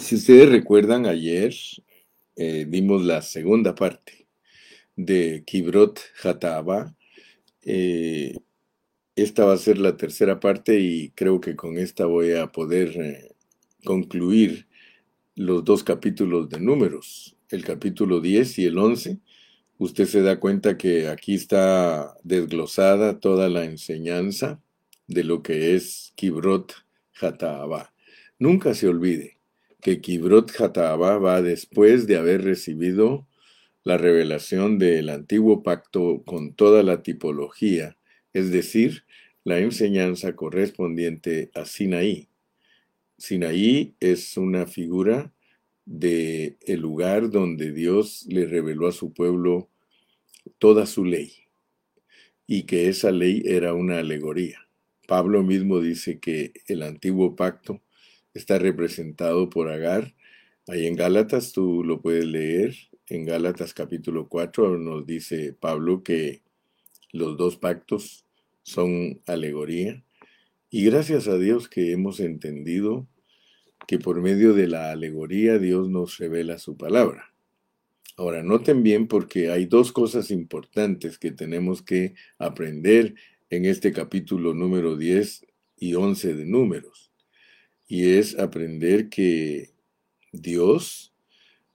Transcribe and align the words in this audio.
Si 0.00 0.14
ustedes 0.16 0.48
recuerdan, 0.48 1.06
ayer 1.06 1.54
eh, 2.36 2.66
dimos 2.68 3.04
la 3.04 3.22
segunda 3.22 3.74
parte 3.74 4.28
de 4.96 5.42
Kibrot 5.46 6.00
Hataba. 6.22 6.94
Eh, 7.62 8.36
esta 9.16 9.44
va 9.44 9.54
a 9.54 9.58
ser 9.58 9.78
la 9.78 9.96
tercera 9.96 10.38
parte 10.40 10.78
y 10.78 11.10
creo 11.10 11.40
que 11.40 11.56
con 11.56 11.78
esta 11.78 12.06
voy 12.06 12.32
a 12.32 12.52
poder 12.52 12.96
eh, 13.00 13.34
concluir 13.84 14.68
los 15.34 15.64
dos 15.64 15.82
capítulos 15.84 16.48
de 16.48 16.60
números, 16.60 17.36
el 17.50 17.64
capítulo 17.64 18.20
10 18.20 18.58
y 18.58 18.66
el 18.66 18.78
11. 18.78 19.18
Usted 19.78 20.04
se 20.06 20.22
da 20.22 20.38
cuenta 20.38 20.76
que 20.76 21.08
aquí 21.08 21.34
está 21.34 22.14
desglosada 22.22 23.20
toda 23.20 23.48
la 23.48 23.64
enseñanza 23.64 24.60
de 25.06 25.24
lo 25.24 25.42
que 25.42 25.74
es 25.74 26.12
Kibrot 26.14 26.74
Hataba. 27.20 27.92
Nunca 28.38 28.74
se 28.74 28.86
olvide, 28.86 29.37
que 29.80 30.00
Kibrot 30.00 30.60
Hataba 30.60 31.18
va 31.18 31.42
después 31.42 32.06
de 32.06 32.16
haber 32.16 32.42
recibido 32.42 33.26
la 33.84 33.96
revelación 33.96 34.78
del 34.78 35.08
antiguo 35.08 35.62
pacto 35.62 36.22
con 36.24 36.52
toda 36.52 36.82
la 36.82 37.02
tipología, 37.02 37.96
es 38.32 38.50
decir, 38.50 39.04
la 39.44 39.60
enseñanza 39.60 40.34
correspondiente 40.36 41.50
a 41.54 41.64
Sinaí. 41.64 42.28
Sinaí 43.16 43.94
es 44.00 44.36
una 44.36 44.66
figura 44.66 45.32
de 45.86 46.58
el 46.66 46.80
lugar 46.80 47.30
donde 47.30 47.72
Dios 47.72 48.26
le 48.28 48.46
reveló 48.46 48.88
a 48.88 48.92
su 48.92 49.12
pueblo 49.12 49.70
toda 50.58 50.86
su 50.86 51.04
ley 51.04 51.32
y 52.46 52.64
que 52.64 52.88
esa 52.88 53.10
ley 53.10 53.42
era 53.46 53.74
una 53.74 53.98
alegoría. 53.98 54.68
Pablo 55.06 55.42
mismo 55.42 55.80
dice 55.80 56.18
que 56.18 56.52
el 56.66 56.82
antiguo 56.82 57.36
pacto 57.36 57.80
está 58.34 58.58
representado 58.58 59.50
por 59.50 59.70
Agar. 59.70 60.14
Ahí 60.66 60.86
en 60.86 60.96
Gálatas 60.96 61.52
tú 61.52 61.82
lo 61.84 62.00
puedes 62.00 62.26
leer. 62.26 62.74
En 63.06 63.24
Gálatas 63.24 63.72
capítulo 63.72 64.28
4 64.28 64.78
nos 64.78 65.06
dice 65.06 65.54
Pablo 65.54 66.02
que 66.02 66.42
los 67.12 67.36
dos 67.36 67.56
pactos 67.56 68.26
son 68.62 69.20
alegoría. 69.26 70.04
Y 70.70 70.84
gracias 70.84 71.26
a 71.26 71.38
Dios 71.38 71.68
que 71.68 71.92
hemos 71.92 72.20
entendido 72.20 73.06
que 73.86 73.98
por 73.98 74.20
medio 74.20 74.52
de 74.52 74.68
la 74.68 74.90
alegoría 74.90 75.58
Dios 75.58 75.88
nos 75.88 76.18
revela 76.18 76.58
su 76.58 76.76
palabra. 76.76 77.32
Ahora, 78.18 78.42
noten 78.42 78.82
bien 78.82 79.06
porque 79.06 79.50
hay 79.50 79.64
dos 79.64 79.92
cosas 79.92 80.30
importantes 80.30 81.18
que 81.18 81.30
tenemos 81.30 81.82
que 81.82 82.14
aprender 82.38 83.14
en 83.48 83.64
este 83.64 83.92
capítulo 83.92 84.52
número 84.52 84.96
10 84.96 85.46
y 85.78 85.94
11 85.94 86.34
de 86.34 86.44
números 86.44 87.07
y 87.88 88.10
es 88.10 88.38
aprender 88.38 89.08
que 89.08 89.70
Dios, 90.30 91.14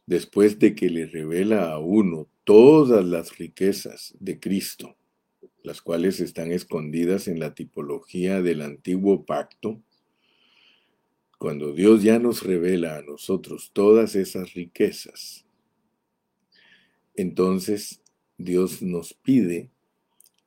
después 0.05 0.59
de 0.59 0.75
que 0.75 0.89
le 0.89 1.07
revela 1.07 1.71
a 1.71 1.79
uno 1.79 2.29
todas 2.43 3.03
las 3.03 3.37
riquezas 3.39 4.15
de 4.19 4.39
Cristo, 4.39 4.95
las 5.63 5.81
cuales 5.81 6.19
están 6.19 6.51
escondidas 6.51 7.27
en 7.27 7.39
la 7.39 7.55
tipología 7.55 8.43
del 8.43 8.61
antiguo 8.61 9.25
pacto, 9.25 9.81
cuando 11.39 11.73
Dios 11.73 12.03
ya 12.03 12.19
nos 12.19 12.43
revela 12.43 12.97
a 12.97 13.01
nosotros 13.01 13.71
todas 13.73 14.15
esas 14.15 14.53
riquezas, 14.53 15.45
entonces 17.15 18.01
Dios 18.37 18.81
nos 18.81 19.13
pide 19.15 19.71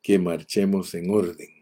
que 0.00 0.18
marchemos 0.18 0.94
en 0.94 1.10
orden 1.10 1.55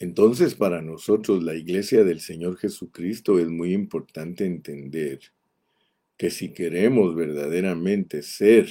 entonces 0.00 0.54
para 0.54 0.80
nosotros 0.80 1.42
la 1.44 1.54
iglesia 1.54 2.04
del 2.04 2.20
Señor 2.20 2.56
Jesucristo 2.56 3.38
es 3.38 3.48
muy 3.48 3.74
importante 3.74 4.46
entender 4.46 5.20
que 6.16 6.30
si 6.30 6.52
queremos 6.52 7.14
verdaderamente 7.14 8.22
ser 8.22 8.68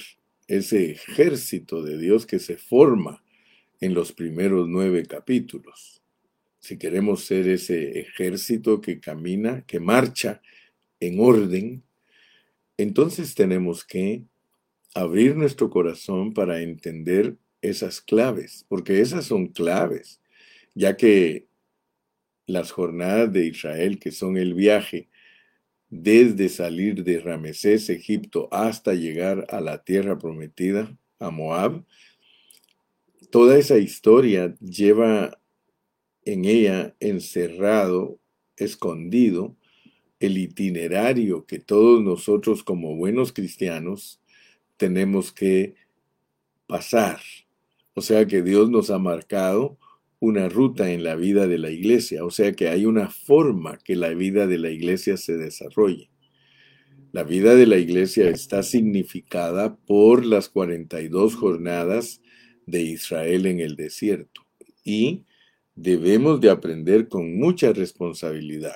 ese 0.48 0.92
ejército 0.92 1.84
de 1.84 2.00
Dios 2.00 2.26
que 2.26 2.40
se 2.40 2.58
forma 2.58 3.24
en 3.80 3.94
los 3.94 4.12
primeros 4.12 4.68
nueve 4.68 5.06
capítulos, 5.06 6.02
si 6.60 6.78
queremos 6.78 7.24
ser 7.26 7.48
ese 7.48 8.00
ejército 8.00 8.82
que 8.82 9.00
camina, 9.00 9.64
que 9.68 9.80
marcha 9.80 10.42
en 11.00 11.20
orden, 11.20 11.84
entonces 12.78 13.36
tenemos 13.36 13.86
que 13.86 14.24
abrir 14.96 15.36
nuestro 15.36 15.70
corazón 15.70 16.34
para 16.34 16.62
entender 16.62 17.38
esas 17.62 18.02
claves, 18.02 18.66
porque 18.68 19.00
esas 19.02 19.26
son 19.26 19.48
claves 19.48 20.20
ya 20.76 20.98
que 20.98 21.48
las 22.46 22.72
jornadas 22.72 23.32
de 23.32 23.46
Israel, 23.46 24.00
que 24.00 24.12
son 24.12 24.38
el 24.38 24.54
viaje 24.54 25.10
desde 25.90 26.50
salir 26.50 27.04
de 27.04 27.20
Ramesés, 27.20 27.90
Egipto, 27.90 28.48
hasta 28.52 28.94
llegar 28.94 29.46
a 29.50 29.62
la 29.62 29.84
tierra 29.84 30.18
prometida, 30.18 30.96
a 31.20 31.32
Moab, 31.32 31.84
toda 33.32 33.58
esa 33.58 33.78
historia 33.78 34.56
lleva 34.60 35.40
en 36.26 36.46
ella 36.46 36.96
encerrado, 37.00 38.20
escondido, 38.56 39.56
el 40.20 40.38
itinerario 40.38 41.46
que 41.46 41.60
todos 41.60 42.02
nosotros 42.02 42.64
como 42.64 42.96
buenos 42.96 43.32
cristianos 43.32 44.22
tenemos 44.78 45.32
que 45.32 45.76
pasar. 46.68 47.22
O 47.94 48.02
sea 48.02 48.26
que 48.28 48.42
Dios 48.42 48.70
nos 48.70 48.90
ha 48.92 49.00
marcado 49.00 49.78
una 50.20 50.50
ruta 50.50 50.92
en 50.92 51.04
la 51.04 51.16
vida 51.16 51.48
de 51.48 51.58
la 51.58 51.72
iglesia, 51.72 52.26
o 52.26 52.32
sea 52.32 52.52
que 52.52 52.70
hay 52.70 52.86
una 52.86 53.10
forma 53.10 53.78
que 53.78 53.96
la 53.96 54.10
vida 54.10 54.48
de 54.48 54.58
la 54.58 54.70
iglesia 54.70 55.18
se 55.18 55.38
desarrolle. 55.38 56.10
La 57.12 57.24
vida 57.24 57.56
de 57.56 57.66
la 57.66 57.78
iglesia 57.78 58.30
está 58.30 58.62
significada 58.62 59.76
por 59.76 60.26
las 60.26 60.50
42 60.50 61.36
jornadas 61.36 62.22
de 62.68 62.84
Israel 62.84 63.48
en 63.48 63.60
el 63.60 63.76
desierto 63.76 64.46
y 64.84 65.24
debemos 65.74 66.40
de 66.42 66.50
aprender 66.50 67.08
con 67.08 67.38
mucha 67.38 67.74
responsabilidad 67.74 68.76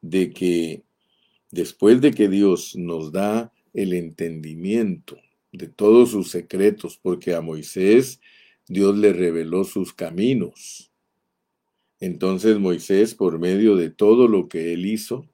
de 0.00 0.30
que 0.30 0.82
después 1.50 2.00
de 2.00 2.10
que 2.12 2.28
Dios 2.28 2.74
nos 2.76 3.12
da 3.12 3.52
el 3.74 3.92
entendimiento 3.92 5.18
de 5.52 5.68
todos 5.68 6.10
sus 6.10 6.30
secretos, 6.30 6.98
porque 7.00 7.34
a 7.34 7.40
Moisés 7.40 8.20
Dios 8.70 8.96
le 8.96 9.12
reveló 9.12 9.64
sus 9.64 9.92
caminos. 9.92 10.92
Entonces 11.98 12.56
Moisés, 12.60 13.16
por 13.16 13.40
medio 13.40 13.74
de 13.74 13.90
todo 13.90 14.28
lo 14.28 14.48
que 14.48 14.72
él 14.72 14.86
hizo, 14.86 15.28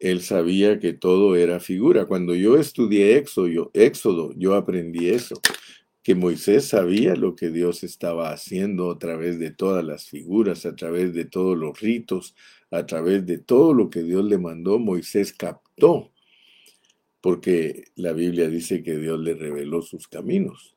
él 0.00 0.22
sabía 0.22 0.80
que 0.80 0.92
todo 0.92 1.36
era 1.36 1.60
figura. 1.60 2.06
Cuando 2.06 2.34
yo 2.34 2.56
estudié 2.56 3.16
Éxodo, 3.16 3.46
yo, 3.46 4.32
yo 4.36 4.54
aprendí 4.56 5.08
eso, 5.08 5.40
que 6.02 6.16
Moisés 6.16 6.64
sabía 6.64 7.14
lo 7.14 7.36
que 7.36 7.50
Dios 7.50 7.84
estaba 7.84 8.32
haciendo 8.32 8.90
a 8.90 8.98
través 8.98 9.38
de 9.38 9.52
todas 9.52 9.84
las 9.84 10.06
figuras, 10.06 10.66
a 10.66 10.74
través 10.74 11.14
de 11.14 11.26
todos 11.26 11.56
los 11.56 11.78
ritos, 11.78 12.34
a 12.72 12.84
través 12.86 13.24
de 13.24 13.38
todo 13.38 13.72
lo 13.72 13.88
que 13.88 14.02
Dios 14.02 14.24
le 14.24 14.36
mandó, 14.36 14.80
Moisés 14.80 15.32
captó, 15.32 16.10
porque 17.20 17.84
la 17.94 18.12
Biblia 18.12 18.48
dice 18.48 18.82
que 18.82 18.98
Dios 18.98 19.20
le 19.20 19.34
reveló 19.34 19.80
sus 19.80 20.08
caminos 20.08 20.73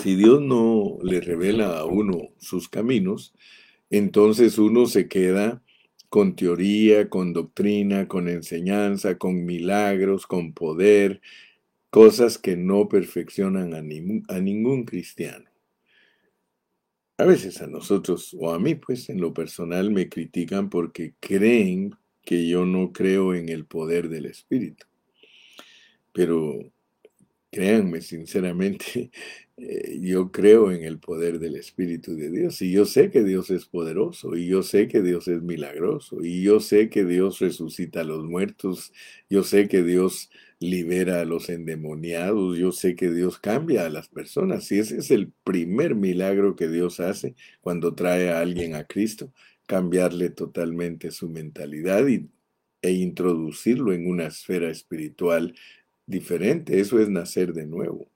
si 0.00 0.16
Dios 0.16 0.40
no 0.40 0.98
le 1.02 1.20
revela 1.20 1.78
a 1.78 1.84
uno 1.84 2.30
sus 2.38 2.68
caminos, 2.68 3.34
entonces 3.90 4.58
uno 4.58 4.86
se 4.86 5.08
queda 5.08 5.62
con 6.08 6.36
teoría, 6.36 7.08
con 7.08 7.32
doctrina, 7.32 8.06
con 8.06 8.28
enseñanza, 8.28 9.16
con 9.16 9.44
milagros, 9.44 10.26
con 10.26 10.52
poder, 10.52 11.20
cosas 11.90 12.38
que 12.38 12.56
no 12.56 12.88
perfeccionan 12.88 13.74
a, 13.74 13.82
ningún 13.82 14.84
cristiano. 14.84 15.50
A 17.18 17.24
veces 17.24 17.62
a 17.62 17.66
nosotros, 17.66 18.36
o 18.38 18.50
a 18.52 18.58
mí 18.58 18.74
pues 18.74 19.08
en 19.08 19.20
lo 19.20 19.32
personal, 19.32 19.90
me 19.90 20.08
critican 20.08 20.70
porque 20.70 21.14
creen 21.20 21.94
que 22.22 22.46
yo 22.46 22.64
no 22.64 22.92
creo 22.92 23.34
en 23.34 23.48
el 23.48 23.66
poder 23.66 24.08
del 24.08 24.26
Espíritu. 24.26 24.86
Pero 26.12 26.58
créanme 27.50 28.00
sinceramente, 28.00 29.10
eh, 29.58 29.98
yo 30.00 30.32
creo 30.32 30.72
en 30.72 30.82
el 30.84 30.98
poder 30.98 31.38
del 31.38 31.56
Espíritu 31.56 32.16
de 32.16 32.30
Dios 32.30 32.62
y 32.62 32.72
yo 32.72 32.86
sé 32.86 33.10
que 33.10 33.22
Dios 33.22 33.50
es 33.50 33.66
poderoso 33.66 34.34
y 34.34 34.46
yo 34.46 34.62
sé 34.62 34.88
que 34.88 35.02
Dios 35.02 35.28
es 35.28 35.42
milagroso 35.42 36.24
y 36.24 36.42
yo 36.42 36.58
sé 36.60 36.88
que 36.88 37.04
Dios 37.04 37.38
resucita 37.38 38.00
a 38.00 38.04
los 38.04 38.24
muertos, 38.24 38.92
yo 39.28 39.44
sé 39.44 39.68
que 39.68 39.82
Dios 39.82 40.30
libera 40.58 41.20
a 41.20 41.24
los 41.26 41.50
endemoniados, 41.50 42.56
yo 42.58 42.72
sé 42.72 42.94
que 42.96 43.10
Dios 43.10 43.38
cambia 43.38 43.84
a 43.86 43.90
las 43.90 44.08
personas 44.08 44.70
y 44.72 44.78
ese 44.78 44.98
es 44.98 45.10
el 45.10 45.32
primer 45.44 45.94
milagro 45.96 46.56
que 46.56 46.68
Dios 46.68 46.98
hace 47.00 47.34
cuando 47.60 47.94
trae 47.94 48.30
a 48.30 48.40
alguien 48.40 48.74
a 48.74 48.84
Cristo, 48.84 49.32
cambiarle 49.66 50.30
totalmente 50.30 51.10
su 51.10 51.28
mentalidad 51.28 52.06
y, 52.08 52.30
e 52.82 52.92
introducirlo 52.92 53.92
en 53.92 54.08
una 54.08 54.26
esfera 54.26 54.70
espiritual 54.70 55.54
diferente, 56.06 56.80
eso 56.80 56.98
es 57.00 57.08
nacer 57.08 57.52
de 57.52 57.66
nuevo. 57.66 58.08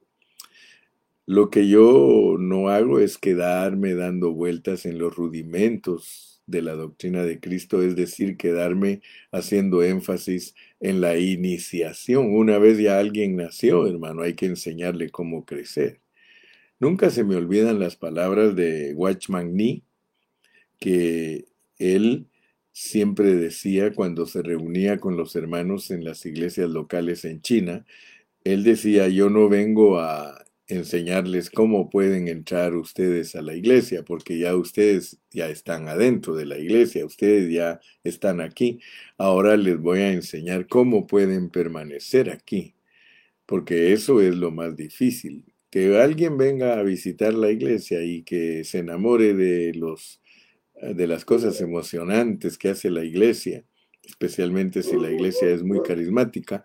Lo 1.27 1.51
que 1.51 1.69
yo 1.69 2.37
no 2.39 2.69
hago 2.69 3.01
es 3.01 3.19
quedarme 3.19 3.95
dando 3.95 4.33
vueltas 4.33 4.87
en 4.87 4.99
los 4.99 5.17
rudimentos 5.17 6.41
de 6.47 6.63
la 6.63 6.75
doctrina 6.75 7.25
de 7.25 7.41
Cristo, 7.41 7.83
es 7.83 7.97
decir, 7.97 8.37
quedarme 8.37 9.03
haciendo 9.33 9.83
énfasis 9.83 10.55
en 10.79 11.01
la 11.01 11.19
iniciación. 11.19 12.33
Una 12.33 12.59
vez 12.59 12.79
ya 12.79 13.01
alguien 13.01 13.35
nació, 13.37 13.89
hermano, 13.89 14.23
hay 14.23 14.35
que 14.35 14.47
enseñarle 14.47 15.11
cómo 15.11 15.45
crecer. 15.45 16.01
Nunca 16.79 17.11
se 17.11 17.25
me 17.25 17.37
olvidan 17.37 17.81
las 17.81 17.97
palabras 17.97 18.55
de 18.55 18.95
Watchman 18.95 19.57
Nee, 19.57 19.83
que 20.79 21.47
él 21.79 22.29
siempre 22.73 23.35
decía 23.35 23.93
cuando 23.95 24.27
se 24.27 24.43
reunía 24.43 24.99
con 24.99 25.17
los 25.17 25.35
hermanos 25.35 25.91
en 25.91 26.05
las 26.05 26.25
iglesias 26.27 26.71
locales 26.71 27.25
en 27.25 27.41
China, 27.43 27.85
él 28.45 28.63
decía, 28.63 29.09
yo 29.09 29.31
no 29.31 29.49
vengo 29.49 29.99
a 29.99 30.46
enseñarles 30.69 31.51
cómo 31.51 31.91
pueden 31.91 32.29
entrar 32.29 32.75
ustedes 32.75 33.37
a 33.37 33.43
la 33.43 33.55
iglesia, 33.55 34.05
porque 34.05 34.39
ya 34.39 34.57
ustedes 34.57 35.19
ya 35.31 35.49
están 35.49 35.89
adentro 35.89 36.35
de 36.35 36.47
la 36.47 36.59
iglesia, 36.59 37.07
ustedes 37.07 37.53
ya 37.53 37.81
están 38.05 38.41
aquí. 38.41 38.81
Ahora 39.19 39.57
les 39.57 39.79
voy 39.79 40.01
a 40.01 40.13
enseñar 40.13 40.67
cómo 40.67 41.07
pueden 41.07 41.51
permanecer 41.51 42.31
aquí, 42.31 42.75
porque 43.47 43.93
eso 43.93 44.21
es 44.21 44.35
lo 44.35 44.51
más 44.51 44.77
difícil. 44.77 45.45
Que 45.71 45.99
alguien 45.99 46.37
venga 46.39 46.79
a 46.79 46.83
visitar 46.83 47.35
la 47.35 47.51
iglesia 47.51 48.03
y 48.03 48.23
que 48.23 48.65
se 48.65 48.79
enamore 48.79 49.35
de 49.35 49.75
los 49.75 50.21
de 50.81 51.07
las 51.07 51.25
cosas 51.25 51.61
emocionantes 51.61 52.59
que 52.59 52.69
hace 52.69 52.91
la 52.91 53.05
iglesia, 53.05 53.65
especialmente 54.03 54.83
si 54.83 54.97
la 54.97 55.11
iglesia 55.11 55.49
es 55.49 55.63
muy 55.63 55.81
carismática, 55.83 56.65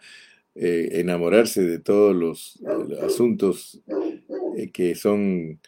eh, 0.56 1.00
enamorarse 1.00 1.64
de 1.64 1.80
todos 1.80 2.16
los, 2.16 2.60
asuntos 3.02 3.82
eh, 4.58 4.70
que 4.72 4.96
son 4.96 5.60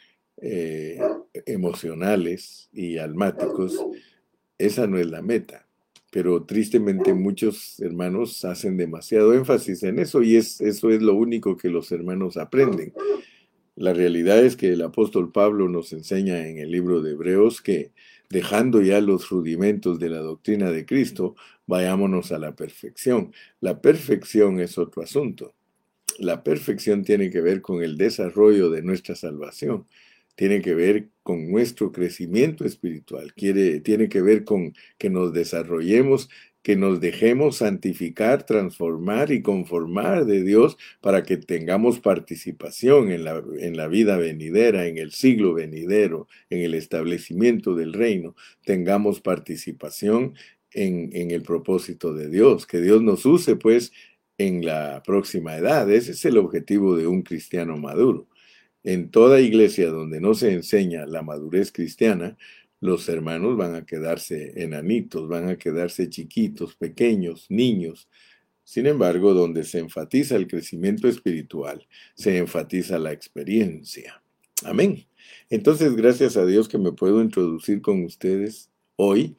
eh, 0.42 1.00
emocionales 1.46 2.70
y 2.74 2.98
almáticos, 2.98 3.86
esa 4.58 4.86
no 4.88 4.98
es 4.98 5.10
la 5.10 5.22
meta. 5.22 5.68
Pero 6.12 6.44
tristemente 6.44 7.14
muchos 7.14 7.80
hermanos 7.80 8.44
hacen 8.46 8.78
demasiado 8.78 9.34
énfasis 9.34 9.82
en 9.84 10.00
eso 10.00 10.22
y 10.22 10.36
es, 10.36 10.62
eso 10.62 10.90
es 10.90 11.02
lo 11.02 11.16
único 11.16 11.58
que 11.58 11.70
los 11.70 11.92
hermanos 11.92 12.38
aprenden. 12.38 12.94
La 13.76 13.94
realidad 13.94 14.44
es 14.46 14.56
que 14.56 14.74
el 14.74 14.82
apóstol 14.82 15.32
Pablo 15.32 15.70
nos 15.70 15.94
enseña 15.94 16.48
en 16.48 16.60
el 16.60 16.70
libro 16.70 17.02
de 17.02 17.12
Hebreos 17.12 17.62
que 17.62 17.92
dejando 18.34 18.82
ya 18.82 19.00
los 19.00 19.30
rudimentos 19.30 20.00
de 20.00 20.10
la 20.10 20.18
doctrina 20.18 20.72
de 20.72 20.88
Cristo, 20.88 21.36
vayámonos 21.68 22.32
a 22.32 22.40
la 22.40 22.56
perfección. 22.56 23.32
La 23.62 23.80
perfección 23.80 24.60
es 24.60 24.80
otro 24.80 25.04
asunto. 25.04 25.54
La 26.18 26.44
perfección 26.44 27.04
tiene 27.04 27.30
que 27.30 27.42
ver 27.42 27.62
con 27.62 27.84
el 27.84 27.96
desarrollo 27.96 28.72
de 28.72 28.82
nuestra 28.82 29.16
salvación, 29.16 29.86
tiene 30.36 30.62
que 30.62 30.74
ver 30.74 31.10
con 31.22 31.52
nuestro 31.52 31.92
crecimiento 31.92 32.66
espiritual, 32.66 33.34
quiere, 33.36 33.80
tiene 33.82 34.10
que 34.10 34.22
ver 34.24 34.44
con 34.44 34.74
que 34.98 35.12
nos 35.12 35.32
desarrollemos 35.32 36.28
que 36.64 36.78
nos 36.78 37.02
dejemos 37.02 37.58
santificar, 37.58 38.46
transformar 38.46 39.32
y 39.32 39.42
conformar 39.42 40.26
de 40.26 40.44
Dios 40.44 40.78
para 41.02 41.24
que 41.24 41.36
tengamos 41.38 42.00
participación 42.00 43.12
en 43.12 43.26
la, 43.26 43.44
en 43.60 43.76
la 43.76 43.88
vida 43.88 44.18
venidera, 44.18 44.88
en 44.88 44.98
el 44.98 45.12
siglo 45.12 45.54
venidero, 45.54 46.28
en 46.50 46.62
el 46.62 46.74
establecimiento 46.74 47.76
del 47.76 47.92
reino, 47.92 48.36
tengamos 48.64 49.20
participación 49.20 50.36
en, 50.72 51.10
en 51.14 51.32
el 51.32 51.44
propósito 51.44 52.14
de 52.14 52.30
Dios, 52.30 52.66
que 52.66 52.80
Dios 52.80 53.04
nos 53.04 53.26
use 53.26 53.58
pues 53.58 53.92
en 54.38 54.66
la 54.66 55.04
próxima 55.06 55.58
edad. 55.58 55.92
Ese 55.92 56.14
es 56.14 56.24
el 56.26 56.38
objetivo 56.38 56.96
de 56.96 57.08
un 57.08 57.24
cristiano 57.24 57.78
maduro. 57.78 58.28
En 58.86 59.12
toda 59.12 59.40
iglesia 59.42 59.90
donde 59.90 60.20
no 60.20 60.34
se 60.34 60.52
enseña 60.54 61.06
la 61.06 61.22
madurez 61.22 61.72
cristiana, 61.72 62.38
los 62.84 63.08
hermanos 63.08 63.56
van 63.56 63.76
a 63.76 63.86
quedarse 63.86 64.62
enanitos, 64.62 65.30
van 65.30 65.48
a 65.48 65.58
quedarse 65.58 66.10
chiquitos, 66.10 66.76
pequeños, 66.76 67.46
niños. 67.48 68.10
Sin 68.66 68.88
embargo, 68.88 69.34
donde 69.34 69.64
se 69.64 69.80
enfatiza 69.80 70.36
el 70.36 70.48
crecimiento 70.48 71.08
espiritual, 71.08 71.88
se 72.14 72.38
enfatiza 72.38 73.00
la 73.00 73.14
experiencia. 73.14 74.22
Amén. 74.66 75.06
Entonces, 75.50 75.96
gracias 75.96 76.36
a 76.36 76.46
Dios 76.46 76.68
que 76.68 76.78
me 76.78 76.92
puedo 76.92 77.22
introducir 77.22 77.82
con 77.82 78.04
ustedes 78.04 78.70
hoy 78.98 79.38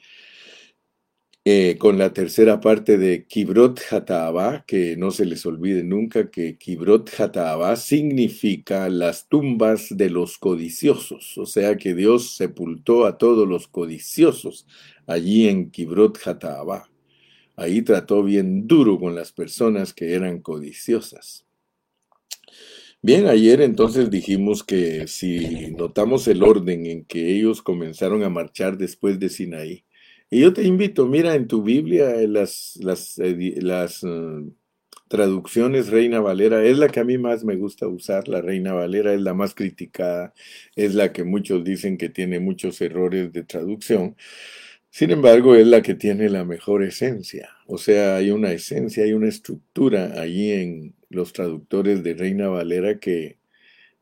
eh, 1.46 1.76
con 1.78 1.98
la 1.98 2.14
tercera 2.14 2.60
parte 2.60 2.96
de 2.96 3.26
Kibrot 3.26 3.78
Hataabá, 3.90 4.64
que 4.66 4.96
no 4.96 5.10
se 5.10 5.26
les 5.26 5.44
olvide 5.44 5.84
nunca 5.84 6.30
que 6.30 6.56
Kibrot 6.56 7.10
Hataabá 7.20 7.76
significa 7.76 8.88
las 8.88 9.28
tumbas 9.28 9.88
de 9.90 10.08
los 10.08 10.38
codiciosos, 10.38 11.36
o 11.36 11.44
sea 11.44 11.76
que 11.76 11.94
Dios 11.94 12.36
sepultó 12.36 13.04
a 13.04 13.18
todos 13.18 13.46
los 13.46 13.68
codiciosos 13.68 14.66
allí 15.06 15.46
en 15.48 15.70
Kibrot 15.70 16.18
Hataabá. 16.26 16.88
Ahí 17.56 17.82
trató 17.82 18.22
bien 18.22 18.66
duro 18.66 18.98
con 18.98 19.14
las 19.14 19.30
personas 19.32 19.92
que 19.92 20.14
eran 20.14 20.40
codiciosas. 20.40 21.44
Bien, 23.02 23.26
ayer 23.26 23.60
entonces 23.60 24.10
dijimos 24.10 24.64
que 24.64 25.06
si 25.08 25.70
notamos 25.72 26.26
el 26.26 26.42
orden 26.42 26.86
en 26.86 27.04
que 27.04 27.36
ellos 27.36 27.60
comenzaron 27.60 28.22
a 28.22 28.30
marchar 28.30 28.78
después 28.78 29.20
de 29.20 29.28
Sinaí, 29.28 29.84
y 30.34 30.40
yo 30.40 30.52
te 30.52 30.64
invito, 30.64 31.06
mira 31.06 31.36
en 31.36 31.46
tu 31.46 31.62
Biblia 31.62 32.16
eh, 32.16 32.26
las, 32.26 32.76
las, 32.82 33.20
eh, 33.20 33.54
uh, 34.02 34.52
traducciones 35.06 35.90
Reina 35.90 36.18
Valera, 36.18 36.64
es 36.64 36.76
la 36.76 36.88
que 36.88 36.98
a 36.98 37.04
mí 37.04 37.18
más 37.18 37.44
me 37.44 37.54
gusta 37.54 37.86
usar, 37.86 38.26
la 38.26 38.40
Reina 38.40 38.72
Valera 38.72 39.14
es 39.14 39.20
la 39.20 39.32
más 39.32 39.54
criticada, 39.54 40.34
es 40.74 40.96
la 40.96 41.12
que 41.12 41.22
muchos 41.22 41.62
dicen 41.62 41.96
que 41.96 42.08
tiene 42.08 42.40
muchos 42.40 42.80
errores 42.80 43.32
de 43.32 43.44
traducción. 43.44 44.16
Sin 44.90 45.12
embargo, 45.12 45.54
es 45.54 45.68
la 45.68 45.82
que 45.82 45.94
tiene 45.94 46.28
la 46.28 46.44
mejor 46.44 46.82
esencia. 46.82 47.50
O 47.66 47.78
sea, 47.78 48.16
hay 48.16 48.32
una 48.32 48.50
esencia, 48.50 49.04
hay 49.04 49.12
una 49.12 49.28
estructura 49.28 50.20
allí 50.20 50.50
en 50.50 50.96
los 51.10 51.32
traductores 51.32 52.02
de 52.02 52.14
Reina 52.14 52.48
Valera 52.48 52.98
que 52.98 53.38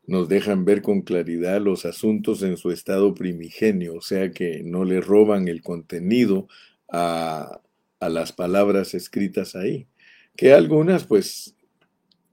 nos 0.05 0.27
dejan 0.27 0.65
ver 0.65 0.81
con 0.81 1.01
claridad 1.01 1.61
los 1.61 1.85
asuntos 1.85 2.43
en 2.43 2.57
su 2.57 2.71
estado 2.71 3.13
primigenio, 3.13 3.95
o 3.95 4.01
sea 4.01 4.31
que 4.31 4.63
no 4.63 4.83
le 4.83 5.01
roban 5.01 5.47
el 5.47 5.61
contenido 5.61 6.47
a, 6.89 7.59
las 8.01 8.33
palabras 8.33 8.93
escritas 8.95 9.55
ahí. 9.55 9.87
Que 10.35 10.53
algunas 10.53 11.05
pues 11.05 11.55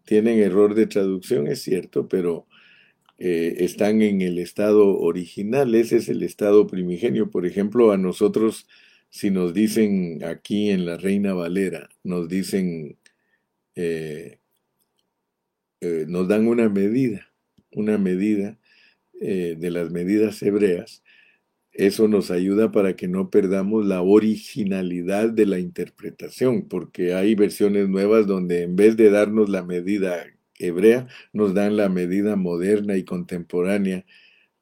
tienen 0.04 0.40
error 0.40 0.74
de 0.74 0.86
traducción, 0.86 1.46
es 1.46 1.62
cierto, 1.62 2.08
pero 2.08 2.48
eh, 3.18 3.56
están 3.58 4.02
en 4.02 4.20
el 4.20 4.38
estado 4.38 4.98
original, 4.98 5.74
ese 5.76 5.98
es 5.98 6.08
el 6.08 6.24
estado 6.24 6.66
primigenio. 6.66 7.30
Por 7.30 7.46
ejemplo, 7.46 7.92
a 7.92 7.98
nosotros, 7.98 8.66
si 9.10 9.30
nos 9.30 9.54
dicen 9.54 10.24
aquí 10.24 10.70
en 10.70 10.86
la 10.86 10.96
Reina 10.96 11.34
Valera, 11.34 11.88
nos 12.02 12.28
dicen, 12.28 12.98
eh, 13.76 14.40
eh, 15.80 16.04
nos 16.08 16.26
dan 16.26 16.48
una 16.48 16.68
medida 16.68 17.29
una 17.72 17.98
medida 17.98 18.58
eh, 19.20 19.56
de 19.58 19.70
las 19.70 19.90
medidas 19.90 20.42
hebreas, 20.42 21.02
eso 21.72 22.08
nos 22.08 22.30
ayuda 22.30 22.72
para 22.72 22.96
que 22.96 23.08
no 23.08 23.30
perdamos 23.30 23.86
la 23.86 24.02
originalidad 24.02 25.30
de 25.30 25.46
la 25.46 25.58
interpretación, 25.58 26.68
porque 26.68 27.14
hay 27.14 27.34
versiones 27.34 27.88
nuevas 27.88 28.26
donde 28.26 28.62
en 28.62 28.76
vez 28.76 28.96
de 28.96 29.10
darnos 29.10 29.48
la 29.48 29.62
medida 29.62 30.26
hebrea, 30.58 31.08
nos 31.32 31.54
dan 31.54 31.76
la 31.76 31.88
medida 31.88 32.36
moderna 32.36 32.96
y 32.96 33.04
contemporánea, 33.04 34.04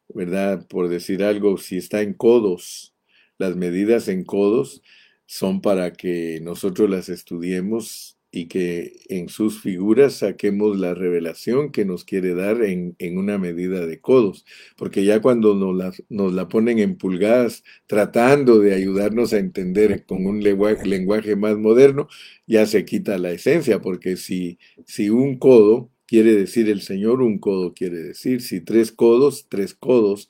¿verdad? 0.09 0.67
Por 0.69 0.89
decir 0.89 1.25
algo, 1.25 1.59
si 1.59 1.79
está 1.79 2.03
en 2.03 2.15
codos, 2.15 2.95
las 3.39 3.57
medidas 3.57 4.09
en 4.09 4.25
codos 4.25 4.83
son 5.27 5.61
para 5.61 5.93
que 5.93 6.41
nosotros 6.43 6.89
las 6.89 7.09
estudiemos 7.09 8.18
y 8.31 8.47
que 8.47 9.01
en 9.09 9.29
sus 9.29 9.61
figuras 9.61 10.15
saquemos 10.15 10.79
la 10.79 10.95
revelación 10.95 11.73
que 11.73 11.85
nos 11.85 12.05
quiere 12.05 12.35
dar 12.35 12.63
en, 12.63 12.95
una 13.17 13.39
medida 13.39 13.87
de 13.87 14.01
codos, 14.01 14.45
porque 14.77 15.05
ya 15.05 15.21
cuando 15.23 15.55
nos 15.55 15.75
la, 15.75 15.93
nos 16.11 16.33
la, 16.35 16.49
ponen 16.49 16.79
en 16.79 16.97
pulgadas 16.97 17.65
tratando 17.87 18.59
de 18.59 18.75
ayudarnos 18.75 19.33
a 19.33 19.39
entender 19.39 20.05
con 20.05 20.27
un 20.27 20.43
lenguaje, 20.43 20.87
lenguaje, 20.87 21.37
más 21.37 21.57
moderno, 21.57 22.09
ya 22.47 22.67
se 22.67 22.85
quita 22.85 23.19
la 23.19 23.31
esencia, 23.31 23.81
porque 23.81 24.17
si, 24.17 24.59
si 24.87 25.09
un 25.11 25.39
codo 25.39 25.91
quiere 26.07 26.35
decir 26.35 26.69
el 26.69 26.83
Señor, 26.83 27.23
un 27.23 27.39
codo 27.39 27.75
quiere 27.75 27.99
decir, 27.99 28.43
si 28.43 28.61
tres 28.61 28.93
codos, 28.93 29.47
tres 29.49 29.75
codos, 29.75 30.29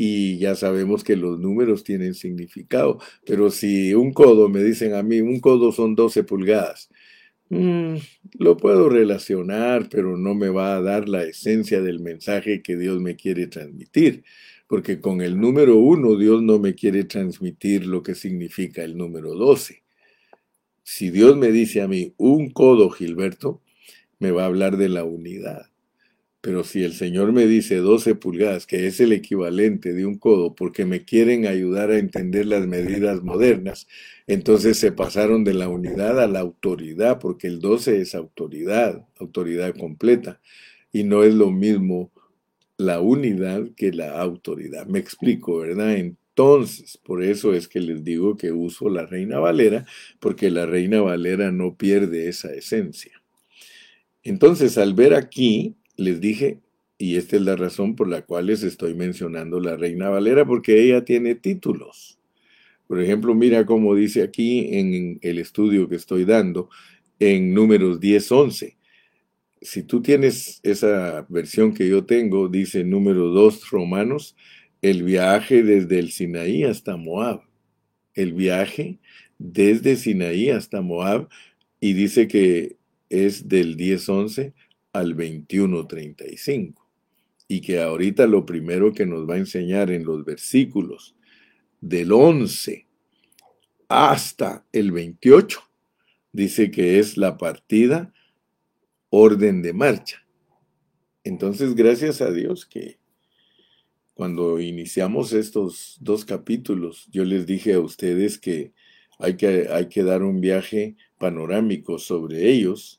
y 0.00 0.38
ya 0.38 0.54
sabemos 0.54 1.02
que 1.02 1.16
los 1.16 1.40
números 1.40 1.82
tienen 1.82 2.14
significado, 2.14 3.00
pero 3.26 3.50
si 3.50 3.94
un 3.94 4.12
codo, 4.12 4.48
me 4.48 4.62
dicen 4.62 4.94
a 4.94 5.02
mí, 5.02 5.20
un 5.20 5.40
codo 5.40 5.72
son 5.72 5.96
12 5.96 6.22
pulgadas, 6.22 6.88
Mm, 7.50 7.96
lo 8.38 8.56
puedo 8.58 8.88
relacionar, 8.88 9.88
pero 9.90 10.16
no 10.16 10.34
me 10.34 10.50
va 10.50 10.76
a 10.76 10.82
dar 10.82 11.08
la 11.08 11.24
esencia 11.24 11.80
del 11.80 12.00
mensaje 12.00 12.62
que 12.62 12.76
Dios 12.76 13.00
me 13.00 13.16
quiere 13.16 13.46
transmitir, 13.46 14.24
porque 14.66 15.00
con 15.00 15.22
el 15.22 15.40
número 15.40 15.76
uno 15.76 16.16
Dios 16.16 16.42
no 16.42 16.58
me 16.58 16.74
quiere 16.74 17.04
transmitir 17.04 17.86
lo 17.86 18.02
que 18.02 18.14
significa 18.14 18.84
el 18.84 18.96
número 18.98 19.34
12. 19.34 19.82
Si 20.82 21.10
Dios 21.10 21.36
me 21.36 21.52
dice 21.52 21.80
a 21.80 21.88
mí 21.88 22.14
un 22.18 22.50
codo, 22.50 22.90
Gilberto, 22.90 23.62
me 24.18 24.30
va 24.30 24.42
a 24.42 24.46
hablar 24.46 24.76
de 24.76 24.88
la 24.88 25.04
unidad. 25.04 25.67
Pero 26.48 26.64
si 26.64 26.82
el 26.82 26.94
Señor 26.94 27.34
me 27.34 27.46
dice 27.46 27.76
12 27.76 28.14
pulgadas, 28.14 28.66
que 28.66 28.86
es 28.86 29.00
el 29.00 29.12
equivalente 29.12 29.92
de 29.92 30.06
un 30.06 30.16
codo, 30.16 30.54
porque 30.54 30.86
me 30.86 31.04
quieren 31.04 31.46
ayudar 31.46 31.90
a 31.90 31.98
entender 31.98 32.46
las 32.46 32.66
medidas 32.66 33.22
modernas, 33.22 33.86
entonces 34.26 34.78
se 34.78 34.90
pasaron 34.90 35.44
de 35.44 35.52
la 35.52 35.68
unidad 35.68 36.18
a 36.18 36.26
la 36.26 36.40
autoridad, 36.40 37.18
porque 37.18 37.48
el 37.48 37.60
12 37.60 38.00
es 38.00 38.14
autoridad, 38.14 39.06
autoridad 39.18 39.76
completa, 39.76 40.40
y 40.90 41.02
no 41.04 41.22
es 41.22 41.34
lo 41.34 41.50
mismo 41.50 42.10
la 42.78 42.98
unidad 43.02 43.68
que 43.76 43.92
la 43.92 44.18
autoridad. 44.18 44.86
Me 44.86 45.00
explico, 45.00 45.58
¿verdad? 45.58 45.96
Entonces, 45.96 46.96
por 46.96 47.22
eso 47.22 47.52
es 47.52 47.68
que 47.68 47.80
les 47.80 48.02
digo 48.04 48.38
que 48.38 48.52
uso 48.52 48.88
la 48.88 49.04
Reina 49.04 49.38
Valera, 49.38 49.84
porque 50.18 50.50
la 50.50 50.64
Reina 50.64 51.02
Valera 51.02 51.52
no 51.52 51.76
pierde 51.76 52.26
esa 52.26 52.54
esencia. 52.54 53.20
Entonces, 54.22 54.78
al 54.78 54.94
ver 54.94 55.12
aquí, 55.12 55.74
les 55.98 56.20
dije, 56.20 56.60
y 56.96 57.16
esta 57.16 57.36
es 57.36 57.42
la 57.42 57.56
razón 57.56 57.94
por 57.94 58.08
la 58.08 58.22
cual 58.22 58.46
les 58.46 58.62
estoy 58.62 58.94
mencionando 58.94 59.60
la 59.60 59.76
Reina 59.76 60.08
Valera, 60.08 60.46
porque 60.46 60.82
ella 60.82 61.04
tiene 61.04 61.34
títulos. 61.34 62.18
Por 62.86 63.02
ejemplo, 63.02 63.34
mira 63.34 63.66
cómo 63.66 63.94
dice 63.94 64.22
aquí 64.22 64.68
en 64.72 65.18
el 65.20 65.38
estudio 65.38 65.88
que 65.88 65.96
estoy 65.96 66.24
dando, 66.24 66.70
en 67.18 67.52
números 67.52 68.00
10-11. 68.00 68.76
Si 69.60 69.82
tú 69.82 70.00
tienes 70.00 70.60
esa 70.62 71.26
versión 71.28 71.74
que 71.74 71.88
yo 71.88 72.06
tengo, 72.06 72.48
dice 72.48 72.84
número 72.84 73.28
2 73.28 73.70
Romanos, 73.70 74.36
el 74.80 75.02
viaje 75.02 75.62
desde 75.64 75.98
el 75.98 76.12
Sinaí 76.12 76.62
hasta 76.62 76.96
Moab. 76.96 77.42
El 78.14 78.32
viaje 78.32 78.98
desde 79.38 79.96
Sinaí 79.96 80.50
hasta 80.50 80.80
Moab 80.80 81.28
y 81.80 81.92
dice 81.92 82.28
que 82.28 82.76
es 83.10 83.48
del 83.48 83.76
10-11 83.76 84.52
al 84.98 85.16
21-35. 85.16 86.74
Y 87.48 87.60
que 87.60 87.80
ahorita 87.80 88.26
lo 88.26 88.44
primero 88.44 88.92
que 88.92 89.06
nos 89.06 89.28
va 89.28 89.34
a 89.34 89.38
enseñar 89.38 89.90
en 89.90 90.04
los 90.04 90.24
versículos 90.24 91.16
del 91.80 92.12
11 92.12 92.86
hasta 93.88 94.66
el 94.72 94.92
28 94.92 95.60
dice 96.32 96.70
que 96.70 96.98
es 96.98 97.16
la 97.16 97.38
partida 97.38 98.12
orden 99.10 99.62
de 99.62 99.72
marcha. 99.72 100.26
Entonces, 101.24 101.74
gracias 101.74 102.20
a 102.20 102.30
Dios 102.30 102.66
que 102.66 102.98
cuando 104.14 104.60
iniciamos 104.60 105.32
estos 105.32 105.96
dos 106.00 106.24
capítulos, 106.24 107.08
yo 107.10 107.24
les 107.24 107.46
dije 107.46 107.74
a 107.74 107.80
ustedes 107.80 108.38
que 108.38 108.72
hay 109.18 109.36
que, 109.36 109.68
hay 109.70 109.88
que 109.88 110.02
dar 110.02 110.22
un 110.22 110.40
viaje 110.40 110.96
panorámico 111.18 111.98
sobre 111.98 112.50
ellos, 112.50 112.97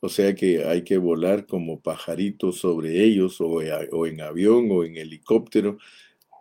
o 0.00 0.08
sea 0.08 0.34
que 0.34 0.64
hay 0.64 0.82
que 0.82 0.98
volar 0.98 1.46
como 1.46 1.80
pajaritos 1.80 2.58
sobre 2.58 3.04
ellos, 3.04 3.40
o, 3.40 3.60
o 3.92 4.06
en 4.06 4.20
avión, 4.20 4.68
o 4.70 4.84
en 4.84 4.96
helicóptero, 4.96 5.78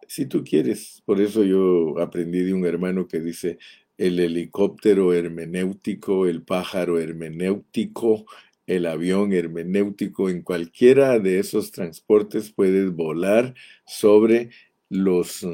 si 0.08 0.26
tú 0.26 0.44
quieres. 0.44 1.02
Por 1.06 1.22
eso 1.22 1.44
yo 1.44 2.00
aprendí 2.00 2.44
de 2.44 2.54
un 2.54 2.66
hermano 2.66 3.08
que 3.08 3.20
dice, 3.20 3.58
el 3.98 4.20
helicóptero 4.20 5.14
hermenéutico, 5.14 6.28
el 6.28 6.44
pájaro 6.44 7.00
hermenéutico, 7.00 8.26
el 8.68 8.86
avión 8.86 9.34
hermenéutico, 9.34 10.30
en 10.30 10.42
cualquiera 10.42 11.20
de 11.20 11.40
esos 11.40 11.72
transportes 11.72 12.52
puedes 12.52 12.92
volar 12.92 13.56
sobre 13.86 14.50
los 14.90 15.46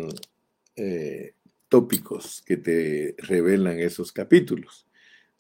eh, 0.75 1.33
tópicos 1.69 2.43
que 2.45 2.57
te 2.57 3.15
revelan 3.19 3.79
esos 3.79 4.11
capítulos. 4.11 4.87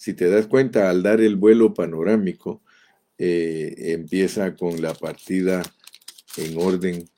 Si 0.03 0.13
te 0.13 0.29
das 0.29 0.47
cuenta, 0.47 0.89
al 0.89 1.01
dar 1.01 1.21
el 1.21 1.37
vuelo 1.37 1.73
panorámico, 1.73 2.61
eh, 3.17 3.73
empieza 3.93 4.53
con 4.53 4.81
la 4.81 4.93
partida 4.93 5.63
en 6.35 6.57
orden 6.57 7.09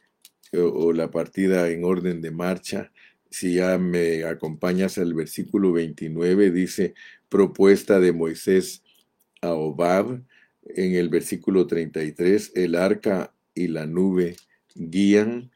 o 0.53 0.93
la 0.93 1.09
partida 1.09 1.67
en 1.71 1.83
orden 1.83 2.21
de 2.21 2.29
marcha. 2.29 2.91
Si 3.31 3.55
ya 3.55 3.79
me 3.79 4.23
acompañas 4.25 4.99
al 4.99 5.15
versículo 5.15 5.71
29, 5.71 6.51
dice 6.51 6.93
propuesta 7.27 7.99
de 7.99 8.11
Moisés 8.13 8.83
a 9.41 9.53
Obab, 9.53 10.21
en 10.75 10.93
el 10.93 11.09
versículo 11.09 11.65
33, 11.65 12.51
el 12.53 12.75
arca 12.75 13.33
y 13.55 13.67
la 13.67 13.87
nube 13.87 14.35
guían, 14.75 15.49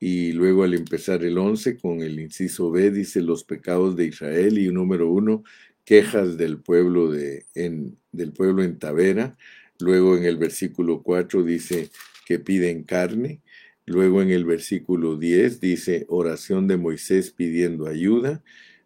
y 0.00 0.32
luego 0.32 0.64
al 0.64 0.74
empezar 0.74 1.22
el 1.22 1.38
11 1.38 1.76
con 1.76 2.02
el 2.02 2.18
inciso 2.18 2.72
B 2.72 2.90
dice 2.90 3.20
los 3.20 3.44
pecados 3.44 3.94
de 3.94 4.06
Israel 4.06 4.58
y 4.58 4.66
número 4.72 5.08
1, 5.08 5.44
quejas 5.84 6.36
del 6.36 6.58
pueblo, 6.58 7.10
de, 7.10 7.46
en, 7.54 7.98
del 8.12 8.32
pueblo 8.32 8.62
en 8.62 8.78
Tavera, 8.78 9.36
luego 9.78 10.16
en 10.16 10.24
el 10.24 10.36
versículo 10.36 11.02
4 11.02 11.42
dice 11.42 11.90
que 12.26 12.38
piden 12.38 12.84
carne, 12.84 13.40
luego 13.84 14.22
en 14.22 14.30
el 14.30 14.44
versículo 14.44 15.16
10 15.16 15.60
dice 15.60 16.06
oración 16.08 16.68
de 16.68 16.76
Moisés 16.76 17.30
pidiendo 17.30 17.86
ayuda, 17.86 18.42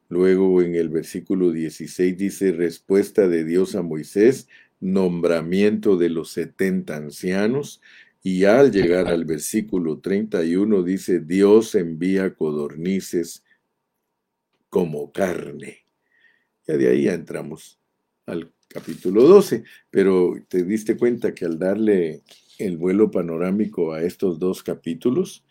luego 0.09 0.63
en 0.63 0.75
el 0.75 0.89
versículo 0.89 1.51
16 1.53 2.17
dice 2.17 2.53
respuesta 2.53 3.29
de 3.29 3.45
Dios 3.45 3.75
a 3.75 3.83
Moisés, 3.83 4.49
nombramiento 4.81 5.97
de 5.97 6.11
los 6.11 6.31
setenta 6.31 6.97
ancianos, 6.97 7.81
y 8.23 8.45
al 8.45 8.73
llegar 8.73 9.07
al 9.07 9.25
versículo 9.25 10.01
31 10.01 10.83
dice, 10.83 11.21
Dios 11.21 11.77
envía 11.77 12.35
codornices 12.35 13.45
como 14.69 15.13
carne. 15.13 15.86
Ya 16.67 16.77
de 16.77 16.89
ahí 16.89 17.09
entramos 17.09 17.79
al 18.27 18.53
capítulo 18.69 19.23
12, 19.23 19.63
pero 19.91 20.35
te 20.49 20.65
diste 20.65 20.97
cuenta 20.97 21.33
que 21.33 21.45
al 21.45 21.59
darle 21.59 22.23
el 22.59 22.77
vuelo 22.77 23.11
panorámico 23.11 23.93
a 23.93 24.03
estos 24.03 24.39
dos 24.39 24.63
capítulos, 24.63 25.45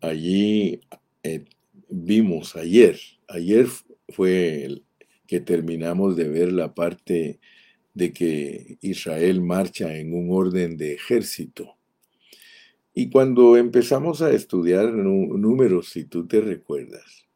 allí 0.00 0.80
eh, 1.22 1.44
vimos 1.88 2.54
ayer, 2.56 2.98
ayer 3.28 3.66
fue 4.08 4.64
el 4.64 4.84
que 5.26 5.40
terminamos 5.40 6.16
de 6.16 6.28
ver 6.28 6.52
la 6.52 6.74
parte 6.74 7.40
de 7.94 8.12
que 8.12 8.76
Israel 8.82 9.40
marcha 9.40 9.96
en 9.96 10.12
un 10.12 10.28
orden 10.30 10.76
de 10.76 10.92
ejército. 10.92 11.76
Y 12.92 13.08
cuando 13.08 13.56
empezamos 13.56 14.20
a 14.20 14.30
estudiar 14.30 14.92
números, 14.92 15.88
si 15.88 16.04
tú 16.04 16.26
te 16.26 16.42
recuerdas, 16.42 17.26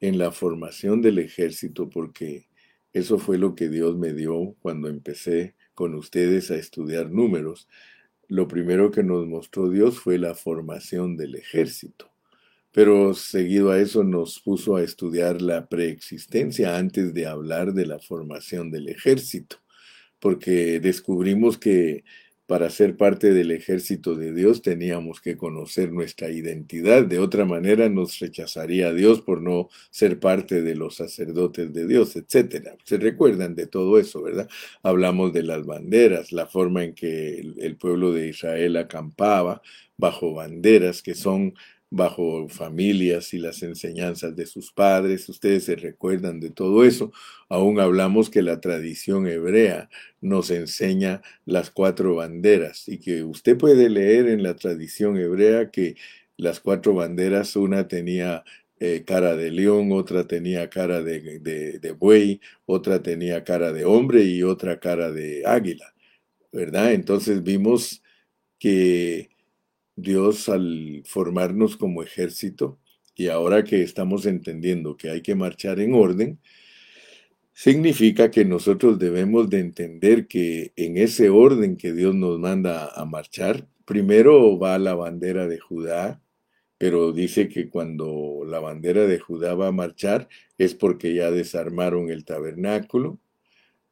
en 0.00 0.18
la 0.18 0.32
formación 0.32 1.02
del 1.02 1.18
ejército, 1.18 1.88
porque 1.88 2.48
eso 2.92 3.18
fue 3.18 3.38
lo 3.38 3.54
que 3.54 3.68
Dios 3.68 3.96
me 3.96 4.12
dio 4.12 4.54
cuando 4.60 4.88
empecé 4.88 5.54
con 5.74 5.94
ustedes 5.94 6.50
a 6.50 6.56
estudiar 6.56 7.10
números, 7.10 7.68
lo 8.28 8.48
primero 8.48 8.90
que 8.90 9.02
nos 9.02 9.26
mostró 9.26 9.70
Dios 9.70 9.98
fue 10.00 10.18
la 10.18 10.34
formación 10.34 11.16
del 11.16 11.36
ejército. 11.36 12.10
Pero 12.72 13.14
seguido 13.14 13.70
a 13.70 13.78
eso 13.80 14.04
nos 14.04 14.40
puso 14.40 14.76
a 14.76 14.82
estudiar 14.82 15.40
la 15.40 15.68
preexistencia 15.68 16.76
antes 16.76 17.14
de 17.14 17.26
hablar 17.26 17.72
de 17.72 17.86
la 17.86 17.98
formación 17.98 18.70
del 18.70 18.88
ejército 18.88 19.58
porque 20.18 20.80
descubrimos 20.80 21.58
que 21.58 22.04
para 22.46 22.70
ser 22.70 22.96
parte 22.96 23.32
del 23.32 23.50
ejército 23.50 24.14
de 24.14 24.32
Dios 24.32 24.62
teníamos 24.62 25.20
que 25.20 25.36
conocer 25.36 25.92
nuestra 25.92 26.30
identidad. 26.30 27.04
De 27.04 27.18
otra 27.18 27.44
manera 27.44 27.88
nos 27.88 28.18
rechazaría 28.20 28.92
Dios 28.92 29.20
por 29.20 29.42
no 29.42 29.68
ser 29.90 30.20
parte 30.20 30.62
de 30.62 30.76
los 30.76 30.94
sacerdotes 30.94 31.72
de 31.72 31.86
Dios, 31.86 32.14
etc. 32.14 32.68
Se 32.84 32.98
recuerdan 32.98 33.56
de 33.56 33.66
todo 33.66 33.98
eso, 33.98 34.22
¿verdad? 34.22 34.48
Hablamos 34.82 35.32
de 35.32 35.42
las 35.42 35.66
banderas, 35.66 36.32
la 36.32 36.46
forma 36.46 36.84
en 36.84 36.94
que 36.94 37.40
el 37.58 37.76
pueblo 37.76 38.12
de 38.12 38.28
Israel 38.28 38.76
acampaba 38.76 39.60
bajo 39.96 40.34
banderas 40.34 41.02
que 41.02 41.14
son 41.14 41.54
bajo 41.90 42.48
familias 42.48 43.32
y 43.32 43.38
las 43.38 43.62
enseñanzas 43.62 44.34
de 44.36 44.46
sus 44.46 44.72
padres. 44.72 45.28
Ustedes 45.28 45.64
se 45.64 45.76
recuerdan 45.76 46.40
de 46.40 46.50
todo 46.50 46.84
eso. 46.84 47.12
Aún 47.48 47.80
hablamos 47.80 48.30
que 48.30 48.42
la 48.42 48.60
tradición 48.60 49.26
hebrea 49.26 49.88
nos 50.20 50.50
enseña 50.50 51.22
las 51.44 51.70
cuatro 51.70 52.16
banderas 52.16 52.88
y 52.88 52.98
que 52.98 53.22
usted 53.22 53.56
puede 53.56 53.88
leer 53.88 54.28
en 54.28 54.42
la 54.42 54.56
tradición 54.56 55.16
hebrea 55.16 55.70
que 55.70 55.96
las 56.36 56.60
cuatro 56.60 56.94
banderas, 56.94 57.56
una 57.56 57.88
tenía 57.88 58.44
eh, 58.78 59.04
cara 59.06 59.36
de 59.36 59.50
león, 59.50 59.92
otra 59.92 60.26
tenía 60.26 60.68
cara 60.68 61.02
de, 61.02 61.40
de 61.40 61.92
buey, 61.92 62.40
otra 62.66 63.02
tenía 63.02 63.42
cara 63.44 63.72
de 63.72 63.84
hombre 63.86 64.24
y 64.24 64.42
otra 64.42 64.78
cara 64.80 65.10
de 65.12 65.44
águila, 65.46 65.94
¿verdad? 66.52 66.92
Entonces 66.92 67.42
vimos 67.42 68.02
que 68.58 69.30
Dios 69.96 70.48
al 70.48 71.02
formarnos 71.06 71.76
como 71.76 72.02
ejército 72.02 72.78
y 73.14 73.28
ahora 73.28 73.64
que 73.64 73.82
estamos 73.82 74.26
entendiendo 74.26 74.96
que 74.96 75.10
hay 75.10 75.22
que 75.22 75.34
marchar 75.34 75.80
en 75.80 75.94
orden, 75.94 76.38
significa 77.54 78.30
que 78.30 78.44
nosotros 78.44 78.98
debemos 78.98 79.48
de 79.48 79.60
entender 79.60 80.28
que 80.28 80.72
en 80.76 80.98
ese 80.98 81.30
orden 81.30 81.78
que 81.78 81.94
Dios 81.94 82.14
nos 82.14 82.38
manda 82.38 82.90
a 82.94 83.06
marchar, 83.06 83.66
primero 83.86 84.58
va 84.58 84.78
la 84.78 84.94
bandera 84.94 85.46
de 85.48 85.58
Judá, 85.58 86.20
pero 86.76 87.12
dice 87.12 87.48
que 87.48 87.70
cuando 87.70 88.42
la 88.46 88.60
bandera 88.60 89.06
de 89.06 89.18
Judá 89.18 89.54
va 89.54 89.68
a 89.68 89.72
marchar 89.72 90.28
es 90.58 90.74
porque 90.74 91.14
ya 91.14 91.30
desarmaron 91.30 92.10
el 92.10 92.26
tabernáculo, 92.26 93.18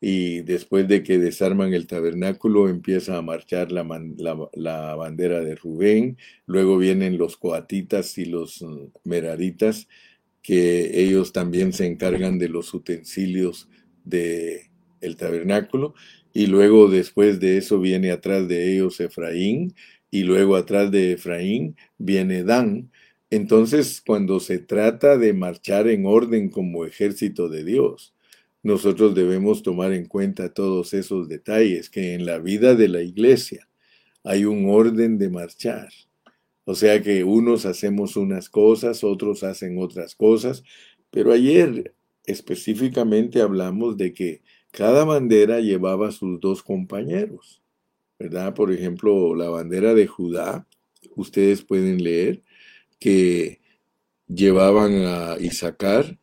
y 0.07 0.43
después 0.43 0.87
de 0.87 1.03
que 1.03 1.17
desarman 1.19 1.73
el 1.73 1.87
tabernáculo 1.87 2.69
empieza 2.69 3.17
a 3.17 3.23
marchar 3.23 3.73
la, 3.73 3.87
la, 4.53 4.95
bandera 4.97 5.41
de 5.41 5.55
Rubén, 5.55 6.19
luego 6.45 6.77
vienen 6.77 7.17
los 7.17 7.39
coatitas 7.39 8.19
y 8.19 8.27
los 8.27 8.61
mm, 8.61 8.89
meraritas, 9.05 9.89
que 10.43 11.01
ellos 11.03 11.33
también 11.33 11.73
se 11.73 11.87
encargan 11.87 12.39
de 12.39 12.51
los 12.51 12.75
utensilios 12.75 13.67
de 14.05 14.71
el 15.01 15.17
tabernáculo, 15.17 15.95
y 16.35 16.49
luego 16.49 16.91
después 16.91 17.41
de 17.41 17.57
eso 17.57 17.81
viene 17.81 18.11
atrás 18.11 18.47
de 18.47 18.75
ellos 18.75 19.01
Efraín, 19.01 19.75
y 20.11 20.25
luego 20.25 20.57
atrás 20.57 20.91
de 20.91 21.13
Efraín 21.13 21.77
viene 21.97 22.45
Dan. 22.45 22.91
Entonces, 23.31 24.03
cuando 24.07 24.39
se 24.39 24.59
trata 24.59 25.17
de 25.17 25.33
marchar 25.33 25.89
en 25.89 26.05
orden 26.05 26.51
como 26.51 26.85
ejército 26.85 27.49
de 27.49 27.65
Dios, 27.65 28.14
nosotros 28.65 29.15
debemos 29.15 29.63
tomar 29.63 29.93
en 29.93 30.07
cuenta 30.07 30.53
todos 30.53 30.95
esos 30.95 31.29
detalles, 31.29 31.91
que 31.91 32.15
en 32.15 32.25
la 32.25 32.39
vida 32.39 32.75
de 32.75 32.89
la 32.89 33.03
iglesia 33.03 33.69
hay 34.25 34.47
un 34.47 34.71
orden 34.71 35.19
de 35.19 35.29
marchar. 35.29 35.91
O 36.65 36.75
sea 36.75 37.03
que 37.03 37.25
unos 37.25 37.67
hacemos 37.67 38.17
unas 38.17 38.49
cosas, 38.49 39.05
otros 39.05 39.45
hacen 39.45 39.77
otras 39.79 40.15
cosas, 40.15 40.65
pero 41.11 41.33
ayer 41.33 41.95
específicamente 42.25 43.43
hablamos 43.43 43.99
de 43.99 44.15
que 44.15 44.43
cada 44.71 45.05
bandera 45.05 45.61
llevaba 45.61 46.11
sus 46.11 46.41
dos 46.41 46.63
compañeros, 46.63 47.63
¿verdad? 48.19 48.55
Por 48.55 48.73
ejemplo, 48.73 49.35
la 49.35 49.51
bandera 49.51 49.93
de 49.93 50.07
Judá, 50.07 50.67
ustedes 51.17 51.63
pueden 51.63 52.03
leer 52.03 52.43
que 52.99 53.61
llevaban 54.27 55.05
a 55.05 55.37
Isaacar, 55.39 56.19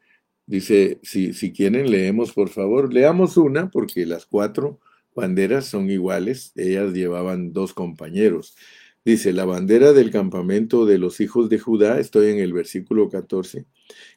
Dice, 0.46 1.00
si, 1.04 1.34
si 1.34 1.52
quieren, 1.52 1.90
leemos, 1.90 2.34
por 2.34 2.50
favor. 2.50 2.94
Leamos 2.94 3.38
una, 3.38 3.70
porque 3.70 4.06
las 4.06 4.26
cuatro 4.26 4.80
banderas 5.16 5.66
son 5.66 5.90
iguales. 5.90 6.52
Ellas 6.56 6.94
llevaban 6.94 7.54
dos 7.54 7.74
compañeros. 7.74 8.56
Dice, 9.04 9.34
la 9.34 9.46
bandera 9.46 9.94
del 9.94 10.12
campamento 10.12 10.86
de 10.86 11.00
los 11.00 11.20
hijos 11.22 11.50
de 11.50 11.58
Judá, 11.58 12.00
estoy 12.00 12.30
en 12.30 12.40
el 12.40 12.54
versículo 12.54 13.10
14, 13.10 13.66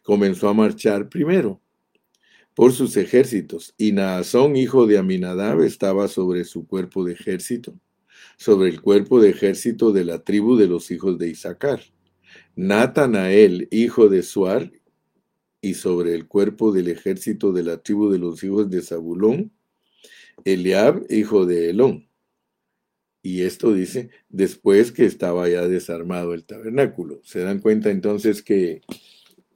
comenzó 0.03 0.49
a 0.49 0.55
marchar 0.55 1.09
primero 1.09 1.63
por 2.55 2.73
sus 2.73 2.97
ejércitos, 2.97 3.75
y 3.77 3.93
Naasón, 3.93 4.57
hijo 4.57 4.87
de 4.87 4.99
Aminadab, 4.99 5.63
estaba 5.63 6.07
sobre 6.07 6.45
su 6.45 6.67
cuerpo 6.67 7.05
de 7.05 7.15
ejército, 7.15 7.75
sobre 8.37 8.69
el 8.69 8.81
cuerpo 8.81 9.21
de 9.21 9.31
ejército 9.31 9.91
de 9.91 10.05
la 10.05 10.23
tribu 10.23 10.57
de 10.57 10.69
los 10.69 10.91
hijos 10.91 11.19
de 11.19 11.31
Isaacar. 11.31 11.81
Natanael, 12.55 13.69
hijo 13.73 14.09
de 14.09 14.23
Suar, 14.23 14.71
y 15.65 15.73
sobre 15.73 16.15
el 16.15 16.29
cuerpo 16.29 16.73
del 16.73 16.89
ejército 16.89 17.51
de 17.51 17.63
la 17.63 17.79
tribu 17.79 18.11
de 18.11 18.19
los 18.19 18.45
hijos 18.45 18.69
de 18.69 18.83
Zabulón, 18.83 19.51
Eliab, 20.45 21.07
hijo 21.09 21.47
de 21.47 21.71
Elón. 21.71 22.07
Y 23.23 23.41
esto 23.45 23.73
dice, 23.73 24.11
después 24.29 24.93
que 24.93 25.07
estaba 25.07 25.49
ya 25.49 25.67
desarmado 25.67 26.35
el 26.35 26.45
tabernáculo. 26.45 27.23
Se 27.25 27.41
dan 27.41 27.61
cuenta 27.61 27.91
entonces 27.91 28.43
que 28.43 28.83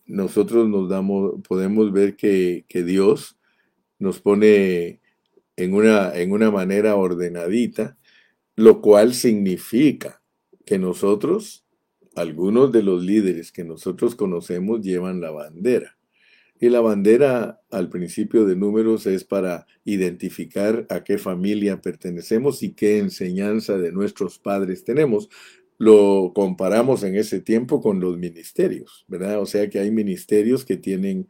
nosotros 0.06 0.66
nos 0.66 0.88
damos, 0.88 1.42
podemos 1.46 1.92
ver 1.92 2.16
que, 2.16 2.64
que 2.70 2.82
Dios 2.84 3.38
nos 3.98 4.18
pone 4.18 5.02
en 5.56 5.74
una, 5.74 6.18
en 6.18 6.32
una 6.32 6.50
manera 6.50 6.96
ordenadita, 6.96 7.98
lo 8.56 8.80
cual 8.80 9.12
significa 9.12 10.22
que 10.64 10.78
nosotros, 10.78 11.66
algunos 12.14 12.72
de 12.72 12.82
los 12.82 13.04
líderes 13.04 13.52
que 13.52 13.64
nosotros 13.64 14.14
conocemos, 14.14 14.80
llevan 14.80 15.20
la 15.20 15.30
bandera. 15.30 15.97
Y 16.60 16.70
la 16.70 16.80
bandera 16.80 17.60
al 17.70 17.88
principio 17.88 18.44
de 18.44 18.56
números 18.56 19.06
es 19.06 19.24
para 19.24 19.66
identificar 19.84 20.86
a 20.90 21.04
qué 21.04 21.18
familia 21.18 21.80
pertenecemos 21.80 22.62
y 22.62 22.72
qué 22.72 22.98
enseñanza 22.98 23.78
de 23.78 23.92
nuestros 23.92 24.38
padres 24.38 24.84
tenemos. 24.84 25.28
Lo 25.78 26.32
comparamos 26.34 27.04
en 27.04 27.14
ese 27.14 27.40
tiempo 27.40 27.80
con 27.80 28.00
los 28.00 28.18
ministerios, 28.18 29.04
¿verdad? 29.06 29.40
O 29.40 29.46
sea 29.46 29.70
que 29.70 29.78
hay 29.78 29.92
ministerios 29.92 30.64
que 30.64 30.76
tienen 30.76 31.28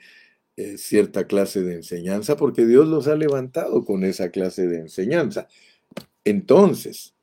eh, 0.56 0.78
cierta 0.78 1.26
clase 1.26 1.62
de 1.62 1.74
enseñanza 1.74 2.36
porque 2.36 2.64
Dios 2.66 2.88
los 2.88 3.06
ha 3.06 3.14
levantado 3.14 3.84
con 3.84 4.04
esa 4.04 4.30
clase 4.30 4.66
de 4.66 4.78
enseñanza. 4.78 5.46
Entonces, 6.24 7.14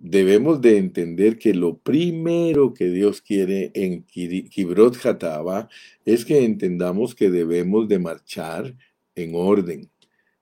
debemos 0.00 0.62
de 0.62 0.78
entender 0.78 1.38
que 1.38 1.54
lo 1.54 1.76
primero 1.76 2.72
que 2.72 2.88
Dios 2.88 3.20
quiere 3.20 3.70
en 3.74 4.02
Kibrot 4.02 4.96
Hataba 5.04 5.68
es 6.06 6.24
que 6.24 6.42
entendamos 6.42 7.14
que 7.14 7.30
debemos 7.30 7.86
de 7.86 7.98
marchar 7.98 8.74
en 9.14 9.34
orden. 9.34 9.90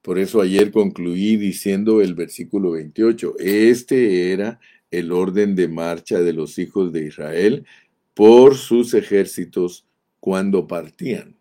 Por 0.01 0.18
eso 0.18 0.40
ayer 0.40 0.71
concluí 0.71 1.37
diciendo 1.37 2.01
el 2.01 2.14
versículo 2.14 2.71
28, 2.71 3.35
este 3.40 4.33
era 4.33 4.61
el 4.92 5.11
orden 5.11 5.57
de 5.57 5.68
marcha 5.68 6.21
de 6.21 6.33
los 6.33 6.59
hijos 6.59 6.92
de 6.92 7.07
Israel 7.07 7.66
por 8.14 8.57
sus 8.57 8.94
ejércitos 8.94 9.85
cuando 10.21 10.68
partían. 10.68 11.37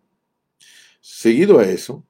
Seguido 1.00 1.60
a 1.60 1.66
eso, 1.70 2.04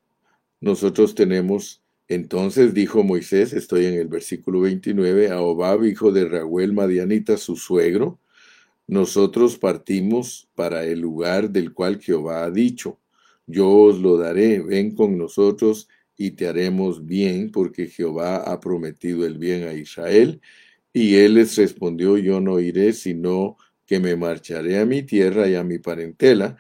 nosotros 0.62 1.14
tenemos 1.14 1.82
entonces 2.08 2.74
dijo 2.74 3.04
Moisés, 3.04 3.54
estoy 3.54 3.86
en 3.86 3.96
el 3.96 4.08
versículo 4.08 4.62
29, 4.62 5.32
a 5.32 5.42
Obab, 5.42 5.86
hijo 5.86 6.12
de 6.12 6.28
Raúl 6.28 6.74
Madianita, 6.74 7.38
su 7.38 7.56
suegro, 7.56 8.20
nosotros 8.88 9.58
partimos 9.58 10.48
para 10.56 10.86
el 10.86 11.02
lugar 11.02 11.50
del 11.50 11.74
cual 11.74 12.00
Jehová 12.00 12.46
ha 12.46 12.52
dicho, 12.52 13.00
yo 13.46 13.70
os 13.70 14.00
lo 14.00 14.18
daré, 14.18 14.60
ven 14.60 14.96
con 14.96 15.18
nosotros 15.18 15.90
y 16.18 16.32
te 16.32 16.48
haremos 16.48 17.06
bien, 17.06 17.52
porque 17.52 17.88
Jehová 17.88 18.38
ha 18.38 18.60
prometido 18.60 19.26
el 19.26 19.38
bien 19.38 19.68
a 19.68 19.74
Israel. 19.74 20.42
Y 20.94 21.16
él 21.16 21.36
les 21.36 21.56
respondió, 21.58 22.18
yo 22.18 22.40
no 22.40 22.60
iré, 22.60 22.94
sino 22.94 23.58
que 23.86 24.00
me 24.00 24.16
marcharé 24.16 24.80
a 24.80 24.86
mi 24.86 25.04
tierra 25.04 25.48
y 25.48 25.56
a 25.56 25.64
mi 25.64 25.80
parentela, 25.80 26.58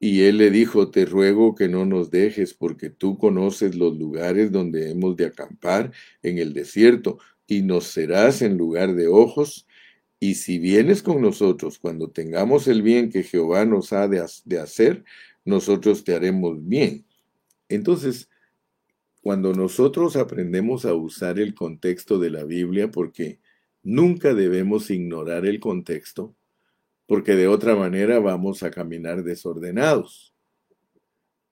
y 0.00 0.22
él 0.22 0.38
le 0.38 0.50
dijo, 0.50 0.90
te 0.90 1.06
ruego 1.06 1.54
que 1.54 1.68
no 1.68 1.84
nos 1.84 2.10
dejes, 2.10 2.54
porque 2.54 2.88
tú 2.90 3.18
conoces 3.18 3.74
los 3.74 3.98
lugares 3.98 4.52
donde 4.52 4.90
hemos 4.90 5.16
de 5.16 5.26
acampar 5.26 5.92
en 6.22 6.38
el 6.38 6.52
desierto, 6.52 7.18
y 7.46 7.62
nos 7.62 7.84
serás 7.84 8.42
en 8.42 8.56
lugar 8.56 8.94
de 8.94 9.08
ojos. 9.08 9.66
Y 10.20 10.34
si 10.34 10.58
vienes 10.58 11.02
con 11.02 11.22
nosotros 11.22 11.78
cuando 11.78 12.10
tengamos 12.10 12.68
el 12.68 12.82
bien 12.82 13.10
que 13.10 13.22
Jehová 13.22 13.64
nos 13.64 13.92
ha 13.92 14.06
de, 14.06 14.24
de 14.44 14.58
hacer, 14.60 15.04
nosotros 15.44 16.04
te 16.04 16.14
haremos 16.14 16.64
bien. 16.66 17.06
Entonces, 17.68 18.28
cuando 19.22 19.52
nosotros 19.52 20.16
aprendemos 20.16 20.84
a 20.84 20.94
usar 20.94 21.38
el 21.38 21.54
contexto 21.54 22.18
de 22.18 22.30
la 22.30 22.44
Biblia, 22.44 22.90
porque 22.90 23.40
nunca 23.82 24.34
debemos 24.34 24.90
ignorar 24.90 25.46
el 25.46 25.58
contexto, 25.58 26.34
porque 27.08 27.36
de 27.36 27.48
otra 27.48 27.74
manera 27.74 28.18
vamos 28.18 28.62
a 28.62 28.70
caminar 28.70 29.24
desordenados. 29.24 30.34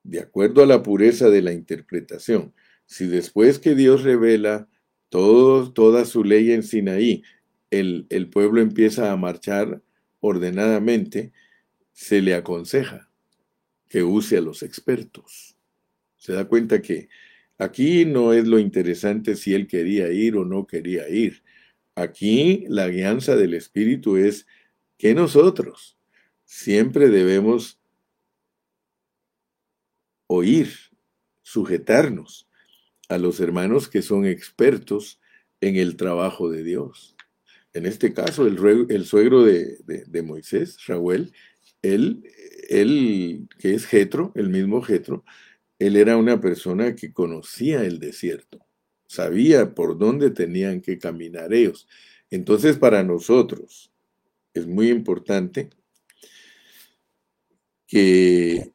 De 0.04 0.20
acuerdo 0.20 0.62
a 0.62 0.66
la 0.66 0.82
pureza 0.82 1.30
de 1.30 1.40
la 1.40 1.54
interpretación, 1.54 2.52
si 2.84 3.06
después 3.06 3.58
que 3.58 3.74
Dios 3.74 4.02
revela 4.02 4.68
toda 5.08 6.04
su 6.04 6.24
ley 6.24 6.52
en 6.52 6.62
Sinaí, 6.62 7.22
el, 7.70 8.06
el 8.10 8.28
pueblo 8.28 8.60
empieza 8.60 9.10
a 9.10 9.16
marchar 9.16 9.80
ordenadamente, 10.20 11.32
se 11.94 12.20
le 12.20 12.34
aconseja 12.34 13.10
que 13.88 14.02
use 14.02 14.36
a 14.36 14.42
los 14.42 14.62
expertos. 14.62 15.56
Se 16.18 16.34
da 16.34 16.44
cuenta 16.44 16.82
que 16.82 17.08
aquí 17.56 18.04
no 18.04 18.34
es 18.34 18.46
lo 18.46 18.58
interesante 18.58 19.34
si 19.36 19.54
él 19.54 19.66
quería 19.66 20.12
ir 20.12 20.36
o 20.36 20.44
no 20.44 20.66
quería 20.66 21.08
ir. 21.08 21.42
Aquí 21.94 22.66
la 22.68 22.88
guianza 22.88 23.36
del 23.36 23.54
Espíritu 23.54 24.18
es 24.18 24.46
que 24.98 25.14
nosotros 25.14 25.96
siempre 26.44 27.08
debemos 27.08 27.78
oír, 30.26 30.72
sujetarnos 31.42 32.48
a 33.08 33.18
los 33.18 33.40
hermanos 33.40 33.88
que 33.88 34.02
son 34.02 34.26
expertos 34.26 35.20
en 35.60 35.76
el 35.76 35.96
trabajo 35.96 36.50
de 36.50 36.62
Dios. 36.62 37.16
En 37.72 37.86
este 37.86 38.12
caso, 38.12 38.46
el, 38.46 39.04
suegro 39.04 39.44
de, 39.44 40.22
Moisés, 40.24 40.78
Raúl, 40.86 41.32
él, 41.82 42.24
él, 42.68 43.48
que 43.58 43.74
es 43.74 43.86
Jetro, 43.86 44.32
el 44.34 44.48
mismo 44.48 44.82
Jetro, 44.82 45.24
él 45.78 45.96
era 45.96 46.16
una 46.16 46.40
persona 46.40 46.94
que 46.94 47.12
conocía 47.12 47.84
el 47.84 47.98
desierto, 47.98 48.64
sabía 49.06 49.74
por 49.74 49.98
dónde 49.98 50.30
tenían 50.30 50.80
que 50.80 50.98
caminar 50.98 51.52
ellos. 51.52 51.86
Entonces, 52.30 52.78
para 52.78 53.02
nosotros, 53.04 53.92
es 54.60 54.66
muy 54.66 54.90
importante 54.90 55.70
que 57.86 58.72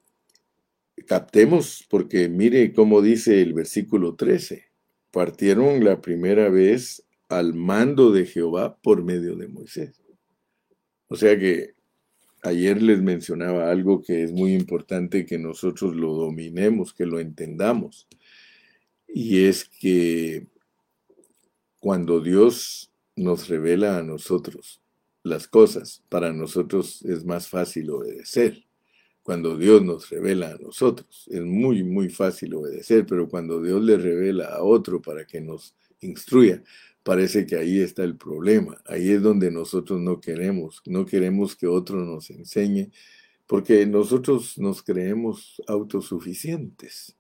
captemos, 1.07 1.85
porque 1.89 2.29
mire 2.29 2.73
cómo 2.73 3.01
dice 3.01 3.41
el 3.41 3.53
versículo 3.53 4.15
13, 4.15 4.65
partieron 5.11 5.83
la 5.83 6.01
primera 6.01 6.49
vez 6.49 7.03
al 7.29 7.53
mando 7.53 8.11
de 8.11 8.25
Jehová 8.25 8.77
por 8.81 9.03
medio 9.03 9.35
de 9.35 9.47
Moisés. 9.47 10.01
O 11.07 11.15
sea 11.15 11.37
que 11.37 11.75
ayer 12.43 12.81
les 12.81 13.01
mencionaba 13.01 13.69
algo 13.69 14.01
que 14.01 14.23
es 14.23 14.31
muy 14.31 14.53
importante 14.53 15.25
que 15.25 15.37
nosotros 15.37 15.95
lo 15.95 16.13
dominemos, 16.13 16.93
que 16.93 17.05
lo 17.05 17.19
entendamos. 17.19 18.07
Y 19.07 19.45
es 19.45 19.65
que 19.65 20.47
cuando 21.79 22.21
Dios 22.21 22.91
nos 23.15 23.49
revela 23.49 23.97
a 23.97 24.03
nosotros 24.03 24.80
las 25.23 25.47
cosas, 25.47 26.03
para 26.09 26.33
nosotros 26.33 27.03
es 27.03 27.25
más 27.25 27.47
fácil 27.47 27.89
obedecer. 27.91 28.65
Cuando 29.23 29.55
Dios 29.55 29.83
nos 29.83 30.09
revela 30.09 30.51
a 30.51 30.57
nosotros, 30.57 31.27
es 31.29 31.41
muy, 31.41 31.83
muy 31.83 32.09
fácil 32.09 32.55
obedecer, 32.55 33.05
pero 33.05 33.29
cuando 33.29 33.61
Dios 33.61 33.83
le 33.83 33.97
revela 33.97 34.45
a 34.45 34.63
otro 34.63 35.01
para 35.01 35.25
que 35.25 35.39
nos 35.39 35.75
instruya, 35.99 36.63
parece 37.03 37.45
que 37.45 37.55
ahí 37.55 37.79
está 37.79 38.03
el 38.03 38.17
problema. 38.17 38.81
Ahí 38.85 39.11
es 39.11 39.21
donde 39.21 39.51
nosotros 39.51 39.99
no 39.99 40.19
queremos, 40.19 40.81
no 40.85 41.05
queremos 41.05 41.55
que 41.55 41.67
otro 41.67 42.03
nos 42.03 42.31
enseñe, 42.31 42.91
porque 43.45 43.85
nosotros 43.85 44.57
nos 44.57 44.81
creemos 44.81 45.61
autosuficientes. 45.67 47.15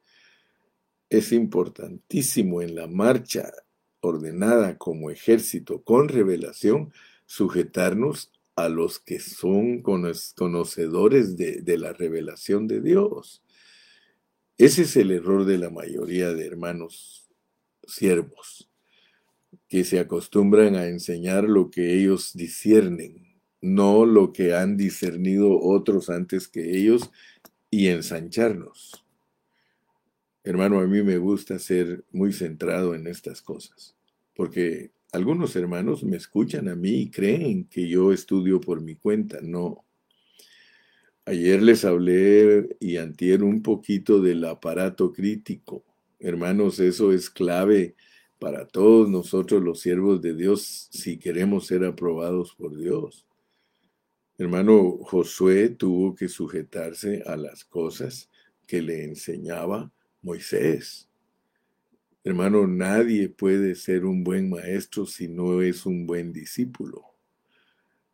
Es 1.09 1.31
importantísimo 1.31 2.61
en 2.63 2.73
la 2.73 2.87
marcha 2.87 3.51
ordenada 3.99 4.77
como 4.77 5.11
ejército 5.11 5.83
con 5.83 6.07
revelación 6.07 6.91
sujetarnos 7.31 8.29
a 8.57 8.67
los 8.67 8.99
que 8.99 9.21
son 9.21 9.81
conocedores 9.81 11.37
de, 11.37 11.61
de 11.61 11.77
la 11.77 11.93
revelación 11.93 12.67
de 12.67 12.81
Dios. 12.81 13.41
Ese 14.57 14.81
es 14.81 14.97
el 14.97 15.11
error 15.11 15.45
de 15.45 15.57
la 15.57 15.69
mayoría 15.69 16.33
de 16.33 16.45
hermanos 16.45 17.29
siervos 17.87 18.69
que 19.69 19.85
se 19.85 20.01
acostumbran 20.01 20.75
a 20.75 20.87
enseñar 20.87 21.45
lo 21.45 21.71
que 21.71 21.97
ellos 21.97 22.33
disciernen, 22.33 23.39
no 23.61 24.05
lo 24.05 24.33
que 24.33 24.53
han 24.53 24.75
discernido 24.75 25.57
otros 25.57 26.09
antes 26.09 26.49
que 26.49 26.77
ellos, 26.77 27.11
y 27.69 27.87
ensancharnos. 27.87 29.05
Hermano, 30.43 30.81
a 30.81 30.85
mí 30.85 31.01
me 31.01 31.17
gusta 31.17 31.59
ser 31.59 32.03
muy 32.11 32.33
centrado 32.33 32.93
en 32.93 33.07
estas 33.07 33.41
cosas, 33.41 33.95
porque 34.35 34.91
algunos 35.11 35.55
hermanos 35.55 36.03
me 36.03 36.17
escuchan 36.17 36.69
a 36.69 36.75
mí 36.75 37.01
y 37.01 37.11
creen 37.11 37.65
que 37.65 37.87
yo 37.87 38.13
estudio 38.13 38.61
por 38.61 38.81
mi 38.81 38.95
cuenta. 38.95 39.39
No. 39.41 39.85
Ayer 41.25 41.61
les 41.61 41.85
hablé 41.85 42.77
y 42.79 42.97
antier 42.97 43.43
un 43.43 43.61
poquito 43.61 44.21
del 44.21 44.43
aparato 44.45 45.11
crítico. 45.11 45.83
Hermanos, 46.19 46.79
eso 46.79 47.11
es 47.11 47.29
clave 47.29 47.95
para 48.39 48.65
todos 48.65 49.09
nosotros 49.09 49.61
los 49.61 49.81
siervos 49.81 50.21
de 50.21 50.33
Dios 50.33 50.87
si 50.91 51.17
queremos 51.17 51.67
ser 51.67 51.85
aprobados 51.85 52.55
por 52.55 52.75
Dios. 52.75 53.27
Hermano 54.37 54.97
Josué 55.03 55.69
tuvo 55.69 56.15
que 56.15 56.27
sujetarse 56.27 57.21
a 57.27 57.35
las 57.35 57.63
cosas 57.63 58.29
que 58.65 58.81
le 58.81 59.03
enseñaba 59.03 59.91
Moisés. 60.23 61.10
Hermano, 62.23 62.67
nadie 62.67 63.29
puede 63.29 63.75
ser 63.75 64.05
un 64.05 64.23
buen 64.23 64.49
maestro 64.49 65.05
si 65.05 65.27
no 65.27 65.61
es 65.61 65.85
un 65.85 66.05
buen 66.05 66.31
discípulo. 66.31 67.05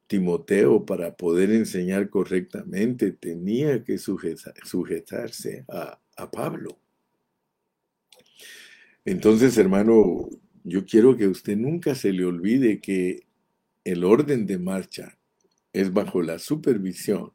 Timoteo, 0.07 0.85
para 0.85 1.17
poder 1.17 1.51
enseñar 1.51 2.09
correctamente, 2.09 3.11
tenía 3.11 3.83
que 3.83 3.97
sujetarse 3.97 5.65
a, 5.67 5.99
a 6.15 6.31
Pablo. 6.31 6.79
Entonces, 9.03 9.57
hermano, 9.57 10.29
yo 10.63 10.85
quiero 10.85 11.15
que 11.15 11.27
usted 11.27 11.57
nunca 11.57 11.93
se 11.93 12.13
le 12.13 12.25
olvide 12.25 12.79
que 12.79 13.27
el 13.83 14.03
orden 14.03 14.45
de 14.45 14.57
marcha 14.57 15.17
es 15.71 15.93
bajo 15.93 16.21
la 16.21 16.39
supervisión, 16.39 17.33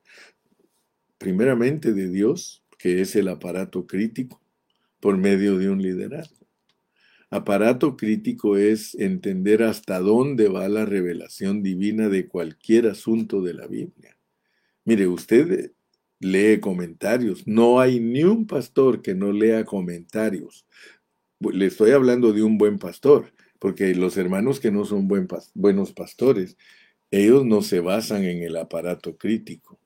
primeramente 1.17 1.93
de 1.93 2.09
Dios, 2.09 2.63
que 2.79 3.01
es 3.01 3.15
el 3.17 3.29
aparato 3.29 3.87
crítico, 3.87 4.43
por 5.01 5.17
medio 5.17 5.57
de 5.57 5.71
un 5.71 5.81
liderazgo. 5.81 6.42
Aparato 7.33 7.97
crítico 7.97 8.57
es 8.57 8.95
entender 8.95 9.65
hasta 9.65 9.99
dónde 9.99 10.49
va 10.49 10.69
la 10.69 10.85
revelación 10.85 11.63
divina 11.63 12.09
de 12.09 12.29
cualquier 12.29 12.87
asunto 12.87 13.43
de 13.43 13.55
la 13.55 13.67
Biblia. 13.67 14.17
Mire, 14.85 15.09
usted 15.09 15.73
lee 16.21 16.61
comentarios. 16.61 17.47
No 17.47 17.81
hay 17.81 17.99
ni 17.99 18.23
un 18.23 18.47
pastor 18.47 19.03
que 19.03 19.17
no 19.17 19.33
lea 19.33 19.65
comentarios 19.65 20.67
le 21.51 21.67
estoy 21.67 21.91
hablando 21.91 22.33
de 22.33 22.43
un 22.43 22.59
buen 22.59 22.79
pastor, 22.79 23.33
porque 23.59 23.95
los 23.95 24.17
hermanos 24.17 24.61
que 24.61 24.71
no 24.71 24.85
son 24.85 25.09
buenos 25.09 25.93
pastores, 25.93 26.57
ellos 27.11 27.45
no 27.45 27.63
se 27.63 27.81
basan 27.81 28.25
en 28.25 28.43
el 28.43 28.57
aparato 28.57 29.17
crítico, 29.17 29.79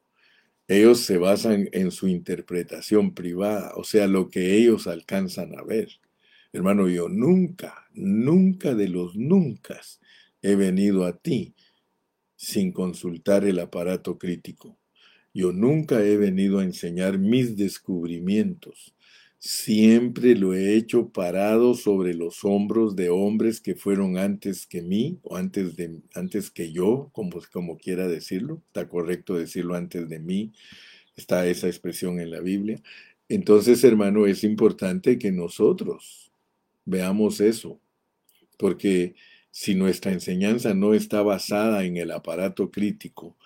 ellos 0.69 1.01
se 1.01 1.19
basan 1.19 1.69
en 1.73 1.91
su 1.91 2.09
interpretación 2.09 3.15
privada, 3.15 3.73
o 3.77 3.85
sea, 3.85 4.07
lo 4.07 4.29
que 4.29 4.57
ellos 4.57 4.87
alcanzan 4.87 5.57
a 5.59 5.63
ver. 5.63 5.89
Hermano, 6.57 6.89
yo 6.89 7.09
nunca, 7.09 7.87
nunca 7.93 8.75
de 8.75 8.89
los 8.89 9.15
nunca 9.17 9.81
he 10.43 10.55
venido 10.55 11.05
a 11.05 11.17
ti 11.17 11.55
sin 12.35 12.73
consultar 12.73 13.45
el 13.45 13.59
aparato 13.59 14.19
crítico. 14.19 14.79
Yo 15.35 15.53
nunca 15.53 16.03
he 16.03 16.17
venido 16.17 16.59
a 16.59 16.65
enseñar 16.65 17.19
mis 17.19 17.57
descubrimientos 17.57 18.97
Siempre 19.39 20.35
lo 20.35 20.55
he 20.55 20.75
hecho 20.75 21.11
parado 21.11 21.75
sobre 21.75 22.15
los 22.15 22.45
hombros 22.45 22.97
de 22.97 23.11
hombres 23.11 23.61
que 23.61 23.75
fueron 23.75 24.17
antes 24.17 24.67
que 24.67 24.83
mí 24.83 25.21
o 25.23 25.37
antes, 25.37 25.77
de, 25.77 26.01
antes 26.15 26.51
que 26.51 26.73
yo, 26.73 27.11
como, 27.13 27.39
como 27.53 27.77
quiera 27.77 28.09
decirlo. 28.09 28.63
Está 28.67 28.89
correcto 28.89 29.37
decirlo 29.37 29.75
antes 29.75 30.09
de 30.09 30.19
mí. 30.19 30.53
Está 31.15 31.47
esa 31.47 31.69
expresión 31.69 32.19
en 32.19 32.31
la 32.31 32.41
Biblia. 32.41 32.81
Entonces, 33.29 33.85
hermano, 33.85 34.27
es 34.27 34.43
importante 34.43 35.19
que 35.19 35.31
nosotros 35.31 36.26
veamos 36.87 37.41
eso, 37.41 37.79
porque 38.59 39.15
si 39.51 39.75
nuestra 39.75 40.13
enseñanza 40.13 40.73
no 40.73 40.95
está 40.95 41.23
basada 41.23 41.85
en 41.85 41.99
el 41.99 42.11
aparato 42.11 42.71
crítico, 42.71 43.37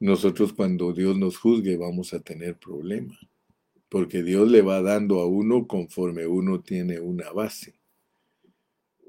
nosotros 0.00 0.52
cuando 0.52 0.92
Dios 0.92 1.16
nos 1.16 1.36
juzgue 1.38 1.76
vamos 1.76 2.12
a 2.12 2.20
tener 2.20 2.56
problemas 2.58 3.16
porque 3.88 4.22
Dios 4.22 4.50
le 4.50 4.62
va 4.62 4.82
dando 4.82 5.20
a 5.20 5.26
uno 5.26 5.66
conforme 5.66 6.26
uno 6.26 6.60
tiene 6.60 7.00
una 7.00 7.30
base. 7.30 7.74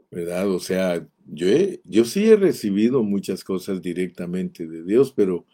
¿Verdad? 0.09 0.49
O 0.49 0.59
sea, 0.59 1.05
yo, 1.25 1.47
yo 1.83 2.05
sí 2.05 2.29
he 2.29 2.35
recibido 2.35 3.03
muchas 3.03 3.43
cosas 3.43 3.81
directamente 3.81 4.65
de 4.65 4.83
Dios, 4.83 5.11
pero 5.11 5.45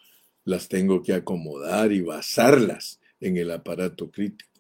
las 0.46 0.68
tengo 0.68 1.02
que 1.02 1.14
acomodar 1.14 1.92
y 1.92 2.02
basarlas 2.02 3.00
en 3.20 3.38
el 3.38 3.50
aparato 3.52 4.12
crítico. 4.12 4.53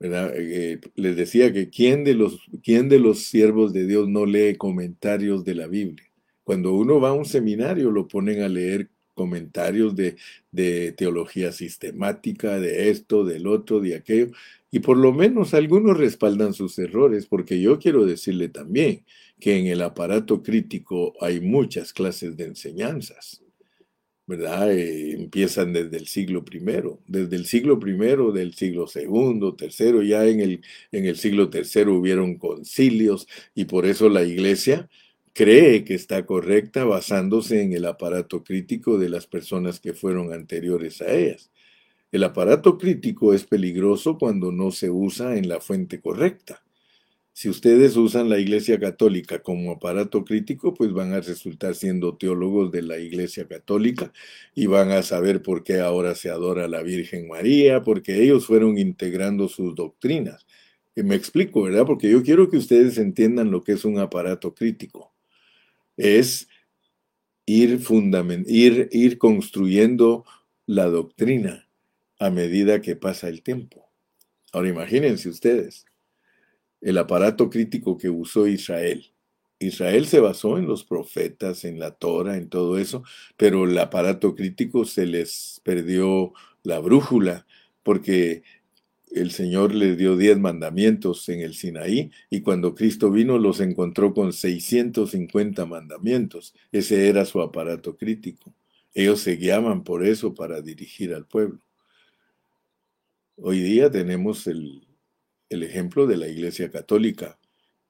¿Verdad? 0.00 0.32
Eh, 0.34 0.80
les 0.96 1.14
decía 1.14 1.52
que 1.52 1.68
¿quién 1.68 2.04
de, 2.04 2.14
los, 2.14 2.40
¿quién 2.64 2.88
de 2.88 2.98
los 2.98 3.24
siervos 3.24 3.72
de 3.72 3.86
Dios 3.86 4.08
no 4.08 4.24
lee 4.26 4.56
comentarios 4.56 5.44
de 5.44 5.54
la 5.54 5.66
Biblia? 5.66 6.10
Cuando 6.42 6.72
uno 6.72 7.00
va 7.00 7.10
a 7.10 7.12
un 7.12 7.26
seminario 7.26 7.90
lo 7.90 8.08
ponen 8.08 8.40
a 8.42 8.48
leer 8.48 8.88
comentarios 9.14 9.94
de, 9.94 10.16
de 10.50 10.92
teología 10.92 11.52
sistemática, 11.52 12.58
de 12.58 12.88
esto, 12.88 13.24
del 13.24 13.46
otro, 13.46 13.80
de 13.80 13.94
aquello, 13.94 14.28
y 14.70 14.78
por 14.78 14.96
lo 14.96 15.12
menos 15.12 15.52
algunos 15.52 15.98
respaldan 15.98 16.54
sus 16.54 16.78
errores, 16.78 17.26
porque 17.26 17.60
yo 17.60 17.78
quiero 17.78 18.06
decirle 18.06 18.48
también 18.48 19.04
que 19.38 19.58
en 19.58 19.66
el 19.66 19.82
aparato 19.82 20.42
crítico 20.42 21.12
hay 21.20 21.40
muchas 21.40 21.92
clases 21.92 22.36
de 22.36 22.44
enseñanzas. 22.44 23.42
¿Verdad? 24.30 24.72
Eh, 24.72 25.12
empiezan 25.14 25.72
desde 25.72 25.96
el 25.96 26.06
siglo 26.06 26.44
primero, 26.44 27.00
desde 27.08 27.34
el 27.34 27.46
siglo 27.46 27.80
primero, 27.80 28.30
del 28.30 28.54
siglo 28.54 28.86
segundo, 28.86 29.56
tercero, 29.56 30.02
ya 30.02 30.24
en 30.24 30.38
el, 30.40 30.62
en 30.92 31.06
el 31.06 31.16
siglo 31.16 31.50
tercero 31.50 31.96
hubieron 31.96 32.36
concilios 32.36 33.26
y 33.56 33.64
por 33.64 33.86
eso 33.86 34.08
la 34.08 34.22
iglesia 34.22 34.88
cree 35.32 35.84
que 35.84 35.94
está 35.94 36.26
correcta 36.26 36.84
basándose 36.84 37.60
en 37.62 37.72
el 37.72 37.84
aparato 37.86 38.44
crítico 38.44 38.98
de 38.98 39.08
las 39.08 39.26
personas 39.26 39.80
que 39.80 39.94
fueron 39.94 40.32
anteriores 40.32 41.02
a 41.02 41.12
ellas. 41.12 41.50
El 42.12 42.22
aparato 42.22 42.78
crítico 42.78 43.34
es 43.34 43.44
peligroso 43.44 44.16
cuando 44.16 44.52
no 44.52 44.70
se 44.70 44.90
usa 44.90 45.36
en 45.38 45.48
la 45.48 45.60
fuente 45.60 46.00
correcta. 46.00 46.62
Si 47.40 47.48
ustedes 47.48 47.96
usan 47.96 48.28
la 48.28 48.38
Iglesia 48.38 48.78
Católica 48.78 49.42
como 49.42 49.72
aparato 49.72 50.26
crítico, 50.26 50.74
pues 50.74 50.92
van 50.92 51.14
a 51.14 51.22
resultar 51.22 51.74
siendo 51.74 52.18
teólogos 52.18 52.70
de 52.70 52.82
la 52.82 52.98
Iglesia 52.98 53.48
Católica 53.48 54.12
y 54.54 54.66
van 54.66 54.90
a 54.90 55.02
saber 55.02 55.40
por 55.40 55.64
qué 55.64 55.80
ahora 55.80 56.14
se 56.14 56.28
adora 56.28 56.66
a 56.66 56.68
la 56.68 56.82
Virgen 56.82 57.28
María, 57.28 57.82
porque 57.82 58.22
ellos 58.22 58.44
fueron 58.44 58.76
integrando 58.76 59.48
sus 59.48 59.74
doctrinas. 59.74 60.46
Me 60.94 61.14
explico, 61.14 61.62
¿verdad? 61.62 61.86
Porque 61.86 62.10
yo 62.10 62.22
quiero 62.22 62.50
que 62.50 62.58
ustedes 62.58 62.98
entiendan 62.98 63.50
lo 63.50 63.64
que 63.64 63.72
es 63.72 63.86
un 63.86 63.98
aparato 63.98 64.54
crítico 64.54 65.14
es 65.96 66.46
ir 67.46 67.80
construyendo 69.16 70.26
la 70.66 70.84
doctrina 70.84 71.66
a 72.18 72.28
medida 72.28 72.82
que 72.82 72.96
pasa 72.96 73.30
el 73.30 73.40
tiempo. 73.40 73.88
Ahora 74.52 74.68
imagínense 74.68 75.30
ustedes 75.30 75.86
el 76.80 76.98
aparato 76.98 77.50
crítico 77.50 77.96
que 77.98 78.10
usó 78.10 78.46
Israel. 78.46 79.12
Israel 79.58 80.06
se 80.06 80.20
basó 80.20 80.56
en 80.56 80.66
los 80.66 80.84
profetas, 80.84 81.64
en 81.64 81.78
la 81.78 81.90
Torah, 81.92 82.36
en 82.38 82.48
todo 82.48 82.78
eso, 82.78 83.02
pero 83.36 83.64
el 83.64 83.78
aparato 83.78 84.34
crítico 84.34 84.86
se 84.86 85.04
les 85.04 85.60
perdió 85.62 86.32
la 86.62 86.78
brújula, 86.78 87.46
porque 87.82 88.42
el 89.10 89.32
Señor 89.32 89.74
les 89.74 89.98
dio 89.98 90.16
diez 90.16 90.38
mandamientos 90.38 91.28
en 91.28 91.40
el 91.40 91.54
Sinaí 91.54 92.10
y 92.30 92.40
cuando 92.42 92.74
Cristo 92.74 93.10
vino 93.10 93.38
los 93.38 93.60
encontró 93.60 94.14
con 94.14 94.32
650 94.32 95.66
mandamientos. 95.66 96.54
Ese 96.72 97.08
era 97.08 97.24
su 97.24 97.40
aparato 97.42 97.96
crítico. 97.96 98.54
Ellos 98.94 99.20
se 99.20 99.36
guiaban 99.36 99.84
por 99.84 100.06
eso 100.06 100.34
para 100.34 100.62
dirigir 100.62 101.12
al 101.12 101.26
pueblo. 101.26 101.60
Hoy 103.36 103.60
día 103.60 103.90
tenemos 103.90 104.46
el, 104.46 104.86
el 105.50 105.64
ejemplo 105.64 106.06
de 106.06 106.16
la 106.16 106.28
Iglesia 106.28 106.70
Católica. 106.70 107.38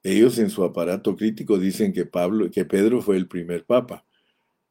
Ellos 0.03 0.39
en 0.39 0.49
su 0.49 0.63
aparato 0.63 1.15
crítico 1.15 1.59
dicen 1.59 1.93
que 1.93 2.05
Pablo, 2.05 2.49
que 2.51 2.65
Pedro 2.65 3.01
fue 3.01 3.17
el 3.17 3.27
primer 3.27 3.65
papa 3.65 4.03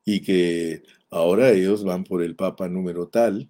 y 0.04 0.20
que 0.20 0.82
ahora 1.08 1.52
ellos 1.52 1.84
van 1.84 2.04
por 2.04 2.22
el 2.22 2.34
papa 2.36 2.68
número 2.68 3.08
tal. 3.08 3.48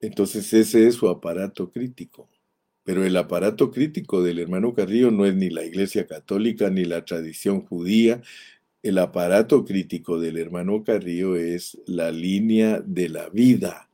Entonces 0.00 0.52
ese 0.54 0.86
es 0.86 0.94
su 0.94 1.08
aparato 1.08 1.70
crítico. 1.70 2.28
Pero 2.84 3.04
el 3.04 3.16
aparato 3.16 3.70
crítico 3.70 4.22
del 4.22 4.38
hermano 4.38 4.72
Carrillo 4.74 5.10
no 5.10 5.26
es 5.26 5.34
ni 5.34 5.50
la 5.50 5.64
Iglesia 5.64 6.06
Católica 6.06 6.70
ni 6.70 6.84
la 6.84 7.04
tradición 7.04 7.62
judía. 7.62 8.22
El 8.82 8.98
aparato 8.98 9.64
crítico 9.64 10.20
del 10.20 10.38
hermano 10.38 10.84
Carrillo 10.84 11.36
es 11.36 11.78
la 11.86 12.12
línea 12.12 12.80
de 12.80 13.08
la 13.08 13.28
vida. 13.28 13.90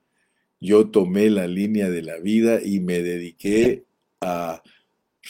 Yo 0.61 0.91
tomé 0.91 1.31
la 1.31 1.47
línea 1.47 1.91
de 1.91 2.03
la 2.03 2.19
vida 2.19 2.61
y 2.63 2.81
me 2.81 3.03
dediqué 3.03 3.85
a 4.21 4.63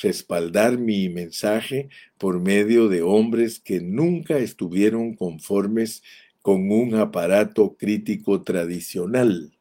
respaldar 0.02 0.78
mi 0.78 1.08
mensaje 1.08 1.88
por 2.18 2.40
medio 2.40 2.88
de 2.88 3.02
hombres 3.02 3.60
que 3.60 3.80
nunca 3.80 4.38
estuvieron 4.38 5.14
conformes 5.14 6.02
con 6.42 6.70
un 6.70 6.94
aparato 6.94 7.76
crítico 7.76 8.42
tradicional. 8.42 9.56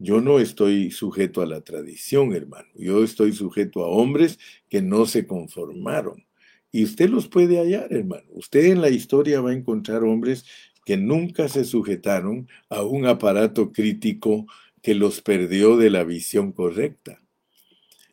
Yo 0.00 0.20
no 0.20 0.38
estoy 0.38 0.90
sujeto 0.90 1.42
a 1.42 1.46
la 1.46 1.60
tradición, 1.62 2.32
hermano. 2.32 2.68
Yo 2.74 3.02
estoy 3.02 3.32
sujeto 3.32 3.84
a 3.84 3.88
hombres 3.88 4.38
que 4.68 4.80
no 4.80 5.06
se 5.06 5.26
conformaron. 5.26 6.24
Y 6.70 6.84
usted 6.84 7.08
los 7.08 7.28
puede 7.28 7.58
hallar, 7.58 7.92
hermano. 7.92 8.26
Usted 8.30 8.66
en 8.66 8.80
la 8.80 8.90
historia 8.90 9.40
va 9.40 9.50
a 9.50 9.54
encontrar 9.54 10.04
hombres 10.04 10.44
que 10.84 10.96
nunca 10.96 11.48
se 11.48 11.64
sujetaron 11.64 12.48
a 12.68 12.82
un 12.82 13.06
aparato 13.06 13.72
crítico 13.72 14.46
que 14.82 14.94
los 14.94 15.20
perdió 15.20 15.76
de 15.76 15.90
la 15.90 16.04
visión 16.04 16.52
correcta. 16.52 17.20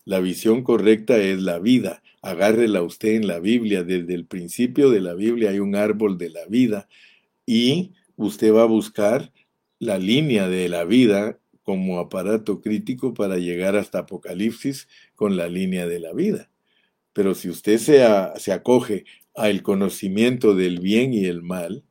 La 0.05 0.19
visión 0.19 0.61
correcta 0.61 1.17
es 1.17 1.41
la 1.41 1.57
vida. 1.57 2.03
Agárrela 2.21 2.83
usted 2.83 3.15
en 3.15 3.27
la 3.27 3.39
Biblia. 3.39 3.83
Desde 3.83 4.13
el 4.13 4.25
principio 4.25 4.91
de 4.91 5.01
la 5.01 5.15
Biblia 5.15 5.49
hay 5.49 5.59
un 5.59 5.75
árbol 5.75 6.19
de 6.19 6.29
la 6.29 6.45
vida 6.45 6.87
y 7.45 7.93
usted 8.15 8.53
va 8.53 8.63
a 8.63 8.67
buscar 8.67 9.33
la 9.79 9.97
línea 9.97 10.47
de 10.47 10.69
la 10.69 10.85
vida 10.85 11.39
como 11.63 11.99
aparato 11.99 12.61
crítico 12.61 13.15
para 13.15 13.37
llegar 13.37 13.75
hasta 13.75 13.99
Apocalipsis 13.99 14.87
con 15.15 15.35
la 15.35 15.47
línea 15.47 15.87
de 15.87 15.99
la 15.99 16.13
vida. 16.13 16.51
Pero 17.11 17.33
si 17.33 17.49
usted 17.49 17.79
se, 17.79 18.05
se 18.37 18.51
acoge 18.53 19.05
al 19.33 19.63
conocimiento 19.63 20.53
del 20.53 20.79
bien 20.79 21.13
y 21.13 21.25
el 21.25 21.41
mal, 21.41 21.83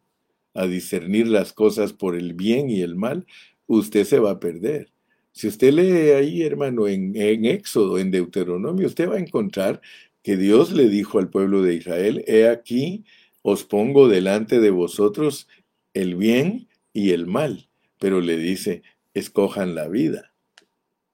a 0.55 0.67
discernir 0.67 1.27
las 1.27 1.53
cosas 1.53 1.93
por 1.93 2.15
el 2.15 2.35
bien 2.35 2.71
y 2.71 2.81
el 2.83 2.95
mal, 2.95 3.27
usted 3.67 4.05
se 4.05 4.21
va 4.21 4.31
a 4.33 4.41
perder. 4.41 4.94
Si 5.35 5.49
usted 5.49 5.73
lee 5.73 6.13
ahí, 6.13 6.43
hermano, 6.43 6.87
en, 6.87 7.45
Éxodo, 7.45 7.99
en 7.99 8.13
Deuteronomio, 8.13 8.87
usted 8.87 9.09
va 9.11 9.17
a 9.17 9.19
encontrar 9.19 9.81
que 10.23 10.37
Dios 10.37 10.71
le 10.71 10.89
dijo 10.89 11.19
al 11.19 11.29
pueblo 11.29 11.61
de 11.61 11.75
Israel, 11.75 12.25
he 12.29 12.47
aquí, 12.47 13.05
os 13.43 13.65
pongo 13.65 14.09
delante 14.09 14.61
de 14.61 14.71
vosotros 14.71 15.49
el 15.93 16.15
bien 16.15 16.69
y 16.93 17.11
el 17.11 17.27
mal, 17.27 17.69
pero 17.99 18.21
le 18.21 18.37
dice, 18.37 18.83
escojan 19.13 19.75
la 19.75 19.89
vida. 19.89 20.33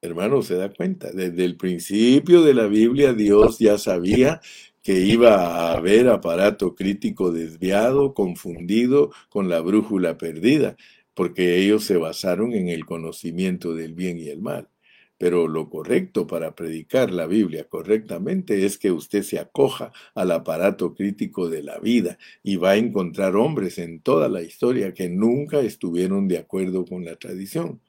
Hermano, 0.03 0.43
se 0.43 0.57
da 0.57 0.71
cuenta, 0.71 1.11
desde 1.13 1.47
el 1.47 1.57
principio 1.57 2.43
de 2.43 2.53
la 2.53 2.67
Biblia 2.67 3.15
Dios 3.15 3.59
ya 3.59 3.79
sabía 3.79 4.43
que 4.83 5.01
iba 5.01 5.35
a 5.35 5.77
haber 5.79 6.09
aparato 6.09 6.75
crítico 6.75 7.33
desviado, 7.33 8.13
confundido 8.13 9.13
con 9.31 9.49
la 9.49 9.61
brújula 9.61 10.19
perdida 10.19 10.77
porque 11.21 11.59
ellos 11.59 11.85
se 11.85 11.99
basaron 11.99 12.55
en 12.55 12.71
el 12.71 12.87
conocimiento 12.87 13.75
del 13.75 13.93
bien 13.93 14.17
y 14.17 14.31
el 14.31 14.41
mal. 14.41 14.71
Pero 15.19 15.49
lo 15.49 15.69
correcto 15.69 16.27
para 16.27 16.55
predicar 16.55 17.13
la 17.13 17.27
Biblia 17.27 17.65
correctamente 17.65 18.65
es 18.65 18.79
que 18.79 18.91
usted 18.91 19.23
se 19.23 19.39
acoja 19.39 19.93
al 20.15 20.31
aparato 20.31 20.95
crítico 20.95 21.51
de 21.51 21.63
la 21.63 21.79
vida 21.79 22.17
y 22.43 22.57
va 22.57 22.71
a 22.71 22.77
encontrar 22.77 23.37
hombres 23.37 23.77
en 23.77 24.01
toda 24.01 24.31
la 24.31 24.41
historia 24.41 24.95
que 24.95 25.11
nunca 25.11 25.61
estuvieron 25.61 26.27
de 26.27 26.39
acuerdo 26.39 26.87
con 26.87 27.05
la 27.05 27.17
tradición. 27.17 27.83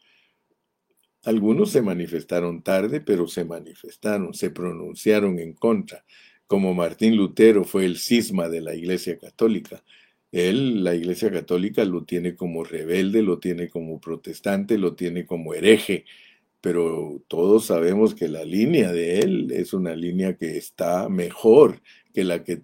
Algunos 1.23 1.71
se 1.71 1.81
manifestaron 1.81 2.61
tarde, 2.61 2.99
pero 2.99 3.29
se 3.29 3.45
manifestaron, 3.45 4.33
se 4.33 4.49
pronunciaron 4.49 5.39
en 5.39 5.53
contra, 5.53 6.03
como 6.47 6.73
Martín 6.73 7.15
Lutero 7.15 7.63
fue 7.63 7.85
el 7.85 7.97
cisma 7.97 8.49
de 8.49 8.59
la 8.59 8.75
Iglesia 8.75 9.17
Católica. 9.17 9.81
Él, 10.31 10.83
la 10.83 10.95
Iglesia 10.95 11.31
Católica, 11.31 11.83
lo 11.85 12.03
tiene 12.05 12.35
como 12.35 12.63
rebelde, 12.63 13.21
lo 13.21 13.39
tiene 13.39 13.69
como 13.69 13.99
protestante, 13.99 14.77
lo 14.77 14.95
tiene 14.95 15.25
como 15.25 15.53
hereje, 15.53 16.05
pero 16.61 17.21
todos 17.27 17.65
sabemos 17.65 18.15
que 18.15 18.27
la 18.27 18.45
línea 18.45 18.91
de 18.91 19.19
él 19.19 19.51
es 19.51 19.73
una 19.73 19.95
línea 19.95 20.37
que 20.37 20.57
está 20.57 21.09
mejor 21.09 21.81
que 22.13 22.23
la 22.23 22.43
que, 22.43 22.61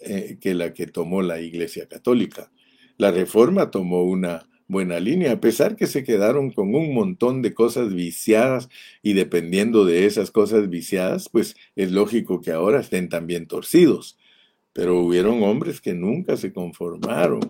eh, 0.00 0.38
que, 0.40 0.54
la 0.54 0.72
que 0.72 0.86
tomó 0.86 1.22
la 1.22 1.40
Iglesia 1.40 1.86
Católica. 1.88 2.50
La 2.98 3.10
Reforma 3.10 3.70
tomó 3.70 4.04
una 4.04 4.48
buena 4.68 5.00
línea, 5.00 5.32
a 5.32 5.40
pesar 5.40 5.76
que 5.76 5.86
se 5.86 6.04
quedaron 6.04 6.50
con 6.50 6.74
un 6.74 6.94
montón 6.94 7.42
de 7.42 7.52
cosas 7.52 7.92
viciadas 7.94 8.68
y 9.02 9.12
dependiendo 9.12 9.84
de 9.84 10.06
esas 10.06 10.30
cosas 10.30 10.70
viciadas, 10.70 11.28
pues 11.28 11.56
es 11.76 11.92
lógico 11.92 12.40
que 12.40 12.52
ahora 12.52 12.80
estén 12.80 13.08
también 13.08 13.46
torcidos. 13.46 14.16
Pero 14.72 15.00
hubieron 15.00 15.42
hombres 15.42 15.80
que 15.80 15.94
nunca 15.94 16.36
se 16.36 16.52
conformaron 16.52 17.40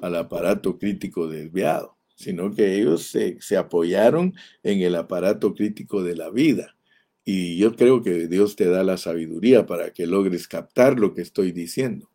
al 0.00 0.16
aparato 0.16 0.78
crítico 0.78 1.28
desviado, 1.28 1.96
sino 2.14 2.54
que 2.54 2.74
ellos 2.74 3.02
se, 3.06 3.56
apoyaron 3.56 4.34
en 4.62 4.80
el 4.82 4.94
aparato 4.94 5.54
crítico 5.54 6.02
de 6.02 6.16
la 6.16 6.30
vida. 6.30 6.76
Y 7.24 7.58
yo 7.58 7.76
creo 7.76 8.02
que 8.02 8.28
Dios 8.28 8.56
te 8.56 8.66
da 8.66 8.82
la 8.82 8.96
sabiduría 8.96 9.66
para 9.66 9.92
que 9.92 10.06
logres 10.06 10.48
captar 10.48 10.98
lo 10.98 11.14
que 11.14 11.22
estoy 11.22 11.52
diciendo. 11.52 12.10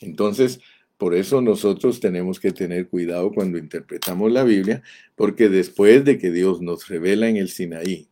Entonces, 0.00 0.60
por 0.96 1.14
eso 1.14 1.40
nosotros 1.40 2.00
tenemos 2.00 2.40
que 2.40 2.52
tener 2.52 2.88
cuidado 2.88 3.32
cuando 3.32 3.58
interpretamos 3.58 4.30
la 4.32 4.44
Biblia, 4.44 4.82
porque 5.16 5.48
después 5.48 6.04
de 6.04 6.18
que 6.18 6.30
Dios 6.30 6.60
nos 6.60 6.88
revela 6.88 7.28
en 7.28 7.36
el 7.36 7.48
Sinaí, 7.48 8.08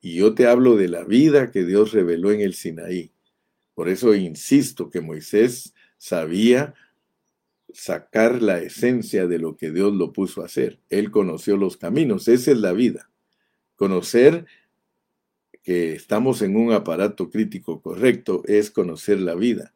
y 0.00 0.16
yo 0.16 0.34
te 0.34 0.46
hablo 0.46 0.76
de 0.76 0.88
la 0.88 1.04
vida 1.04 1.50
que 1.52 1.64
Dios 1.64 1.92
reveló 1.92 2.32
en 2.32 2.40
el 2.40 2.54
Sinaí, 2.54 3.12
por 3.74 3.88
eso 3.88 4.14
insisto 4.14 4.90
que 4.90 5.00
Moisés 5.00 5.74
sabía 5.98 6.74
sacar 7.72 8.42
la 8.42 8.58
esencia 8.58 9.26
de 9.26 9.38
lo 9.38 9.56
que 9.56 9.70
Dios 9.70 9.94
lo 9.94 10.12
puso 10.12 10.42
a 10.42 10.46
hacer. 10.46 10.80
Él 10.90 11.10
conoció 11.10 11.56
los 11.56 11.76
caminos, 11.76 12.28
esa 12.28 12.50
es 12.50 12.58
la 12.58 12.72
vida. 12.72 13.10
Conocer 13.76 14.46
que 15.62 15.92
estamos 15.92 16.42
en 16.42 16.56
un 16.56 16.72
aparato 16.72 17.30
crítico 17.30 17.80
correcto 17.80 18.42
es 18.46 18.70
conocer 18.70 19.20
la 19.20 19.34
vida. 19.34 19.74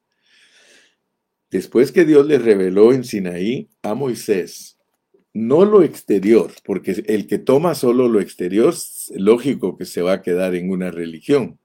Después 1.51 1.93
que 1.93 2.05
Dios 2.05 2.27
le 2.27 2.39
reveló 2.39 2.93
en 2.93 3.05
Sinaí 3.05 3.69
a 3.83 3.95
Moisés, 3.95 4.79
no 5.33 5.65
lo 5.65 5.83
exterior, 5.83 6.51
porque 6.65 7.05
el 7.07 7.27
que 7.27 7.39
toma 7.39 7.75
solo 7.75 8.09
lo 8.09 8.21
exterior, 8.21 8.75
lógico 9.15 9.77
que 9.77 9.85
se 9.85 10.03
va 10.03 10.15
a 10.15 10.23
quedar 10.23 10.55
en 10.55 10.71
una 10.71 10.91
religión. 10.91 11.59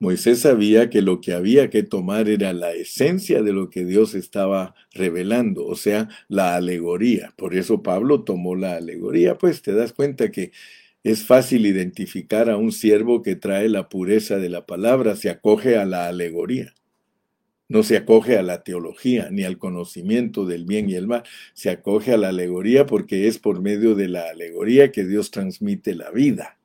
Moisés 0.00 0.40
sabía 0.40 0.90
que 0.90 1.02
lo 1.02 1.20
que 1.20 1.32
había 1.32 1.70
que 1.70 1.82
tomar 1.82 2.28
era 2.28 2.52
la 2.52 2.72
esencia 2.72 3.42
de 3.42 3.52
lo 3.52 3.68
que 3.68 3.84
Dios 3.84 4.14
estaba 4.14 4.76
revelando, 4.92 5.66
o 5.66 5.74
sea, 5.74 6.08
la 6.28 6.54
alegoría. 6.54 7.34
Por 7.36 7.54
eso 7.56 7.82
Pablo 7.82 8.22
tomó 8.22 8.54
la 8.54 8.76
alegoría, 8.76 9.38
pues 9.38 9.60
te 9.60 9.72
das 9.72 9.92
cuenta 9.92 10.30
que 10.30 10.52
es 11.02 11.24
fácil 11.24 11.66
identificar 11.66 12.48
a 12.48 12.56
un 12.56 12.70
siervo 12.70 13.22
que 13.22 13.34
trae 13.34 13.68
la 13.68 13.88
pureza 13.88 14.36
de 14.38 14.48
la 14.48 14.66
palabra, 14.66 15.16
se 15.16 15.30
acoge 15.30 15.76
a 15.76 15.84
la 15.84 16.06
alegoría. 16.06 16.74
No 17.68 17.82
se 17.82 17.96
acoge 17.96 18.38
a 18.38 18.42
la 18.42 18.62
teología 18.62 19.28
ni 19.30 19.44
al 19.44 19.58
conocimiento 19.58 20.46
del 20.46 20.64
bien 20.64 20.88
y 20.88 20.94
el 20.94 21.08
mal, 21.08 21.24
se 21.54 21.70
acoge 21.70 22.12
a 22.12 22.16
la 22.16 22.28
alegoría 22.28 22.86
porque 22.86 23.26
es 23.28 23.38
por 23.38 23.60
medio 23.60 23.94
de 23.94 24.08
la 24.08 24.30
alegoría 24.30 24.92
que 24.92 25.04
Dios 25.04 25.30
transmite 25.30 25.94
la 25.94 26.10
vida. 26.10 26.57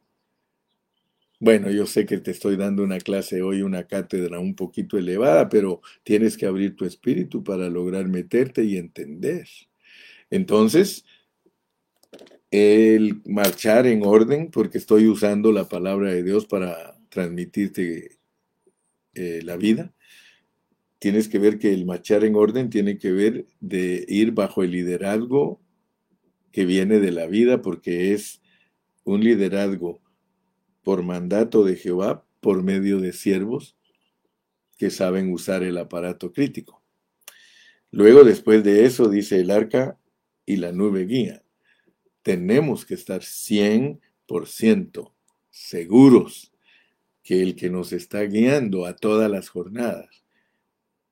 Bueno, 1.43 1.69
yo 1.69 1.85
sé 1.85 2.05
que 2.05 2.19
te 2.19 2.31
estoy 2.31 2.55
dando 2.55 2.83
una 2.83 2.99
clase 2.99 3.41
hoy, 3.41 3.63
una 3.63 3.83
cátedra 3.83 4.39
un 4.39 4.55
poquito 4.55 4.97
elevada, 4.97 5.49
pero 5.49 5.81
tienes 6.03 6.37
que 6.37 6.45
abrir 6.45 6.77
tu 6.77 6.85
espíritu 6.85 7.43
para 7.43 7.69
lograr 7.69 8.07
meterte 8.07 8.63
y 8.63 8.77
entender. 8.77 9.45
Entonces, 10.29 11.03
el 12.49 13.21
marchar 13.25 13.87
en 13.87 14.05
orden, 14.05 14.51
porque 14.51 14.77
estoy 14.77 15.09
usando 15.09 15.51
la 15.51 15.67
palabra 15.67 16.13
de 16.13 16.23
Dios 16.23 16.45
para 16.45 16.97
transmitirte 17.09 18.19
eh, 19.13 19.41
la 19.43 19.57
vida, 19.57 19.93
tienes 20.97 21.27
que 21.27 21.39
ver 21.39 21.59
que 21.59 21.73
el 21.73 21.85
marchar 21.85 22.23
en 22.23 22.35
orden 22.37 22.69
tiene 22.69 22.97
que 22.97 23.11
ver 23.11 23.47
de 23.59 24.05
ir 24.07 24.31
bajo 24.31 24.63
el 24.63 24.71
liderazgo 24.71 25.59
que 26.53 26.63
viene 26.63 27.01
de 27.01 27.11
la 27.11 27.27
vida, 27.27 27.61
porque 27.61 28.13
es 28.13 28.41
un 29.03 29.25
liderazgo 29.25 30.03
por 30.83 31.03
mandato 31.03 31.63
de 31.63 31.75
Jehová, 31.75 32.25
por 32.39 32.61
medio 32.61 32.99
de 32.99 33.13
siervos 33.13 33.75
que 34.77 34.89
saben 34.89 35.31
usar 35.31 35.63
el 35.63 35.77
aparato 35.77 36.33
crítico. 36.33 36.81
Luego, 37.91 38.23
después 38.23 38.63
de 38.63 38.85
eso, 38.85 39.07
dice 39.07 39.39
el 39.39 39.51
arca 39.51 39.97
y 40.45 40.57
la 40.57 40.71
nube 40.71 41.05
guía. 41.05 41.43
Tenemos 42.21 42.85
que 42.85 42.95
estar 42.95 43.21
100% 43.21 45.11
seguros 45.49 46.51
que 47.23 47.41
el 47.41 47.55
que 47.55 47.69
nos 47.69 47.93
está 47.93 48.21
guiando 48.23 48.85
a 48.85 48.95
todas 48.95 49.29
las 49.31 49.49
jornadas 49.49 50.23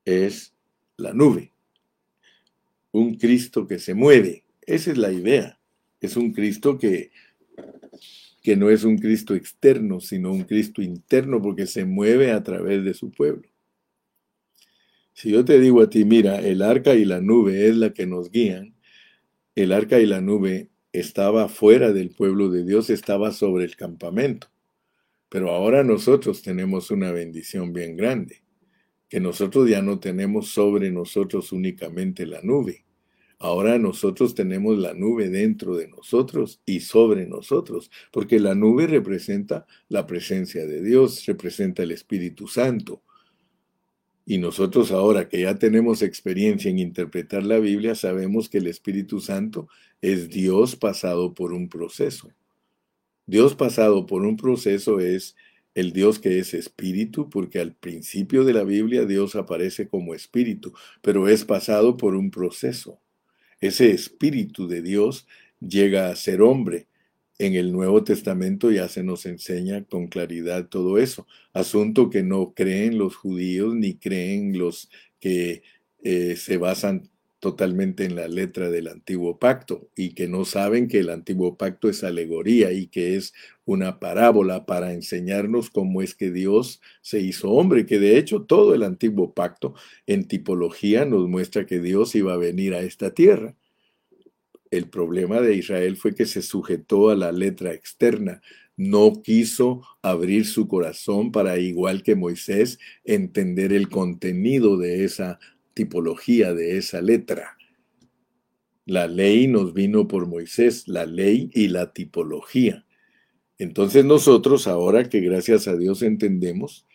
es 0.04 0.54
la 0.96 1.14
nube. 1.14 1.52
Un 2.90 3.14
Cristo 3.14 3.66
que 3.66 3.78
se 3.78 3.94
mueve. 3.94 4.44
Esa 4.62 4.90
es 4.90 4.98
la 4.98 5.12
idea. 5.12 5.58
Es 6.00 6.16
un 6.16 6.32
Cristo 6.32 6.78
que, 6.78 7.10
que 8.42 8.56
no 8.56 8.70
es 8.70 8.84
un 8.84 8.98
Cristo 8.98 9.34
externo, 9.34 10.00
sino 10.00 10.32
un 10.32 10.42
Cristo 10.42 10.82
interno 10.82 11.40
porque 11.40 11.66
se 11.66 11.84
mueve 11.84 12.32
a 12.32 12.42
través 12.42 12.84
de 12.84 12.92
su 12.92 13.10
pueblo. 13.10 13.48
Si 15.14 15.30
yo 15.30 15.44
te 15.44 15.60
digo 15.60 15.80
a 15.80 15.88
ti, 15.90 16.04
mira, 16.04 16.40
el 16.40 16.62
arca 16.62 16.94
y 16.94 17.04
la 17.04 17.20
nube 17.20 17.68
es 17.68 17.76
la 17.76 17.92
que 17.92 18.06
nos 18.06 18.30
guían, 18.30 18.74
el 19.54 19.72
arca 19.72 20.00
y 20.00 20.06
la 20.06 20.20
nube 20.20 20.70
estaba 20.92 21.48
fuera 21.48 21.92
del 21.92 22.10
pueblo 22.10 22.50
de 22.50 22.64
Dios, 22.64 22.90
estaba 22.90 23.30
sobre 23.32 23.64
el 23.64 23.76
campamento. 23.76 24.48
Pero 25.28 25.50
ahora 25.50 25.84
nosotros 25.84 26.42
tenemos 26.42 26.90
una 26.90 27.12
bendición 27.12 27.72
bien 27.72 27.96
grande, 27.96 28.42
que 29.08 29.20
nosotros 29.20 29.68
ya 29.68 29.82
no 29.82 30.00
tenemos 30.00 30.48
sobre 30.48 30.90
nosotros 30.90 31.52
únicamente 31.52 32.26
la 32.26 32.42
nube. 32.42 32.84
Ahora 33.42 33.76
nosotros 33.76 34.36
tenemos 34.36 34.78
la 34.78 34.94
nube 34.94 35.28
dentro 35.28 35.74
de 35.74 35.88
nosotros 35.88 36.60
y 36.64 36.78
sobre 36.78 37.26
nosotros, 37.26 37.90
porque 38.12 38.38
la 38.38 38.54
nube 38.54 38.86
representa 38.86 39.66
la 39.88 40.06
presencia 40.06 40.64
de 40.64 40.80
Dios, 40.80 41.26
representa 41.26 41.82
el 41.82 41.90
Espíritu 41.90 42.46
Santo. 42.46 43.02
Y 44.24 44.38
nosotros 44.38 44.92
ahora 44.92 45.28
que 45.28 45.40
ya 45.40 45.56
tenemos 45.56 46.02
experiencia 46.02 46.70
en 46.70 46.78
interpretar 46.78 47.42
la 47.42 47.58
Biblia, 47.58 47.96
sabemos 47.96 48.48
que 48.48 48.58
el 48.58 48.68
Espíritu 48.68 49.18
Santo 49.18 49.66
es 50.00 50.28
Dios 50.28 50.76
pasado 50.76 51.34
por 51.34 51.52
un 51.52 51.68
proceso. 51.68 52.30
Dios 53.26 53.56
pasado 53.56 54.06
por 54.06 54.22
un 54.22 54.36
proceso 54.36 55.00
es 55.00 55.34
el 55.74 55.92
Dios 55.92 56.20
que 56.20 56.38
es 56.38 56.54
espíritu, 56.54 57.28
porque 57.28 57.58
al 57.58 57.74
principio 57.74 58.44
de 58.44 58.52
la 58.52 58.62
Biblia 58.62 59.04
Dios 59.04 59.34
aparece 59.34 59.88
como 59.88 60.14
espíritu, 60.14 60.72
pero 61.00 61.26
es 61.26 61.44
pasado 61.44 61.96
por 61.96 62.14
un 62.14 62.30
proceso. 62.30 63.01
Ese 63.62 63.92
espíritu 63.92 64.68
de 64.68 64.82
Dios 64.82 65.26
llega 65.60 66.10
a 66.10 66.16
ser 66.16 66.42
hombre, 66.42 66.88
en 67.38 67.54
el 67.54 67.72
Nuevo 67.72 68.04
Testamento 68.04 68.70
ya 68.70 68.88
se 68.88 69.02
nos 69.02 69.26
enseña 69.26 69.84
con 69.84 70.06
claridad 70.06 70.68
todo 70.68 70.98
eso. 70.98 71.26
Asunto 71.52 72.10
que 72.10 72.22
no 72.22 72.52
creen 72.54 72.98
los 72.98 73.16
judíos 73.16 73.74
ni 73.74 73.94
creen 73.94 74.58
los 74.58 74.90
que 75.18 75.62
eh, 76.02 76.36
se 76.36 76.56
basan 76.56 77.10
totalmente 77.42 78.04
en 78.04 78.14
la 78.14 78.28
letra 78.28 78.70
del 78.70 78.86
antiguo 78.86 79.40
pacto 79.40 79.90
y 79.96 80.14
que 80.14 80.28
no 80.28 80.44
saben 80.44 80.86
que 80.86 81.00
el 81.00 81.10
antiguo 81.10 81.56
pacto 81.56 81.88
es 81.88 82.04
alegoría 82.04 82.70
y 82.70 82.86
que 82.86 83.16
es 83.16 83.34
una 83.64 83.98
parábola 83.98 84.64
para 84.64 84.92
enseñarnos 84.92 85.68
cómo 85.68 86.02
es 86.02 86.14
que 86.14 86.30
Dios 86.30 86.80
se 87.00 87.18
hizo 87.18 87.50
hombre, 87.50 87.84
que 87.84 87.98
de 87.98 88.16
hecho 88.16 88.42
todo 88.42 88.76
el 88.76 88.84
antiguo 88.84 89.34
pacto 89.34 89.74
en 90.06 90.28
tipología 90.28 91.04
nos 91.04 91.28
muestra 91.28 91.66
que 91.66 91.80
Dios 91.80 92.14
iba 92.14 92.32
a 92.32 92.36
venir 92.36 92.74
a 92.74 92.80
esta 92.82 93.12
tierra. 93.12 93.56
El 94.70 94.88
problema 94.88 95.40
de 95.40 95.56
Israel 95.56 95.96
fue 95.96 96.14
que 96.14 96.26
se 96.26 96.42
sujetó 96.42 97.10
a 97.10 97.16
la 97.16 97.32
letra 97.32 97.74
externa, 97.74 98.40
no 98.76 99.20
quiso 99.20 99.82
abrir 100.00 100.46
su 100.46 100.68
corazón 100.68 101.32
para, 101.32 101.58
igual 101.58 102.04
que 102.04 102.14
Moisés, 102.14 102.78
entender 103.04 103.72
el 103.72 103.88
contenido 103.88 104.76
de 104.78 105.04
esa 105.04 105.40
tipología, 105.74 106.54
de 106.54 106.78
esa 106.78 107.00
letra. 107.00 107.56
La 108.84 109.06
ley 109.06 109.46
nos 109.46 109.74
vino 109.74 110.08
por 110.08 110.26
Moisés, 110.26 110.88
la 110.88 111.06
ley 111.06 111.50
y 111.54 111.68
la 111.68 111.92
tipología. 111.92 112.84
Entonces 113.58 114.04
nosotros, 114.04 114.66
ahora 114.66 115.08
que 115.08 115.20
gracias 115.20 115.68
a 115.68 115.76
Dios 115.76 116.02
entendemos, 116.02 116.86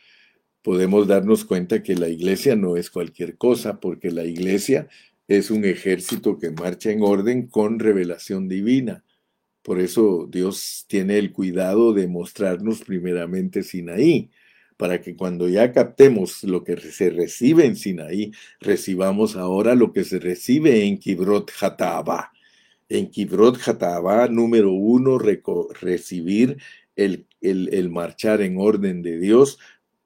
podemos 0.61 1.07
darnos 1.07 1.45
cuenta 1.45 1.81
que 1.81 1.95
la 1.95 2.09
iglesia 2.09 2.57
no 2.57 2.75
es 2.75 2.89
cualquier 2.89 3.37
cosa, 3.37 3.79
porque 3.79 4.11
la 4.11 4.25
iglesia 4.25 4.89
es 5.27 5.49
un 5.49 5.63
ejército 5.63 6.37
que 6.37 6.51
marcha 6.51 6.91
en 6.91 7.01
orden 7.01 7.47
con 7.47 7.79
revelación 7.79 8.49
divina. 8.49 9.05
Por 9.61 9.79
eso 9.79 10.27
Dios 10.29 10.85
tiene 10.87 11.19
el 11.19 11.31
cuidado 11.31 11.93
de 11.93 12.07
mostrarnos 12.07 12.81
primeramente 12.81 13.63
Sinaí, 13.63 14.29
para 14.77 15.01
que 15.01 15.15
cuando 15.15 15.49
ya 15.49 15.71
captemos 15.73 16.43
lo 16.43 16.63
que 16.63 16.77
se 16.77 17.09
recibe 17.09 17.65
en 17.65 17.75
Sinaí, 17.75 18.31
recibamos 18.59 19.35
ahora 19.35 19.75
lo 19.75 19.91
que 19.91 20.03
se 20.03 20.19
recibe 20.19 20.85
en 20.85 20.99
Kibrot 20.99 21.51
Hataba. 21.59 22.31
En 22.87 23.09
Kibrot 23.09 23.57
Hataba, 23.67 24.27
número 24.27 24.71
uno, 24.71 25.17
recibir 25.19 26.57
el, 26.95 27.27
el 27.41 27.89
marchar 27.89 28.41
en 28.41 28.57
orden 28.59 29.01
de 29.01 29.19
Dios, 29.19 29.57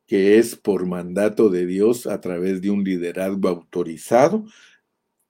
que 0.08 0.38
es 0.40 0.56
por 0.56 0.86
mandato 0.86 1.50
de 1.50 1.66
Dios 1.66 2.08
a 2.08 2.22
través 2.22 2.62
de 2.62 2.70
un 2.70 2.84
liderazgo 2.84 3.50
autorizado, 3.50 4.46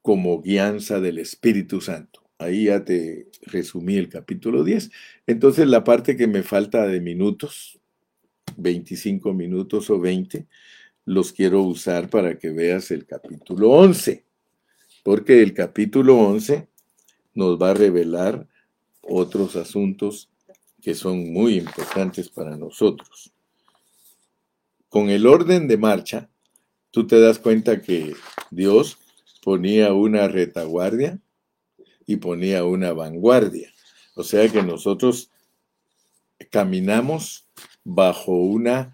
como 0.01 0.41
guianza 0.41 0.99
del 0.99 1.19
Espíritu 1.19 1.82
Santo. 1.82 2.21
Ahí 2.39 2.65
ya 2.65 2.84
te 2.84 3.27
resumí 3.43 3.97
el 3.97 4.10
capítulo 4.10 4.63
10. 4.63 4.89
Entonces 5.27 5.67
la 5.67 5.84
parte 5.84 6.17
que 6.17 6.27
me 6.27 6.41
falta 6.41 6.88
de 6.88 6.99
minutos, 6.99 7.81
25 8.57 9.33
minutos 9.33 9.89
o 9.89 9.99
20, 9.99 10.47
los 11.05 11.31
quiero 11.33 11.61
usar 11.63 12.09
para 12.09 12.37
que 12.37 12.49
veas 12.51 12.91
el 12.91 13.05
capítulo 13.05 13.71
11, 13.71 14.23
porque 15.03 15.41
el 15.41 15.53
capítulo 15.53 16.17
11 16.17 16.67
nos 17.33 17.61
va 17.61 17.71
a 17.71 17.73
revelar 17.73 18.47
otros 19.01 19.55
asuntos 19.55 20.29
que 20.81 20.95
son 20.95 21.31
muy 21.31 21.57
importantes 21.57 22.29
para 22.29 22.57
nosotros. 22.57 23.31
Con 24.89 25.09
el 25.09 25.25
orden 25.25 25.67
de 25.67 25.77
marcha, 25.77 26.29
tú 26.91 27.07
te 27.07 27.19
das 27.19 27.39
cuenta 27.39 27.81
que 27.81 28.13
Dios 28.49 28.97
ponía 29.41 29.93
una 29.93 30.27
retaguardia 30.27 31.19
y 32.05 32.17
ponía 32.17 32.65
una 32.65 32.93
vanguardia. 32.93 33.73
O 34.15 34.23
sea 34.23 34.47
que 34.49 34.61
nosotros 34.61 35.31
caminamos 36.49 37.47
bajo 37.84 38.34
una, 38.34 38.93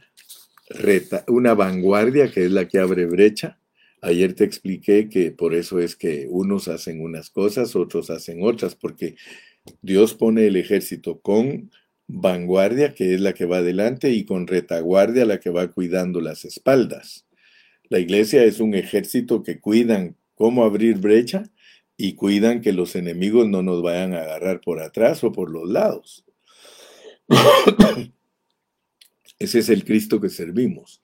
una 1.27 1.53
vanguardia 1.53 2.31
que 2.31 2.45
es 2.45 2.51
la 2.51 2.67
que 2.67 2.79
abre 2.79 3.05
brecha. 3.05 3.59
Ayer 4.01 4.33
te 4.33 4.43
expliqué 4.43 5.09
que 5.09 5.31
por 5.31 5.55
eso 5.55 5.79
es 5.79 5.95
que 5.95 6.27
unos 6.29 6.67
hacen 6.67 7.01
unas 7.01 7.29
cosas, 7.29 7.75
otros 7.75 8.09
hacen 8.09 8.43
otras, 8.43 8.75
porque 8.75 9.15
Dios 9.81 10.13
pone 10.13 10.47
el 10.47 10.55
ejército 10.55 11.19
con 11.19 11.71
vanguardia, 12.07 12.93
que 12.93 13.13
es 13.13 13.21
la 13.21 13.33
que 13.33 13.45
va 13.45 13.57
adelante, 13.57 14.11
y 14.11 14.23
con 14.23 14.47
retaguardia, 14.47 15.25
la 15.25 15.39
que 15.39 15.49
va 15.49 15.67
cuidando 15.67 16.21
las 16.21 16.45
espaldas. 16.45 17.25
La 17.89 17.99
iglesia 17.99 18.43
es 18.43 18.59
un 18.59 18.75
ejército 18.75 19.43
que 19.43 19.59
cuidan 19.59 20.15
cómo 20.35 20.63
abrir 20.63 20.97
brecha 20.97 21.43
y 21.97 22.13
cuidan 22.13 22.61
que 22.61 22.73
los 22.73 22.95
enemigos 22.95 23.47
no 23.47 23.63
nos 23.63 23.81
vayan 23.81 24.13
a 24.13 24.21
agarrar 24.21 24.61
por 24.61 24.81
atrás 24.81 25.23
o 25.23 25.31
por 25.31 25.49
los 25.49 25.67
lados. 25.67 26.26
Ese 29.39 29.59
es 29.59 29.69
el 29.69 29.83
Cristo 29.85 30.19
que 30.19 30.29
servimos. 30.29 31.01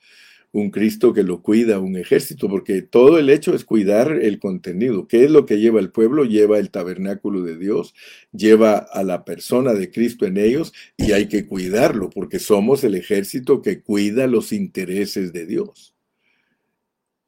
Un 0.51 0.69
Cristo 0.69 1.13
que 1.13 1.23
lo 1.23 1.41
cuida, 1.41 1.79
un 1.79 1.97
ejército, 1.97 2.47
porque 2.47 2.83
todo 2.83 3.17
el 3.17 3.31
hecho 3.31 3.55
es 3.55 3.65
cuidar 3.65 4.11
el 4.11 4.39
contenido. 4.39 5.07
¿Qué 5.07 5.23
es 5.23 5.31
lo 5.31 5.47
que 5.47 5.59
lleva 5.59 5.79
el 5.79 5.91
pueblo? 5.91 6.25
Lleva 6.25 6.59
el 6.59 6.69
tabernáculo 6.69 7.41
de 7.41 7.57
Dios, 7.57 7.95
lleva 8.31 8.77
a 8.77 9.03
la 9.03 9.25
persona 9.25 9.73
de 9.73 9.89
Cristo 9.89 10.27
en 10.27 10.37
ellos 10.37 10.71
y 10.95 11.13
hay 11.13 11.27
que 11.27 11.47
cuidarlo, 11.47 12.11
porque 12.11 12.37
somos 12.37 12.83
el 12.83 12.93
ejército 12.93 13.63
que 13.63 13.81
cuida 13.81 14.27
los 14.27 14.51
intereses 14.51 15.33
de 15.33 15.47
Dios. 15.47 15.95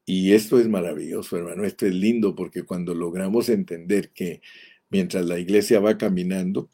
Y 0.05 0.33
esto 0.33 0.59
es 0.59 0.67
maravilloso, 0.67 1.35
hermano, 1.35 1.63
esto 1.65 1.87
es 1.87 1.95
lindo 1.95 2.35
porque 2.35 2.61
cuando 2.61 2.93
logramos 2.93 3.49
entender 3.49 4.11
que 4.11 4.41
mientras 4.91 5.25
la 5.25 5.39
iglesia 5.39 5.79
va 5.79 5.97
caminando, 5.97 6.69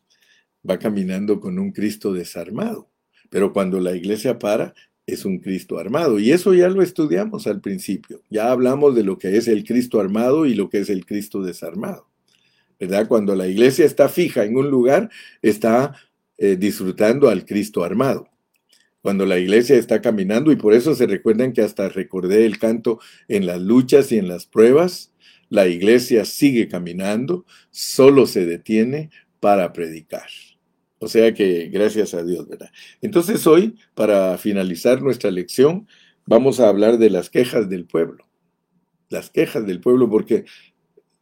va 0.67 0.79
caminando 0.79 1.39
con 1.39 1.59
un 1.59 1.71
Cristo 1.71 2.13
desarmado, 2.13 2.89
pero 3.29 3.53
cuando 3.53 3.79
la 3.79 3.95
iglesia 3.95 4.39
para, 4.39 4.73
es 5.05 5.25
un 5.25 5.39
Cristo 5.39 5.79
armado. 5.79 6.19
Y 6.19 6.31
eso 6.31 6.53
ya 6.53 6.69
lo 6.69 6.81
estudiamos 6.81 7.47
al 7.47 7.59
principio. 7.59 8.21
Ya 8.29 8.51
hablamos 8.51 8.95
de 8.95 9.03
lo 9.03 9.17
que 9.17 9.35
es 9.35 9.47
el 9.47 9.63
Cristo 9.63 9.99
armado 9.99 10.45
y 10.45 10.53
lo 10.53 10.69
que 10.69 10.79
es 10.79 10.89
el 10.89 11.05
Cristo 11.05 11.41
desarmado. 11.41 12.07
¿Verdad? 12.79 13.07
Cuando 13.07 13.35
la 13.35 13.47
iglesia 13.47 13.85
está 13.85 14.09
fija 14.09 14.43
en 14.43 14.55
un 14.55 14.69
lugar, 14.69 15.09
está 15.41 15.95
eh, 16.37 16.55
disfrutando 16.55 17.29
al 17.29 17.45
Cristo 17.45 17.83
armado 17.83 18.31
cuando 19.01 19.25
la 19.25 19.39
iglesia 19.39 19.77
está 19.77 20.01
caminando 20.01 20.51
y 20.51 20.55
por 20.55 20.73
eso 20.73 20.93
se 20.95 21.07
recuerdan 21.07 21.53
que 21.53 21.61
hasta 21.61 21.89
recordé 21.89 22.45
el 22.45 22.59
canto 22.59 22.99
en 23.27 23.45
las 23.45 23.59
luchas 23.59 24.11
y 24.11 24.17
en 24.17 24.27
las 24.27 24.45
pruebas, 24.45 25.11
la 25.49 25.67
iglesia 25.67 26.23
sigue 26.23 26.67
caminando, 26.67 27.45
solo 27.71 28.27
se 28.27 28.45
detiene 28.45 29.09
para 29.39 29.73
predicar. 29.73 30.29
O 31.03 31.07
sea 31.07 31.33
que 31.33 31.67
gracias 31.69 32.13
a 32.13 32.23
Dios, 32.23 32.47
¿verdad? 32.47 32.69
Entonces 33.01 33.47
hoy, 33.47 33.75
para 33.95 34.37
finalizar 34.37 35.01
nuestra 35.01 35.31
lección, 35.31 35.87
vamos 36.27 36.59
a 36.59 36.69
hablar 36.69 36.99
de 36.99 37.09
las 37.09 37.31
quejas 37.31 37.67
del 37.69 37.85
pueblo. 37.85 38.27
Las 39.09 39.31
quejas 39.31 39.65
del 39.65 39.81
pueblo, 39.81 40.11
porque 40.11 40.45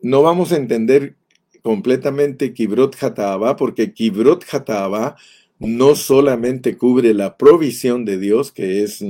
no 0.02 0.22
vamos 0.22 0.52
a 0.52 0.58
entender 0.58 1.16
completamente 1.62 2.54
Kibrot 2.54 3.02
Hataabá, 3.02 3.56
porque 3.56 3.94
Kibrot 3.94 4.44
Hataabá 4.52 5.16
no 5.60 5.96
solamente 5.96 6.76
cubre 6.76 7.14
la 7.14 7.38
provisión 7.38 8.04
de 8.04 8.18
Dios, 8.18 8.52
que 8.52 8.84
es 8.84 9.02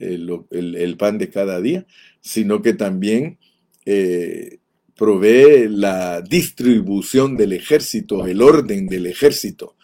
el, 0.00 0.96
pan 0.98 1.18
de 1.18 1.30
cada 1.30 1.60
día, 1.60 1.86
sino 2.20 2.60
que 2.60 2.72
también 2.72 3.38
eh, 3.84 4.58
provee 4.96 5.68
la 5.68 6.22
distribución 6.22 7.36
del 7.36 7.52
ejército, 7.52 8.26
el 8.26 8.42
orden 8.42 8.88
del 8.88 9.06
ejército. 9.06 9.75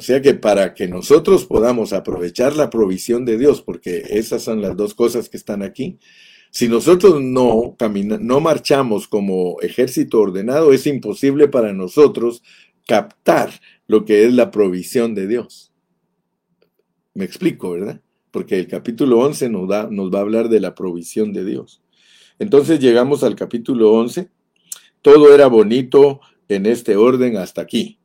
O 0.00 0.02
sea 0.02 0.22
que 0.22 0.32
para 0.32 0.72
que 0.72 0.88
nosotros 0.88 1.44
podamos 1.44 1.92
aprovechar 1.92 2.56
la 2.56 2.70
provisión 2.70 3.26
de 3.26 3.36
Dios, 3.36 3.60
porque 3.60 4.02
esas 4.08 4.42
son 4.42 4.62
las 4.62 4.74
dos 4.74 4.94
cosas 4.94 5.28
que 5.28 5.36
están 5.36 5.62
aquí, 5.62 5.98
si 6.50 6.68
nosotros 6.68 7.20
no, 7.20 7.76
no 8.18 8.40
marchamos 8.40 9.06
como 9.06 9.60
ejército 9.60 10.18
ordenado, 10.18 10.72
es 10.72 10.86
imposible 10.86 11.48
para 11.48 11.74
nosotros 11.74 12.42
captar 12.86 13.50
lo 13.88 14.06
que 14.06 14.24
es 14.24 14.32
la 14.32 14.50
provisión 14.50 15.14
de 15.14 15.26
Dios. 15.26 15.70
Me 17.12 17.26
explico, 17.26 17.72
¿verdad? 17.72 18.00
Porque 18.30 18.58
el 18.58 18.68
capítulo 18.68 19.18
11 19.18 19.50
nos, 19.50 19.68
da, 19.68 19.86
nos 19.90 20.10
va 20.10 20.20
a 20.20 20.22
hablar 20.22 20.48
de 20.48 20.60
la 20.60 20.74
provisión 20.74 21.34
de 21.34 21.44
Dios. 21.44 21.82
Entonces 22.38 22.80
llegamos 22.80 23.22
al 23.22 23.34
capítulo 23.36 23.92
11. 23.92 24.30
Todo 25.02 25.34
era 25.34 25.46
bonito 25.48 26.22
en 26.48 26.64
este 26.64 26.96
orden 26.96 27.36
hasta 27.36 27.60
aquí. 27.60 27.99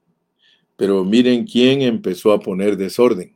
Pero 0.76 1.03
miren 1.03 1.45
quién 1.45 1.82
empezó 1.82 2.32
a 2.34 2.39
poner 2.39 2.78
desorden. 2.78 3.36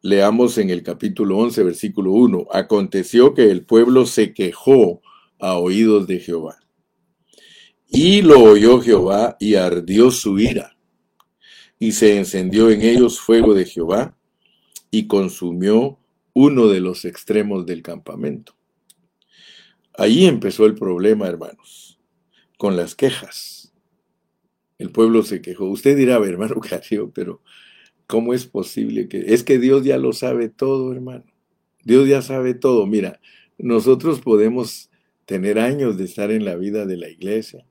Leamos 0.00 0.58
en 0.58 0.70
el 0.70 0.82
capítulo 0.82 1.38
11, 1.38 1.62
versículo 1.62 2.12
1. 2.12 2.48
Aconteció 2.50 3.34
que 3.34 3.50
el 3.50 3.64
pueblo 3.64 4.06
se 4.06 4.34
quejó 4.34 5.00
a 5.38 5.56
oídos 5.58 6.06
de 6.06 6.18
Jehová. 6.18 6.58
Y 7.88 8.22
lo 8.22 8.42
oyó 8.42 8.80
Jehová 8.80 9.36
y 9.38 9.54
ardió 9.54 10.10
su 10.10 10.38
ira. 10.38 10.76
Y 11.78 11.92
se 11.92 12.16
encendió 12.16 12.70
en 12.70 12.82
ellos 12.82 13.20
fuego 13.20 13.54
de 13.54 13.64
Jehová 13.64 14.16
y 14.90 15.06
consumió 15.06 15.98
uno 16.32 16.68
de 16.68 16.80
los 16.80 17.04
extremos 17.04 17.66
del 17.66 17.82
campamento. 17.82 18.54
Ahí 19.96 20.26
empezó 20.26 20.64
el 20.64 20.74
problema, 20.74 21.26
hermanos, 21.26 22.00
con 22.56 22.76
las 22.76 22.94
quejas. 22.94 23.51
El 24.82 24.90
pueblo 24.90 25.22
se 25.22 25.40
quejó. 25.40 25.66
Usted 25.66 25.96
dirá, 25.96 26.16
hermano 26.16 26.60
Cario, 26.68 27.10
pero 27.14 27.40
¿Cómo 28.12 28.34
es 28.34 28.44
posible 28.46 29.08
que.? 29.08 29.32
Es 29.32 29.42
que 29.42 29.58
Dios 29.58 29.84
ya 29.84 29.96
lo 29.96 30.12
sabe 30.12 30.50
todo, 30.50 30.92
hermano. 30.92 31.24
Dios 31.82 32.06
ya 32.06 32.20
sabe 32.20 32.52
todo. 32.52 32.86
Mira, 32.86 33.20
nosotros 33.56 34.20
podemos 34.20 34.90
tener 35.24 35.58
años 35.58 35.96
de 35.96 36.04
estar 36.04 36.30
en 36.30 36.44
la 36.44 36.56
vida 36.56 36.84
de 36.84 36.98
la 36.98 37.08
iglesia. 37.08 37.64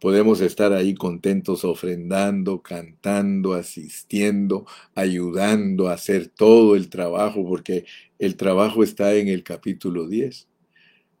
Podemos 0.00 0.40
estar 0.40 0.72
ahí 0.72 0.94
contentos 0.94 1.64
ofrendando, 1.64 2.60
cantando, 2.60 3.54
asistiendo, 3.54 4.66
ayudando 4.96 5.88
a 5.88 5.92
hacer 5.92 6.26
todo 6.26 6.74
el 6.74 6.88
trabajo, 6.88 7.46
porque 7.46 7.84
el 8.18 8.34
trabajo 8.34 8.82
está 8.82 9.14
en 9.14 9.28
el 9.28 9.44
capítulo 9.44 10.08
10. 10.08 10.48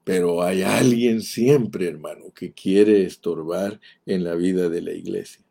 Pero 0.04 0.42
hay 0.42 0.62
alguien 0.62 1.22
siempre, 1.22 1.88
hermano, 1.88 2.32
que 2.34 2.52
quiere 2.52 3.04
estorbar 3.04 3.80
en 4.04 4.22
la 4.22 4.34
vida 4.34 4.68
de 4.68 4.82
la 4.82 4.92
iglesia. 4.92 5.44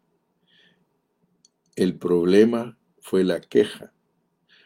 El 1.75 1.97
problema 1.97 2.77
fue 2.99 3.23
la 3.23 3.41
queja. 3.41 3.93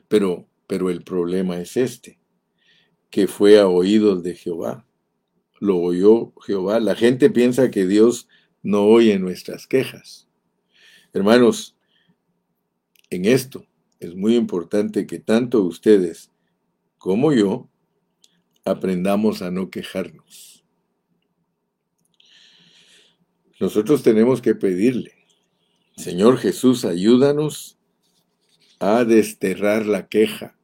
Pero, 0.09 0.47
pero 0.67 0.89
el 0.89 1.03
problema 1.03 1.59
es 1.59 1.77
este, 1.77 2.19
que 3.09 3.27
fue 3.27 3.59
a 3.59 3.67
oídos 3.67 4.23
de 4.23 4.35
Jehová. 4.35 4.85
Lo 5.59 5.77
oyó 5.77 6.33
Jehová. 6.45 6.81
La 6.81 6.95
gente 6.95 7.29
piensa 7.29 7.71
que 7.71 7.87
Dios 7.87 8.27
no 8.61 8.85
oye 8.85 9.17
nuestras 9.19 9.67
quejas. 9.67 10.27
Hermanos, 11.13 11.77
en 13.09 13.25
esto 13.25 13.65
es 13.99 14.15
muy 14.15 14.35
importante 14.35 15.07
que 15.07 15.19
tanto 15.19 15.63
ustedes 15.63 16.31
como 16.97 17.31
yo 17.31 17.69
aprendamos 18.67 19.41
a 19.41 19.49
no 19.49 19.69
quejarnos. 19.69 20.63
Nosotros 23.59 24.03
tenemos 24.03 24.41
que 24.41 24.53
pedirle, 24.55 25.13
Señor 25.95 26.37
Jesús, 26.37 26.85
ayúdanos 26.85 27.77
a 28.79 29.03
desterrar 29.03 29.85
la 29.85 30.07
queja, 30.07 30.55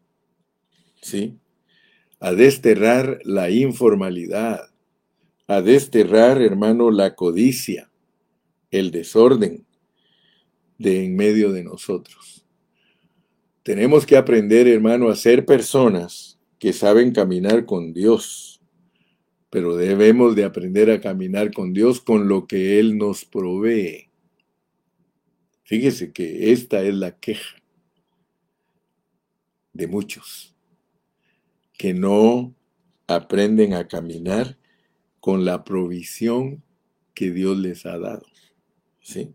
¿sí? 1.01 1.39
A 2.19 2.33
desterrar 2.33 3.19
la 3.23 3.49
informalidad, 3.49 4.69
a 5.47 5.61
desterrar, 5.61 6.41
hermano, 6.41 6.91
la 6.91 7.15
codicia, 7.15 7.89
el 8.69 8.91
desorden 8.91 9.65
de 10.77 11.05
en 11.05 11.15
medio 11.15 11.51
de 11.51 11.63
nosotros. 11.63 12.45
Tenemos 13.63 14.05
que 14.05 14.17
aprender, 14.17 14.67
hermano, 14.67 15.09
a 15.09 15.15
ser 15.15 15.45
personas 15.45 16.32
que 16.63 16.71
saben 16.71 17.11
caminar 17.11 17.65
con 17.65 17.91
Dios, 17.91 18.61
pero 19.49 19.75
debemos 19.75 20.33
de 20.33 20.45
aprender 20.45 20.89
a 20.91 21.01
caminar 21.01 21.51
con 21.51 21.73
Dios 21.73 21.99
con 21.99 22.29
lo 22.29 22.47
que 22.47 22.79
Él 22.79 22.97
nos 22.97 23.25
provee. 23.25 24.09
Fíjese 25.63 26.13
que 26.13 26.53
esta 26.53 26.81
es 26.81 26.95
la 26.95 27.19
queja 27.19 27.57
de 29.73 29.87
muchos 29.87 30.55
que 31.73 31.93
no 31.93 32.55
aprenden 33.07 33.73
a 33.73 33.89
caminar 33.89 34.57
con 35.19 35.43
la 35.43 35.65
provisión 35.65 36.63
que 37.13 37.31
Dios 37.31 37.57
les 37.57 37.85
ha 37.85 37.97
dado. 37.97 38.25
¿sí? 39.01 39.33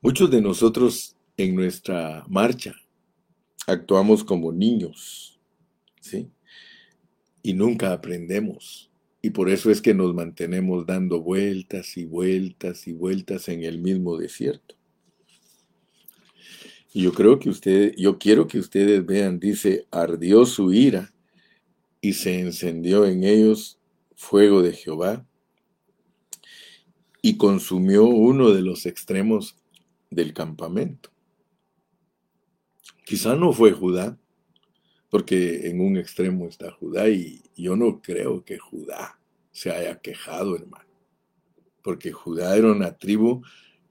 Muchos 0.00 0.30
de 0.30 0.40
nosotros 0.40 1.14
en 1.36 1.54
nuestra 1.54 2.24
marcha 2.26 2.74
actuamos 3.66 4.24
como 4.24 4.52
niños, 4.52 5.38
¿sí? 6.00 6.30
Y 7.42 7.54
nunca 7.54 7.92
aprendemos. 7.92 8.90
Y 9.22 9.30
por 9.30 9.50
eso 9.50 9.70
es 9.70 9.82
que 9.82 9.92
nos 9.92 10.14
mantenemos 10.14 10.86
dando 10.86 11.20
vueltas 11.20 11.96
y 11.96 12.04
vueltas 12.04 12.86
y 12.86 12.92
vueltas 12.92 13.48
en 13.48 13.64
el 13.64 13.78
mismo 13.78 14.16
desierto. 14.16 14.76
Y 16.92 17.02
yo 17.02 17.12
creo 17.12 17.38
que 17.38 17.50
ustedes, 17.50 17.94
yo 17.96 18.18
quiero 18.18 18.46
que 18.46 18.58
ustedes 18.58 19.04
vean, 19.04 19.38
dice, 19.38 19.86
ardió 19.90 20.46
su 20.46 20.72
ira 20.72 21.12
y 22.00 22.14
se 22.14 22.38
encendió 22.38 23.04
en 23.04 23.24
ellos 23.24 23.78
fuego 24.14 24.62
de 24.62 24.72
Jehová 24.72 25.26
y 27.20 27.36
consumió 27.36 28.04
uno 28.04 28.52
de 28.52 28.62
los 28.62 28.86
extremos 28.86 29.56
del 30.10 30.32
campamento. 30.32 31.10
Quizá 33.06 33.34
no 33.36 33.54
fue 33.54 33.72
Judá, 33.72 34.18
porque 35.08 35.68
en 35.70 35.80
un 35.80 35.96
extremo 35.96 36.46
está 36.46 36.70
Judá 36.70 37.08
y 37.08 37.42
yo 37.56 37.74
no 37.74 38.02
creo 38.02 38.44
que 38.44 38.58
Judá 38.58 39.18
se 39.50 39.70
haya 39.70 39.98
quejado, 40.00 40.56
hermano, 40.56 40.90
porque 41.82 42.12
Judá 42.12 42.54
era 42.54 42.70
una 42.70 42.98
tribu 42.98 43.42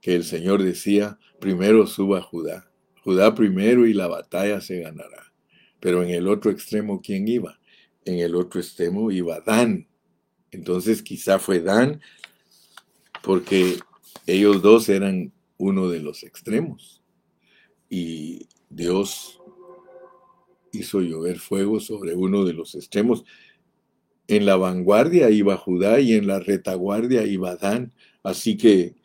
que 0.01 0.13
el 0.13 0.23
Señor 0.23 0.61
decía, 0.61 1.17
primero 1.39 1.87
suba 1.87 2.21
Judá 2.21 2.69
Judá 3.05 3.35
primero 3.35 3.85
y 3.85 3.93
la 3.93 4.07
batalla 4.07 4.59
se 4.61 4.81
ganará. 4.81 5.31
Pero 5.79 6.01
en 6.01 6.09
el 6.09 6.27
otro 6.27 6.49
extremo, 6.49 7.01
¿quién 7.03 7.27
iba? 7.27 7.59
En 8.03 8.17
el 8.17 8.33
otro 8.33 8.59
extremo 8.59 9.11
iba 9.11 9.41
Dan. 9.41 9.87
Entonces 10.49 11.03
quizá 11.03 11.37
fue 11.37 11.59
Dan 11.59 12.01
porque 13.21 13.77
ellos 14.25 14.63
dos 14.63 14.89
eran 14.89 15.31
uno 15.57 15.87
de 15.87 15.99
los 15.99 16.23
extremos. 16.23 17.03
Y 17.91 18.47
Dios 18.69 19.39
hizo 20.71 21.01
llover 21.01 21.39
fuego 21.39 21.79
sobre 21.79 22.15
uno 22.15 22.43
de 22.43 22.53
los 22.53 22.75
extremos. 22.75 23.23
En 24.27 24.45
la 24.45 24.57
vanguardia 24.57 25.29
iba 25.29 25.57
Judá 25.57 25.99
y 25.99 26.13
en 26.13 26.27
la 26.27 26.39
retaguardia 26.39 27.25
iba 27.25 27.55
Dan. 27.55 27.93
Así 28.23 28.57
que 28.57 28.95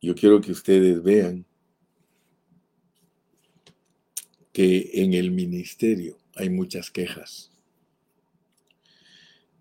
yo 0.00 0.14
quiero 0.14 0.40
que 0.40 0.52
ustedes 0.52 1.02
vean 1.02 1.46
que 4.52 4.90
en 4.94 5.14
el 5.14 5.30
ministerio 5.30 6.18
hay 6.34 6.50
muchas 6.50 6.90
quejas. 6.90 7.50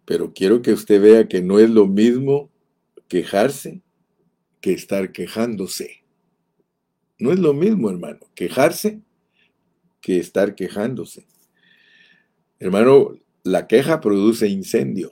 Pero 0.06 0.34
quiero 0.34 0.62
que 0.62 0.74
usted 0.74 1.02
vea 1.02 1.28
que 1.28 1.42
no 1.42 1.60
es 1.60 1.70
lo 1.70 1.88
mismo 1.88 2.50
quejarse 3.08 3.82
que 4.60 4.74
estar 4.74 5.12
quejándose. 5.12 6.01
No 7.22 7.32
es 7.32 7.38
lo 7.38 7.54
mismo, 7.54 7.92
hermano, 7.92 8.18
quejarse 8.34 9.00
que 10.02 10.18
estar 10.18 10.56
quejándose. 10.56 11.28
Hermano, 12.58 13.14
la 13.44 13.68
queja 13.68 14.02
produce 14.02 14.48
incendio, 14.48 15.12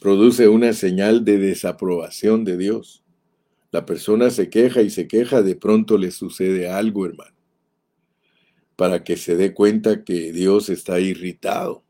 produce 0.00 0.48
una 0.48 0.72
señal 0.72 1.24
de 1.24 1.38
desaprobación 1.38 2.44
de 2.44 2.56
Dios. 2.56 3.04
La 3.70 3.86
persona 3.86 4.30
se 4.30 4.50
queja 4.50 4.82
y 4.82 4.90
se 4.90 5.06
queja, 5.06 5.42
de 5.42 5.54
pronto 5.54 5.96
le 5.96 6.10
sucede 6.10 6.68
algo, 6.68 7.06
hermano, 7.06 7.36
para 8.74 9.04
que 9.04 9.16
se 9.16 9.36
dé 9.36 9.54
cuenta 9.54 10.02
que 10.02 10.32
Dios 10.32 10.68
está 10.68 10.98
irritado. 10.98 11.84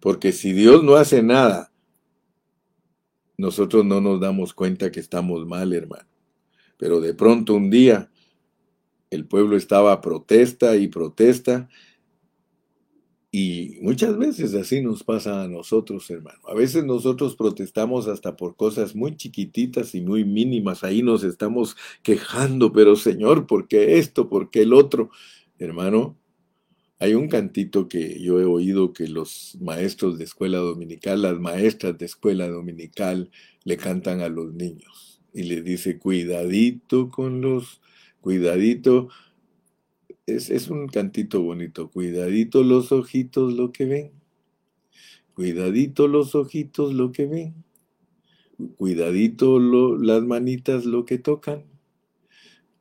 Porque 0.00 0.32
si 0.32 0.52
Dios 0.52 0.82
no 0.82 0.96
hace 0.96 1.22
nada, 1.22 1.72
nosotros 3.36 3.84
no 3.84 4.00
nos 4.00 4.20
damos 4.20 4.52
cuenta 4.52 4.90
que 4.90 4.98
estamos 4.98 5.46
mal, 5.46 5.72
hermano. 5.72 6.07
Pero 6.78 7.00
de 7.00 7.12
pronto 7.12 7.54
un 7.54 7.68
día 7.68 8.10
el 9.10 9.26
pueblo 9.26 9.56
estaba 9.56 10.00
protesta 10.00 10.76
y 10.76 10.88
protesta 10.88 11.68
y 13.30 13.76
muchas 13.82 14.16
veces 14.16 14.54
así 14.54 14.80
nos 14.80 15.04
pasa 15.04 15.42
a 15.42 15.48
nosotros, 15.48 16.08
hermano. 16.08 16.38
A 16.48 16.54
veces 16.54 16.84
nosotros 16.84 17.36
protestamos 17.36 18.08
hasta 18.08 18.36
por 18.36 18.56
cosas 18.56 18.94
muy 18.94 19.16
chiquititas 19.16 19.94
y 19.94 20.00
muy 20.00 20.24
mínimas. 20.24 20.82
Ahí 20.82 21.02
nos 21.02 21.24
estamos 21.24 21.76
quejando, 22.02 22.72
pero 22.72 22.96
Señor, 22.96 23.46
¿por 23.46 23.68
qué 23.68 23.98
esto? 23.98 24.30
¿Por 24.30 24.50
qué 24.50 24.62
el 24.62 24.72
otro? 24.72 25.10
Hermano, 25.58 26.16
hay 26.98 27.14
un 27.14 27.28
cantito 27.28 27.86
que 27.86 28.18
yo 28.20 28.40
he 28.40 28.44
oído 28.44 28.94
que 28.94 29.06
los 29.08 29.58
maestros 29.60 30.16
de 30.16 30.24
escuela 30.24 30.58
dominical, 30.58 31.20
las 31.20 31.38
maestras 31.38 31.98
de 31.98 32.06
escuela 32.06 32.48
dominical, 32.48 33.30
le 33.64 33.76
cantan 33.76 34.22
a 34.22 34.28
los 34.30 34.54
niños. 34.54 35.07
Y 35.32 35.44
le 35.44 35.62
dice, 35.62 35.98
cuidadito 35.98 37.10
con 37.10 37.40
los, 37.40 37.80
cuidadito 38.20 39.08
es, 40.28 40.68
un 40.68 40.88
cantito 40.88 41.42
bonito. 41.42 41.90
Cuidadito 41.90 42.62
los 42.62 42.92
ojitos 42.92 43.54
lo 43.54 43.72
que 43.72 43.86
ven. 43.86 44.12
Cuidadito 45.34 46.08
los 46.08 46.34
ojitos 46.34 46.92
lo 46.92 47.12
que 47.12 47.26
ven. 47.26 47.64
Cuidadito 48.76 49.58
las 49.58 50.22
manitas 50.22 50.84
lo 50.84 51.04
que 51.04 51.18
tocan. 51.18 51.64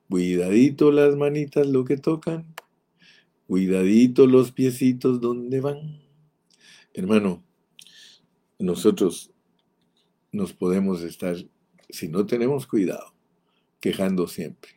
Cuidadito 0.10 0.92
las 0.92 1.16
manitas 1.16 1.68
lo 1.68 1.86
que 1.86 1.98
tocan. 1.98 2.54
Cuidadito 3.48 4.28
los 4.28 4.52
piecitos 4.52 5.22
donde 5.22 5.62
van. 5.62 6.02
Hermano, 6.94 7.44
nosotros 8.60 9.32
nos 10.32 10.52
podemos 10.52 11.02
estar, 11.04 11.38
si 11.90 12.08
no 12.08 12.26
tenemos 12.26 12.68
cuidado, 12.68 13.14
quejando 13.80 14.28
siempre. 14.28 14.72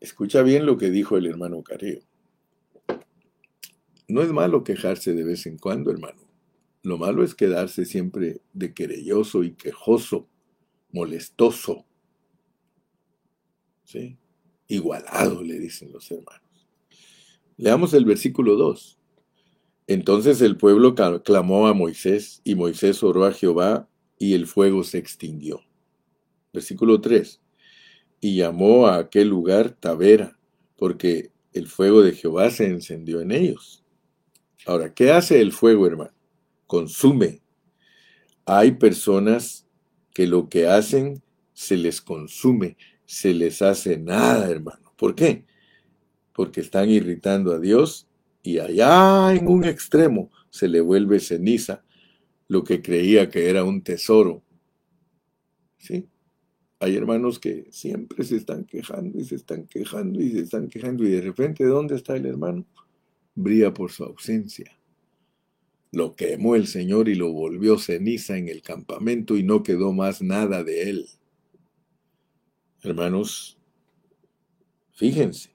Escucha 0.00 0.42
bien 0.42 0.66
lo 0.66 0.76
que 0.76 0.90
dijo 0.90 1.16
el 1.16 1.26
hermano 1.26 1.62
Carrillo. 1.62 2.02
No 4.08 4.22
es 4.22 4.30
malo 4.30 4.62
quejarse 4.62 5.14
de 5.14 5.24
vez 5.24 5.46
en 5.46 5.58
cuando, 5.58 5.90
hermano. 5.90 6.22
Lo 6.82 6.98
malo 6.98 7.24
es 7.24 7.34
quedarse 7.34 7.84
siempre 7.84 8.40
de 8.52 8.72
querelloso 8.72 9.42
y 9.42 9.54
quejoso, 9.54 10.28
molestoso. 10.92 11.84
¿Sí? 13.82 14.16
Igualado, 14.68 15.42
le 15.42 15.58
dicen 15.58 15.92
los 15.92 16.08
hermanos. 16.10 16.68
Leamos 17.56 17.94
el 17.94 18.04
versículo 18.04 18.56
2. 18.56 18.98
Entonces 19.88 20.40
el 20.40 20.56
pueblo 20.56 20.94
clamó 21.24 21.66
a 21.66 21.74
Moisés 21.74 22.40
y 22.44 22.54
Moisés 22.54 23.02
oró 23.02 23.24
a 23.24 23.32
Jehová 23.32 23.88
y 24.18 24.34
el 24.34 24.46
fuego 24.46 24.84
se 24.84 24.98
extinguió. 24.98 25.60
Versículo 26.52 27.00
3 27.00 27.40
y 28.20 28.36
llamó 28.36 28.86
a 28.86 28.98
aquel 28.98 29.28
lugar 29.28 29.70
Tavera, 29.70 30.38
porque 30.76 31.30
el 31.52 31.68
fuego 31.68 32.02
de 32.02 32.12
Jehová 32.12 32.50
se 32.50 32.66
encendió 32.66 33.20
en 33.20 33.30
ellos. 33.30 33.84
Ahora, 34.66 34.92
¿qué 34.92 35.12
hace 35.12 35.40
el 35.40 35.52
fuego, 35.52 35.86
hermano? 35.86 36.12
Consume. 36.66 37.40
Hay 38.44 38.72
personas 38.72 39.66
que 40.12 40.26
lo 40.26 40.48
que 40.48 40.66
hacen 40.66 41.22
se 41.52 41.76
les 41.76 42.00
consume, 42.00 42.76
se 43.04 43.32
les 43.32 43.62
hace 43.62 43.96
nada, 43.96 44.50
hermano. 44.50 44.92
¿Por 44.96 45.14
qué? 45.14 45.44
Porque 46.32 46.60
están 46.60 46.90
irritando 46.90 47.52
a 47.52 47.60
Dios 47.60 48.08
y 48.42 48.58
allá 48.58 49.32
en 49.34 49.48
un 49.48 49.64
extremo 49.64 50.30
se 50.50 50.68
le 50.68 50.80
vuelve 50.80 51.20
ceniza 51.20 51.84
lo 52.48 52.64
que 52.64 52.82
creía 52.82 53.28
que 53.28 53.48
era 53.48 53.64
un 53.64 53.82
tesoro. 53.82 54.42
¿Sí? 55.78 56.08
Hay 56.78 56.96
hermanos 56.96 57.38
que 57.38 57.66
siempre 57.70 58.24
se 58.24 58.36
están 58.36 58.64
quejando 58.64 59.18
y 59.18 59.24
se 59.24 59.36
están 59.36 59.66
quejando 59.66 60.20
y 60.20 60.32
se 60.32 60.40
están 60.40 60.68
quejando 60.68 61.04
y 61.04 61.10
de 61.10 61.22
repente, 61.22 61.64
¿dónde 61.64 61.96
está 61.96 62.16
el 62.16 62.26
hermano? 62.26 62.66
Brilla 63.34 63.72
por 63.72 63.90
su 63.90 64.04
ausencia. 64.04 64.78
Lo 65.92 66.14
quemó 66.14 66.54
el 66.54 66.66
Señor 66.66 67.08
y 67.08 67.14
lo 67.14 67.32
volvió 67.32 67.78
ceniza 67.78 68.36
en 68.36 68.48
el 68.48 68.60
campamento 68.60 69.36
y 69.36 69.42
no 69.42 69.62
quedó 69.62 69.92
más 69.92 70.20
nada 70.20 70.62
de 70.64 70.90
él. 70.90 71.06
Hermanos, 72.82 73.56
fíjense, 74.92 75.50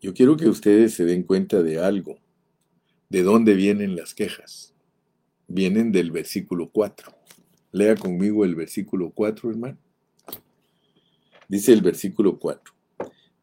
yo 0.00 0.14
quiero 0.14 0.36
que 0.36 0.48
ustedes 0.48 0.94
se 0.94 1.04
den 1.04 1.24
cuenta 1.24 1.62
de 1.62 1.78
algo. 1.78 2.18
¿De 3.10 3.22
dónde 3.22 3.54
vienen 3.54 3.96
las 3.96 4.14
quejas? 4.14 4.72
Vienen 5.52 5.90
del 5.90 6.12
versículo 6.12 6.70
4. 6.70 7.12
Lea 7.72 7.96
conmigo 7.96 8.44
el 8.44 8.54
versículo 8.54 9.10
4, 9.10 9.50
hermano. 9.50 9.78
Dice 11.48 11.72
el 11.72 11.82
versículo 11.82 12.38
4. 12.38 12.72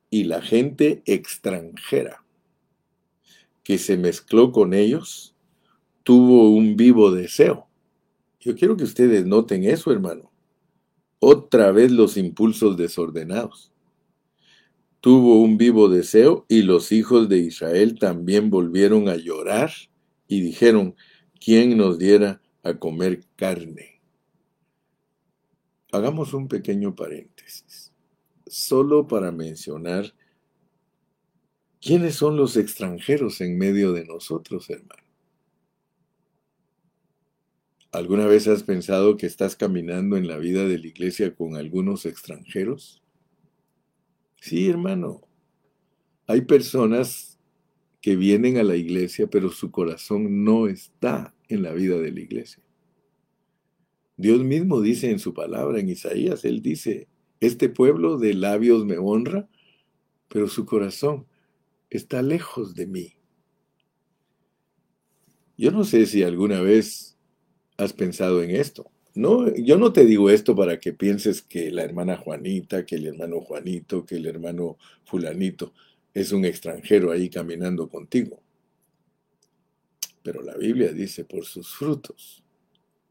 Y 0.10 0.24
la 0.24 0.42
gente 0.42 1.04
extranjera 1.06 2.24
que 3.62 3.78
se 3.78 3.98
mezcló 3.98 4.54
con 4.54 4.74
ellos 4.74 5.36
tuvo 6.04 6.50
un 6.50 6.78
vivo 6.78 7.12
deseo. 7.12 7.68
Yo 8.40 8.56
quiero 8.56 8.78
que 8.78 8.86
ustedes 8.86 9.26
noten 9.26 9.66
eso, 9.66 9.92
hermano. 9.92 10.32
Otra 11.20 11.74
vez 11.74 11.92
los 11.92 12.16
impulsos 12.16 12.78
desordenados. 12.78 13.74
Tuvo 15.02 15.42
un 15.42 15.58
vivo 15.58 15.90
deseo 15.90 16.46
y 16.48 16.62
los 16.62 16.94
hijos 16.94 17.28
de 17.28 17.40
Israel 17.40 18.00
también 18.00 18.50
volvieron 18.50 19.10
a 19.10 19.18
llorar 19.18 19.72
y 20.30 20.40
dijeron, 20.40 20.96
¿quién 21.44 21.78
nos 21.78 21.98
diera 21.98 22.42
a 22.64 22.74
comer 22.76 23.24
carne? 23.36 24.02
Hagamos 25.92 26.34
un 26.34 26.48
pequeño 26.48 26.96
paréntesis, 26.96 27.94
solo 28.46 29.08
para 29.08 29.32
mencionar 29.32 30.14
quiénes 31.80 32.16
son 32.16 32.36
los 32.36 32.58
extranjeros 32.58 33.40
en 33.42 33.58
medio 33.58 33.94
de 33.94 34.06
nosotros, 34.06 34.70
hermano. 34.70 35.04
¿Alguna 37.92 38.28
vez 38.28 38.48
has 38.48 38.64
pensado 38.64 39.16
que 39.16 39.26
estás 39.26 39.56
caminando 39.56 40.18
en 40.18 40.28
la 40.28 40.38
vida 40.38 40.66
de 40.66 40.78
la 40.78 40.88
iglesia 40.88 41.34
con 41.34 41.56
algunos 41.56 42.06
extranjeros? 42.06 43.02
Sí, 44.42 44.70
hermano. 44.70 45.22
Hay 46.28 46.42
personas 46.42 47.37
que 48.02 48.16
vienen 48.16 48.58
a 48.58 48.64
la 48.64 48.76
iglesia, 48.76 49.28
pero 49.28 49.50
su 49.50 49.72
corazón 49.72 50.44
no 50.44 50.68
está 50.68 51.34
en 51.50 51.64
la 51.64 51.74
vida 51.74 51.98
de 51.98 52.12
la 52.12 52.20
iglesia. 52.20 52.64
Dios 54.16 54.44
mismo 54.44 54.82
dice 54.82 55.12
en 55.12 55.20
su 55.20 55.34
palabra, 55.34 55.80
en 55.80 55.90
Isaías, 55.90 56.44
Él 56.46 56.62
dice, 56.62 57.08
este 57.40 57.70
pueblo 57.70 58.18
de 58.18 58.34
labios 58.34 58.86
me 58.86 58.98
honra, 58.98 59.48
pero 60.28 60.48
su 60.48 60.66
corazón 60.66 61.28
está 61.90 62.22
lejos 62.22 62.74
de 62.74 62.88
mí. 62.88 63.14
Yo 65.58 65.72
no 65.72 65.84
sé 65.84 66.06
si 66.06 66.24
alguna 66.24 66.62
vez 66.62 67.18
has 67.78 67.94
pensado 67.94 68.42
en 68.42 68.52
esto. 68.52 68.92
No, 69.16 69.54
yo 69.56 69.78
no 69.78 69.94
te 69.94 70.06
digo 70.06 70.30
esto 70.30 70.56
para 70.56 70.80
que 70.80 70.94
pienses 70.94 71.42
que 71.42 71.72
la 71.72 71.84
hermana 71.84 72.18
Juanita, 72.18 72.86
que 72.86 72.96
el 72.96 73.08
hermano 73.08 73.42
Juanito, 73.42 74.06
que 74.06 74.16
el 74.16 74.28
hermano 74.28 74.78
fulanito 75.06 75.74
es 76.20 76.32
un 76.32 76.46
extranjero 76.46 77.12
ahí 77.12 77.30
caminando 77.30 77.88
contigo. 77.88 78.42
Pero 80.24 80.42
la 80.42 80.58
Biblia 80.58 80.92
dice, 80.92 81.24
por 81.26 81.46
sus 81.46 81.76
frutos 81.76 82.44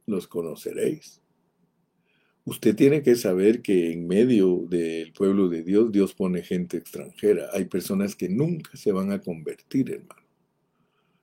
los 0.07 0.27
conoceréis. 0.27 1.21
Usted 2.45 2.75
tiene 2.75 3.03
que 3.03 3.15
saber 3.15 3.63
que 3.63 3.93
en 3.93 4.09
medio 4.09 4.65
del 4.69 5.13
pueblo 5.13 5.49
de 5.49 5.63
Dios, 5.63 5.93
Dios 5.93 6.15
pone 6.15 6.43
gente 6.43 6.79
extranjera. 6.79 7.49
Hay 7.53 7.67
personas 7.67 8.17
que 8.17 8.29
nunca 8.29 8.77
se 8.77 8.91
van 8.91 9.13
a 9.13 9.21
convertir, 9.21 9.93
hermano. 9.93 10.23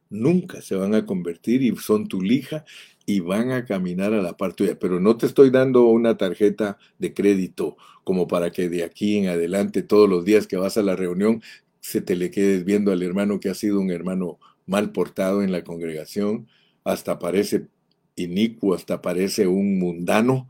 Nunca 0.10 0.62
se 0.62 0.76
van 0.76 0.96
a 0.96 1.06
convertir 1.06 1.64
y 1.64 1.76
son 1.76 2.08
tu 2.08 2.22
lija 2.22 2.64
y 3.06 3.20
van 3.20 3.52
a 3.52 3.66
caminar 3.66 4.14
a 4.14 4.22
la 4.22 4.38
parte 4.38 4.64
tuya. 4.64 4.80
Pero 4.80 5.02
no 5.02 5.18
te 5.18 5.26
estoy 5.26 5.50
dando 5.50 5.86
una 5.86 6.18
tarjeta 6.18 6.78
de 6.98 7.14
crédito 7.14 7.76
como 8.06 8.28
para 8.28 8.52
que 8.52 8.70
de 8.70 8.84
aquí 8.84 9.18
en 9.18 9.28
adelante, 9.28 9.82
todos 9.82 10.10
los 10.10 10.24
días 10.24 10.48
que 10.48 10.58
vas 10.58 10.78
a 10.78 10.84
la 10.84 10.96
reunión, 10.96 11.42
se 11.84 12.02
te 12.02 12.16
le 12.16 12.32
quedes 12.32 12.64
viendo 12.64 12.94
al 12.94 13.04
hermano 13.04 13.42
que 13.42 13.50
ha 13.50 13.54
sido 13.54 13.80
un 13.82 13.92
hermano 13.92 14.40
mal 14.66 14.94
portado 14.94 15.44
en 15.44 15.52
la 15.52 15.66
congregación, 15.66 16.48
hasta 16.86 17.20
parece 17.20 17.68
inicuo, 18.16 18.74
hasta 18.74 19.02
parece 19.02 19.48
un 19.48 19.80
mundano, 19.80 20.48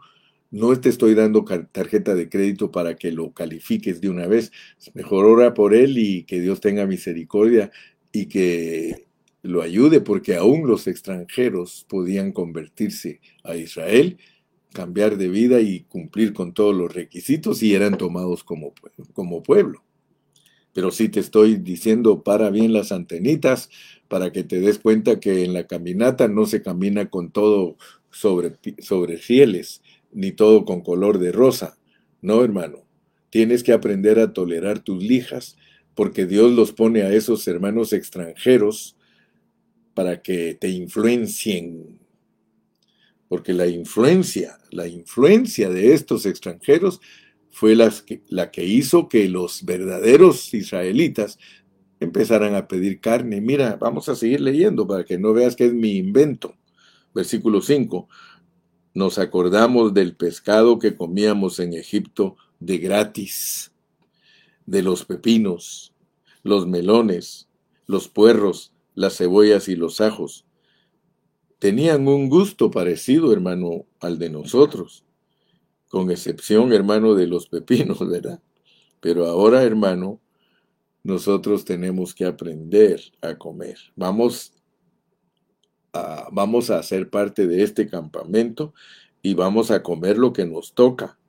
no 0.52 0.80
te 0.80 0.90
estoy 0.90 1.16
dando 1.16 1.44
tarjeta 1.72 2.14
de 2.14 2.30
crédito 2.30 2.72
para 2.72 2.96
que 2.96 3.12
lo 3.12 3.32
califiques 3.34 4.00
de 4.00 4.10
una 4.10 4.28
vez. 4.28 4.52
Mejor 4.94 5.26
ora 5.26 5.56
por 5.56 5.74
él 5.74 5.98
y 5.98 6.24
que 6.26 6.40
Dios 6.40 6.62
tenga 6.62 6.86
misericordia 6.86 7.72
y 8.12 8.28
que 8.28 9.08
lo 9.42 9.64
ayude, 9.64 10.02
porque 10.02 10.36
aún 10.36 10.68
los 10.68 10.86
extranjeros 10.86 11.88
podían 11.90 12.32
convertirse 12.32 13.20
a 13.44 13.56
Israel 13.56 14.20
cambiar 14.72 15.18
de 15.18 15.30
vida 15.30 15.62
y 15.62 15.82
cumplir 15.82 16.34
con 16.34 16.54
todos 16.54 16.76
los 16.76 16.94
requisitos 16.94 17.64
y 17.64 17.74
eran 17.74 17.98
tomados 17.98 18.44
como, 18.44 18.74
como 19.14 19.42
pueblo. 19.42 19.82
Pero 20.74 20.92
sí 20.92 21.10
te 21.10 21.20
estoy 21.20 21.56
diciendo, 21.56 22.24
para 22.24 22.50
bien 22.50 22.74
las 22.74 22.92
antenitas 22.92 23.70
para 24.08 24.32
que 24.32 24.44
te 24.44 24.60
des 24.60 24.78
cuenta 24.78 25.20
que 25.20 25.44
en 25.44 25.54
la 25.54 25.66
caminata 25.66 26.28
no 26.28 26.46
se 26.46 26.62
camina 26.62 27.10
con 27.10 27.32
todo 27.32 27.78
sobre, 28.12 28.54
sobre 28.78 29.18
fieles, 29.18 29.82
ni 30.12 30.32
todo 30.32 30.66
con 30.66 30.82
color 30.82 31.18
de 31.18 31.32
rosa. 31.32 31.80
No, 32.22 32.44
hermano. 32.44 32.86
Tienes 33.32 33.64
que 33.64 33.74
aprender 33.74 34.20
a 34.20 34.32
tolerar 34.32 34.84
tus 34.84 35.02
lijas, 35.02 35.58
porque 35.96 36.28
Dios 36.28 36.52
los 36.52 36.72
pone 36.72 37.02
a 37.02 37.12
esos 37.12 37.48
hermanos 37.48 37.92
extranjeros 37.92 38.96
para 39.96 40.22
que 40.22 40.54
te 40.54 40.70
influencien. 40.70 41.98
Porque 43.28 43.54
la 43.54 43.66
influencia, 43.66 44.60
la 44.70 44.88
influencia 44.88 45.72
de 45.72 45.96
estos 45.96 46.28
extranjeros 46.28 47.02
fue 47.54 47.76
la 47.76 48.52
que, 48.52 48.66
hizo 48.66 49.08
que 49.08 49.30
los 49.30 49.64
verdaderos 49.64 50.56
israelitas 50.56 51.38
empezaran 52.00 52.56
a 52.56 52.68
pedir 52.68 53.00
carne. 53.00 53.42
Mira, 53.42 53.78
vamos 53.80 54.10
a 54.10 54.16
seguir 54.16 54.42
leyendo 54.42 54.88
para 54.88 55.06
que 55.06 55.20
no 55.20 55.34
veas 55.34 55.56
que 55.56 55.68
es 55.68 55.74
mi 55.74 55.98
invento. 55.98 56.56
Versículo 57.14 57.62
5. 57.62 58.10
Nos 58.96 59.20
acordamos 59.20 59.94
del 59.94 60.16
pescado 60.16 60.80
que 60.80 60.98
comíamos 60.98 61.60
en 61.60 61.74
Egipto 61.74 62.38
de 62.60 62.80
gratis, 62.80 63.72
de 64.66 64.82
los 64.82 65.06
pepinos, 65.06 65.94
los 66.42 66.66
melones, 66.66 67.48
los 67.86 68.08
puerros, 68.08 68.74
las 68.96 69.18
cebollas 69.18 69.68
y 69.68 69.76
los 69.76 70.02
ajos. 70.02 70.48
Tenían 71.60 72.08
un 72.08 72.30
gusto 72.30 72.72
parecido, 72.72 73.32
hermano, 73.32 73.86
al 74.00 74.18
de 74.18 74.32
nosotros, 74.32 75.06
con 75.94 76.10
excepción, 76.10 76.74
hermano, 76.74 77.14
de 77.14 77.28
los 77.28 77.48
pepinos, 77.48 78.00
¿verdad? 78.10 78.42
Pero 79.00 79.28
ahora, 79.28 79.62
hermano, 79.62 80.20
nosotros 81.04 81.66
tenemos 81.66 82.16
que 82.16 82.26
aprender 82.26 83.00
a 83.22 83.38
comer. 83.38 83.78
Vamos 83.96 84.54
a, 85.94 86.30
vamos 86.32 86.72
a 86.72 86.80
hacer 86.80 87.12
parte 87.12 87.46
de 87.46 87.62
este 87.62 87.88
campamento 87.88 88.74
y 89.22 89.36
vamos 89.36 89.70
a 89.70 89.84
comer 89.84 90.18
lo 90.18 90.34
que 90.34 90.48
nos 90.48 90.74
toca. 90.74 91.20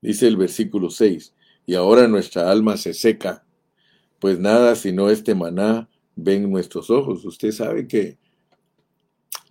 Dice 0.00 0.28
el 0.28 0.36
versículo 0.36 0.88
6, 0.88 1.34
y 1.66 1.74
ahora 1.74 2.06
nuestra 2.06 2.52
alma 2.52 2.76
se 2.76 2.94
seca, 2.94 3.44
pues 4.20 4.38
nada 4.38 4.76
sino 4.76 5.10
este 5.10 5.34
maná 5.34 5.88
ven 6.14 6.48
nuestros 6.48 6.88
ojos. 6.90 7.24
Usted 7.24 7.50
sabe 7.50 7.88
que 7.88 8.16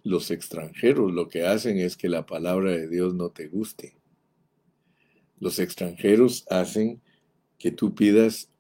los 0.06 0.30
extranjeros 0.30 1.12
lo 1.12 1.28
que 1.30 1.48
hacen 1.48 1.80
es 1.80 1.98
que 1.98 2.10
la 2.10 2.28
palabra 2.28 2.72
de 2.72 2.88
Dios 2.88 3.16
no 3.16 3.32
te 3.32 3.48
guste. 3.48 3.98
Los 5.40 5.58
extranjeros 5.58 6.46
hacen 6.48 7.02
que 7.58 7.72
tú 7.72 7.96
pidas 7.96 8.52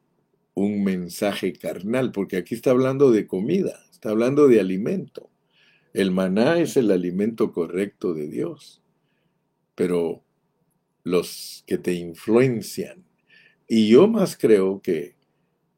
un 0.55 0.83
mensaje 0.83 1.53
carnal, 1.53 2.11
porque 2.11 2.37
aquí 2.37 2.55
está 2.55 2.71
hablando 2.71 3.11
de 3.11 3.27
comida, 3.27 3.85
está 3.91 4.09
hablando 4.09 4.47
de 4.47 4.59
alimento. 4.59 5.29
El 5.93 6.09
maná 6.09 6.59
es 6.59 6.77
el 6.77 6.89
alimento 6.89 7.51
correcto 7.51 8.15
de 8.15 8.27
Dios, 8.27 8.81
pero 9.75 10.23
los 11.03 11.63
que 11.67 11.77
te 11.77 11.93
influencian, 11.93 13.05
y 13.67 13.87
yo 13.87 14.07
más 14.07 14.35
creo 14.35 14.81
que 14.81 15.15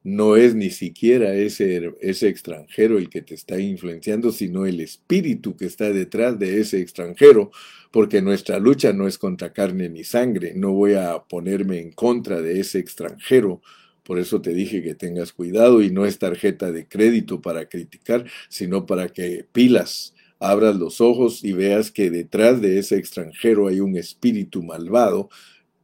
no 0.08 0.38
es 0.38 0.56
ni 0.56 0.70
siquiera 0.70 1.36
ese, 1.36 1.94
ese 2.00 2.30
extranjero 2.30 2.98
el 2.98 3.10
que 3.10 3.22
te 3.22 3.36
está 3.36 3.60
influenciando, 3.60 4.32
sino 4.32 4.66
el 4.66 4.80
espíritu 4.80 5.58
que 5.58 5.66
está 5.66 5.92
detrás 5.92 6.40
de 6.40 6.62
ese 6.62 6.80
extranjero, 6.80 7.52
porque 7.92 8.22
nuestra 8.22 8.58
lucha 8.58 8.94
no 8.94 9.06
es 9.06 9.18
contra 9.18 9.52
carne 9.52 9.90
ni 9.90 10.06
sangre, 10.06 10.54
no 10.56 10.72
voy 10.72 10.94
a 10.94 11.24
ponerme 11.28 11.82
en 11.82 11.92
contra 11.92 12.42
de 12.42 12.62
ese 12.62 12.80
extranjero, 12.80 13.62
por 14.04 14.18
eso 14.18 14.40
te 14.40 14.54
dije 14.54 14.82
que 14.82 14.96
tengas 14.96 15.34
cuidado 15.34 15.82
y 15.82 15.92
no 15.92 16.06
es 16.06 16.20
tarjeta 16.20 16.72
de 16.72 16.88
crédito 16.88 17.42
para 17.42 17.68
criticar, 17.68 18.24
sino 18.48 18.86
para 18.86 19.10
que 19.10 19.46
pilas, 19.52 20.16
abras 20.40 20.78
los 20.78 21.02
ojos 21.02 21.44
y 21.44 21.52
veas 21.52 21.92
que 21.92 22.10
detrás 22.10 22.62
de 22.62 22.80
ese 22.80 22.96
extranjero 22.96 23.68
hay 23.68 23.82
un 23.82 23.98
espíritu 23.98 24.64
malvado 24.64 25.28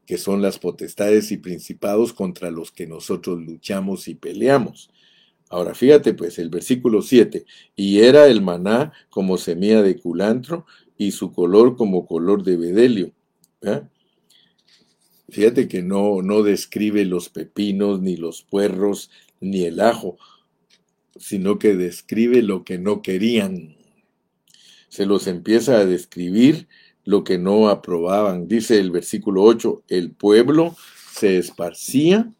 que 0.05 0.17
son 0.17 0.41
las 0.41 0.59
potestades 0.59 1.31
y 1.31 1.37
principados 1.37 2.13
contra 2.13 2.51
los 2.51 2.71
que 2.71 2.87
nosotros 2.87 3.41
luchamos 3.41 4.07
y 4.07 4.15
peleamos. 4.15 4.89
Ahora 5.49 5.75
fíjate 5.75 6.13
pues 6.13 6.39
el 6.39 6.49
versículo 6.49 7.01
7, 7.01 7.45
y 7.75 7.99
era 7.99 8.27
el 8.27 8.41
maná 8.41 8.91
como 9.09 9.37
semilla 9.37 9.81
de 9.81 9.99
culantro 9.99 10.65
y 10.97 11.11
su 11.11 11.31
color 11.31 11.75
como 11.75 12.05
color 12.07 12.43
de 12.43 12.57
bedelio. 12.57 13.11
Fíjate 15.29 15.67
que 15.67 15.81
no, 15.81 16.21
no 16.21 16.43
describe 16.43 17.05
los 17.05 17.29
pepinos, 17.29 18.01
ni 18.01 18.17
los 18.17 18.43
puerros, 18.43 19.09
ni 19.39 19.63
el 19.63 19.79
ajo, 19.79 20.17
sino 21.17 21.59
que 21.59 21.75
describe 21.75 22.41
lo 22.41 22.63
que 22.63 22.77
no 22.77 23.01
querían. 23.01 23.75
Se 24.89 25.05
los 25.05 25.27
empieza 25.27 25.79
a 25.79 25.85
describir 25.85 26.67
lo 27.05 27.23
que 27.23 27.37
no 27.37 27.69
aprobaban. 27.69 28.47
Dice 28.47 28.79
el 28.79 28.91
versículo 28.91 29.43
8, 29.43 29.83
el 29.89 30.11
pueblo 30.11 30.75
se 31.11 31.37
esparcía 31.37 32.31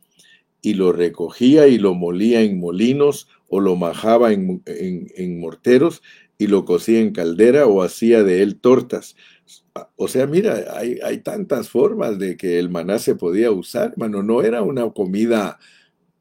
y 0.61 0.75
lo 0.75 0.93
recogía 0.93 1.67
y 1.67 1.77
lo 1.77 1.93
molía 1.93 2.41
en 2.41 2.59
molinos 2.59 3.27
o 3.49 3.59
lo 3.59 3.75
majaba 3.75 4.31
en, 4.31 4.63
en, 4.65 5.39
morteros 5.39 6.01
y 6.37 6.47
lo 6.47 6.65
cocía 6.65 7.01
en 7.01 7.11
caldera 7.11 7.67
o 7.67 7.83
hacía 7.83 8.23
de 8.23 8.41
él 8.41 8.59
tortas. 8.59 9.15
O 9.95 10.07
sea, 10.07 10.25
mira, 10.25 10.65
hay, 10.75 10.99
hay, 11.03 11.19
tantas 11.19 11.69
formas 11.69 12.17
de 12.17 12.37
que 12.37 12.59
el 12.59 12.69
maná 12.69 12.97
se 12.99 13.15
podía 13.15 13.51
usar, 13.51 13.91
hermano. 13.91 14.23
No 14.23 14.41
era 14.41 14.61
una 14.61 14.89
comida, 14.91 15.59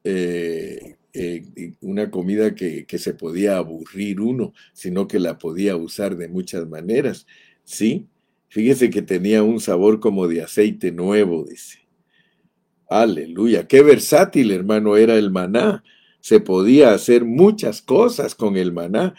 eh, 0.05 0.97
eh, 1.15 1.75
una 1.81 2.11
comida 2.11 2.55
que, 2.55 2.85
que, 2.85 2.99
se 2.99 3.15
podía 3.15 3.57
aburrir 3.59 4.21
uno, 4.21 4.53
sino 4.73 5.07
que 5.07 5.21
la 5.21 5.39
podía 5.39 5.77
usar 5.77 6.17
de 6.17 6.29
muchas 6.29 6.69
maneras. 6.69 7.27
Sí, 7.65 8.09
Fíjese 8.53 8.91
que 8.91 9.01
tenía 9.01 9.43
un 9.43 9.61
sabor 9.61 9.99
como 9.99 10.29
de 10.29 10.43
aceite 10.43 10.93
nuevo, 10.93 11.47
dice. 11.49 11.79
Aleluya, 12.87 13.67
qué 13.67 13.81
versátil, 13.81 14.51
hermano, 14.51 14.99
era 14.99 15.17
el 15.17 15.31
maná. 15.31 15.83
Se 16.21 16.39
podía 16.39 16.93
hacer 16.93 17.25
muchas 17.25 17.81
cosas 17.81 18.35
con 18.35 18.59
el 18.59 18.71
maná. 18.71 19.15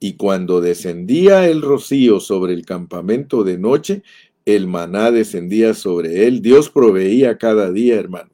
Y 0.00 0.14
cuando 0.14 0.60
descendía 0.60 1.48
el 1.48 1.62
rocío 1.62 2.18
sobre 2.18 2.54
el 2.54 2.66
campamento 2.66 3.44
de 3.44 3.56
noche, 3.56 4.02
el 4.46 4.66
maná 4.66 5.12
descendía 5.12 5.74
sobre 5.74 6.26
él. 6.26 6.42
Dios 6.42 6.68
proveía 6.68 7.38
cada 7.38 7.70
día, 7.70 7.94
hermano. 7.94 8.32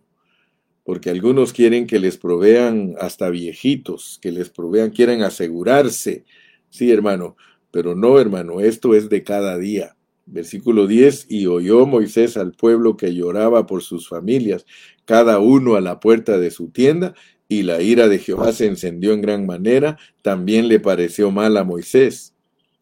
Porque 0.82 1.10
algunos 1.10 1.52
quieren 1.52 1.86
que 1.86 1.98
les 1.98 2.16
provean 2.16 2.94
hasta 2.98 3.28
viejitos, 3.28 4.18
que 4.22 4.32
les 4.32 4.48
provean, 4.48 4.92
quieren 4.92 5.20
asegurarse. 5.20 6.24
Sí, 6.70 6.90
hermano, 6.90 7.36
pero 7.70 7.94
no, 7.94 8.18
hermano, 8.18 8.62
esto 8.62 8.94
es 8.94 9.10
de 9.10 9.22
cada 9.22 9.58
día. 9.58 9.97
Versículo 10.30 10.86
10, 10.86 11.26
y 11.30 11.46
oyó 11.46 11.86
Moisés 11.86 12.36
al 12.36 12.52
pueblo 12.52 12.96
que 12.96 13.14
lloraba 13.14 13.66
por 13.66 13.82
sus 13.82 14.08
familias, 14.08 14.66
cada 15.06 15.38
uno 15.38 15.74
a 15.74 15.80
la 15.80 16.00
puerta 16.00 16.38
de 16.38 16.50
su 16.50 16.68
tienda, 16.68 17.14
y 17.48 17.62
la 17.62 17.80
ira 17.80 18.08
de 18.08 18.18
Jehová 18.18 18.52
se 18.52 18.66
encendió 18.66 19.14
en 19.14 19.22
gran 19.22 19.46
manera, 19.46 19.98
también 20.20 20.68
le 20.68 20.80
pareció 20.80 21.30
mal 21.30 21.56
a 21.56 21.64
Moisés. 21.64 22.34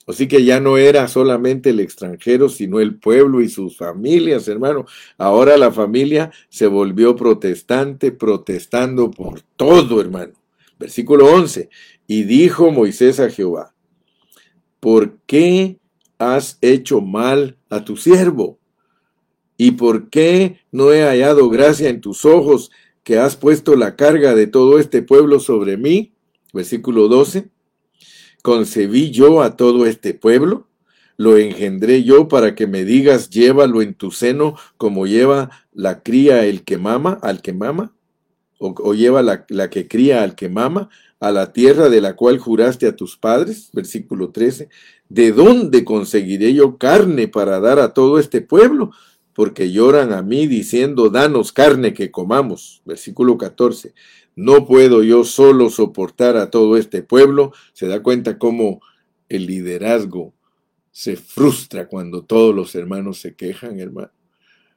Así 0.08 0.26
que 0.28 0.44
ya 0.44 0.60
no 0.60 0.76
era 0.76 1.06
solamente 1.08 1.70
el 1.70 1.80
extranjero, 1.80 2.48
sino 2.48 2.80
el 2.80 2.96
pueblo 2.96 3.40
y 3.40 3.48
sus 3.48 3.76
familias, 3.76 4.46
hermano. 4.46 4.86
Ahora 5.18 5.56
la 5.56 5.72
familia 5.72 6.30
se 6.48 6.66
volvió 6.66 7.16
protestante, 7.16 8.12
protestando 8.12 9.10
por 9.10 9.42
todo, 9.56 10.00
hermano. 10.00 10.32
Versículo 10.78 11.26
11. 11.26 11.68
Y 12.06 12.22
dijo 12.22 12.70
Moisés 12.70 13.18
a 13.18 13.30
Jehová, 13.30 13.74
¿por 14.78 15.18
qué 15.26 15.78
has 16.18 16.58
hecho 16.60 17.00
mal 17.00 17.58
a 17.70 17.84
tu 17.84 17.96
siervo? 17.96 18.58
¿Y 19.56 19.72
por 19.72 20.10
qué 20.10 20.60
no 20.70 20.92
he 20.92 21.02
hallado 21.02 21.48
gracia 21.48 21.88
en 21.88 22.00
tus 22.00 22.24
ojos 22.24 22.70
que 23.02 23.18
has 23.18 23.36
puesto 23.36 23.76
la 23.76 23.96
carga 23.96 24.34
de 24.34 24.46
todo 24.46 24.78
este 24.78 25.02
pueblo 25.02 25.40
sobre 25.40 25.76
mí? 25.76 26.12
Versículo 26.52 27.08
12. 27.08 27.48
¿Concebí 28.42 29.10
yo 29.10 29.42
a 29.42 29.56
todo 29.56 29.86
este 29.86 30.14
pueblo? 30.14 30.68
¿Lo 31.16 31.38
engendré 31.38 32.04
yo 32.04 32.28
para 32.28 32.54
que 32.54 32.66
me 32.66 32.84
digas, 32.84 33.30
llévalo 33.30 33.80
en 33.80 33.94
tu 33.94 34.10
seno 34.10 34.54
como 34.76 35.06
lleva 35.06 35.50
la 35.72 36.02
cría 36.02 36.44
el 36.44 36.62
que 36.62 36.76
mama, 36.76 37.18
al 37.22 37.40
que 37.40 37.54
mama? 37.54 37.94
¿O, 38.58 38.94
lleva 38.94 39.22
la, 39.22 39.44
la 39.48 39.68
que 39.68 39.86
cría 39.88 40.22
al 40.22 40.34
que 40.34 40.48
mama? 40.48 40.88
a 41.20 41.30
la 41.30 41.52
tierra 41.52 41.88
de 41.88 42.00
la 42.00 42.14
cual 42.14 42.38
juraste 42.38 42.86
a 42.86 42.94
tus 42.94 43.16
padres, 43.16 43.70
versículo 43.72 44.30
13, 44.30 44.68
¿de 45.08 45.32
dónde 45.32 45.84
conseguiré 45.84 46.54
yo 46.54 46.78
carne 46.78 47.28
para 47.28 47.60
dar 47.60 47.78
a 47.78 47.94
todo 47.94 48.18
este 48.18 48.40
pueblo? 48.40 48.90
Porque 49.34 49.70
lloran 49.70 50.12
a 50.12 50.22
mí 50.22 50.46
diciendo, 50.46 51.10
danos 51.10 51.52
carne 51.52 51.92
que 51.92 52.10
comamos. 52.10 52.82
Versículo 52.84 53.36
14, 53.36 53.94
no 54.34 54.66
puedo 54.66 55.02
yo 55.02 55.24
solo 55.24 55.70
soportar 55.70 56.36
a 56.36 56.50
todo 56.50 56.76
este 56.76 57.02
pueblo. 57.02 57.52
Se 57.72 57.86
da 57.86 58.02
cuenta 58.02 58.38
cómo 58.38 58.80
el 59.28 59.46
liderazgo 59.46 60.34
se 60.90 61.16
frustra 61.16 61.88
cuando 61.88 62.24
todos 62.24 62.54
los 62.54 62.74
hermanos 62.74 63.18
se 63.18 63.34
quejan, 63.34 63.78
hermano. 63.80 64.10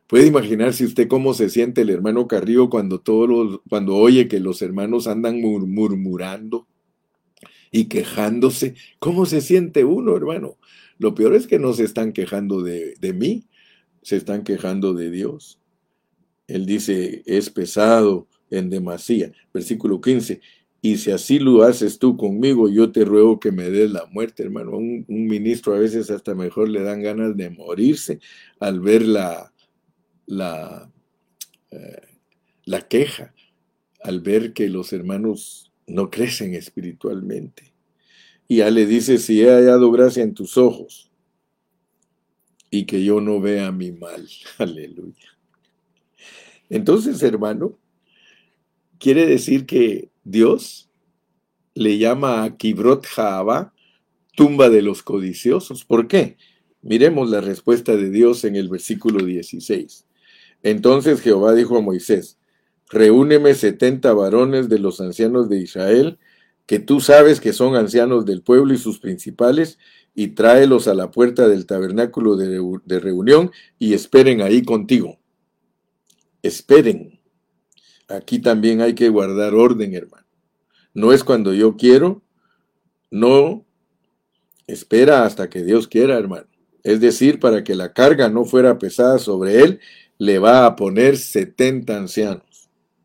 Puede 0.08 0.26
imaginarse 0.26 0.86
usted 0.86 1.08
cómo 1.08 1.34
se 1.34 1.50
siente 1.50 1.82
el 1.82 1.92
hermano 1.92 2.28
Carrillo 2.28 2.70
cuando, 2.70 3.00
todos 3.00 3.62
cuando 3.70 3.96
oye 3.96 4.28
que 4.28 4.40
los 4.40 4.62
hermanos 4.62 5.08
andan 5.08 5.40
murmurando 5.40 6.68
y 7.72 7.86
quejándose. 7.86 8.76
¿Cómo 9.00 9.26
se 9.26 9.42
siente 9.42 9.86
uno, 9.86 10.16
hermano? 10.16 10.58
Lo 10.98 11.16
peor 11.16 11.36
es 11.36 11.48
que 11.48 11.60
no 11.60 11.74
se 11.74 11.84
están 11.84 12.14
quejando 12.14 12.62
de, 12.62 12.96
de 13.00 13.14
mí, 13.14 13.46
se 14.02 14.18
están 14.18 14.44
quejando 14.44 14.94
de 14.94 15.12
Dios. 15.12 15.60
Él 16.48 16.66
dice, 16.66 17.24
es 17.26 17.50
pesado 17.50 18.28
en 18.50 18.70
demasía. 18.70 19.32
Versículo 19.54 20.02
15, 20.02 20.42
y 20.82 20.98
si 20.98 21.12
así 21.12 21.40
lo 21.40 21.64
haces 21.64 22.00
tú 22.00 22.16
conmigo, 22.16 22.70
yo 22.70 22.92
te 22.92 23.04
ruego 23.04 23.40
que 23.40 23.52
me 23.52 23.70
des 23.70 23.92
la 23.92 24.06
muerte, 24.06 24.44
hermano. 24.44 24.78
Un, 24.78 25.06
un 25.08 25.28
ministro 25.28 25.74
a 25.74 25.80
veces 25.80 26.10
hasta 26.10 26.36
mejor 26.36 26.70
le 26.70 26.82
dan 26.82 27.02
ganas 27.02 27.36
de 27.36 27.50
morirse 27.50 28.20
al 28.60 28.80
ver 28.80 29.04
la, 29.04 29.54
la, 30.26 30.90
eh, 31.72 32.02
la 32.64 32.82
queja, 32.88 33.34
al 34.02 34.22
ver 34.22 34.54
que 34.54 34.70
los 34.70 34.94
hermanos 34.94 35.69
no 35.90 36.10
crecen 36.10 36.54
espiritualmente. 36.54 37.74
Y 38.48 38.58
ya 38.58 38.70
le 38.70 38.86
dice, 38.86 39.18
si 39.18 39.42
he 39.42 39.50
hallado 39.50 39.92
gracia 39.92 40.24
en 40.24 40.34
tus 40.34 40.58
ojos 40.58 41.12
y 42.72 42.86
que 42.86 43.04
yo 43.04 43.22
no 43.22 43.40
vea 43.40 43.72
mi 43.72 43.92
mal. 43.92 44.28
Aleluya. 44.58 45.38
Entonces, 46.70 47.22
hermano, 47.24 47.78
quiere 49.00 49.26
decir 49.26 49.66
que 49.66 50.10
Dios 50.24 50.90
le 51.74 51.98
llama 51.98 52.44
a 52.44 52.58
Kibrot 52.58 53.06
Jaaba 53.06 53.74
tumba 54.36 54.70
de 54.70 54.82
los 54.82 55.04
codiciosos. 55.04 55.84
¿Por 55.84 56.08
qué? 56.08 56.38
Miremos 56.82 57.30
la 57.30 57.42
respuesta 57.42 57.96
de 57.96 58.10
Dios 58.10 58.46
en 58.46 58.56
el 58.56 58.70
versículo 58.70 59.26
16. 59.26 60.06
Entonces 60.64 61.22
Jehová 61.22 61.54
dijo 61.54 61.78
a 61.78 61.82
Moisés, 61.82 62.39
reúneme 62.90 63.54
setenta 63.54 64.14
varones 64.14 64.68
de 64.70 64.80
los 64.80 65.00
ancianos 65.00 65.48
de 65.50 65.60
Israel, 65.60 66.20
que 66.66 66.80
tú 66.80 67.00
sabes 67.00 67.40
que 67.40 67.54
son 67.54 67.76
ancianos 67.76 68.26
del 68.26 68.42
pueblo 68.42 68.74
y 68.74 68.78
sus 68.78 69.00
principales, 69.00 69.78
y 70.20 70.30
tráelos 70.30 70.88
a 70.88 70.94
la 70.94 71.12
puerta 71.12 71.48
del 71.48 71.66
tabernáculo 71.66 72.36
de, 72.36 73.00
reunión 73.00 73.52
y 73.78 73.94
esperen 73.94 74.42
ahí 74.42 74.64
contigo. 74.64 75.18
Esperen. 76.42 77.20
Aquí 78.08 78.40
también 78.40 78.82
hay 78.82 78.96
que 78.96 79.08
guardar 79.08 79.54
orden, 79.54 79.94
hermano. 79.94 80.26
No 80.94 81.14
es 81.14 81.24
cuando 81.24 81.54
yo 81.54 81.78
quiero, 81.78 82.22
no 83.12 83.66
espera 84.68 85.24
hasta 85.24 85.50
que 85.50 85.64
Dios 85.64 85.88
quiera, 85.88 86.18
hermano. 86.18 86.48
Es 86.84 87.00
decir, 87.00 87.40
para 87.40 87.64
que 87.64 87.76
la 87.76 87.94
carga 87.94 88.30
no 88.30 88.46
fuera 88.46 88.78
pesada 88.80 89.20
sobre 89.20 89.62
él, 89.62 89.80
le 90.18 90.40
va 90.40 90.66
a 90.66 90.76
poner 90.76 91.18
70 91.18 91.96
ancianos. 91.96 92.49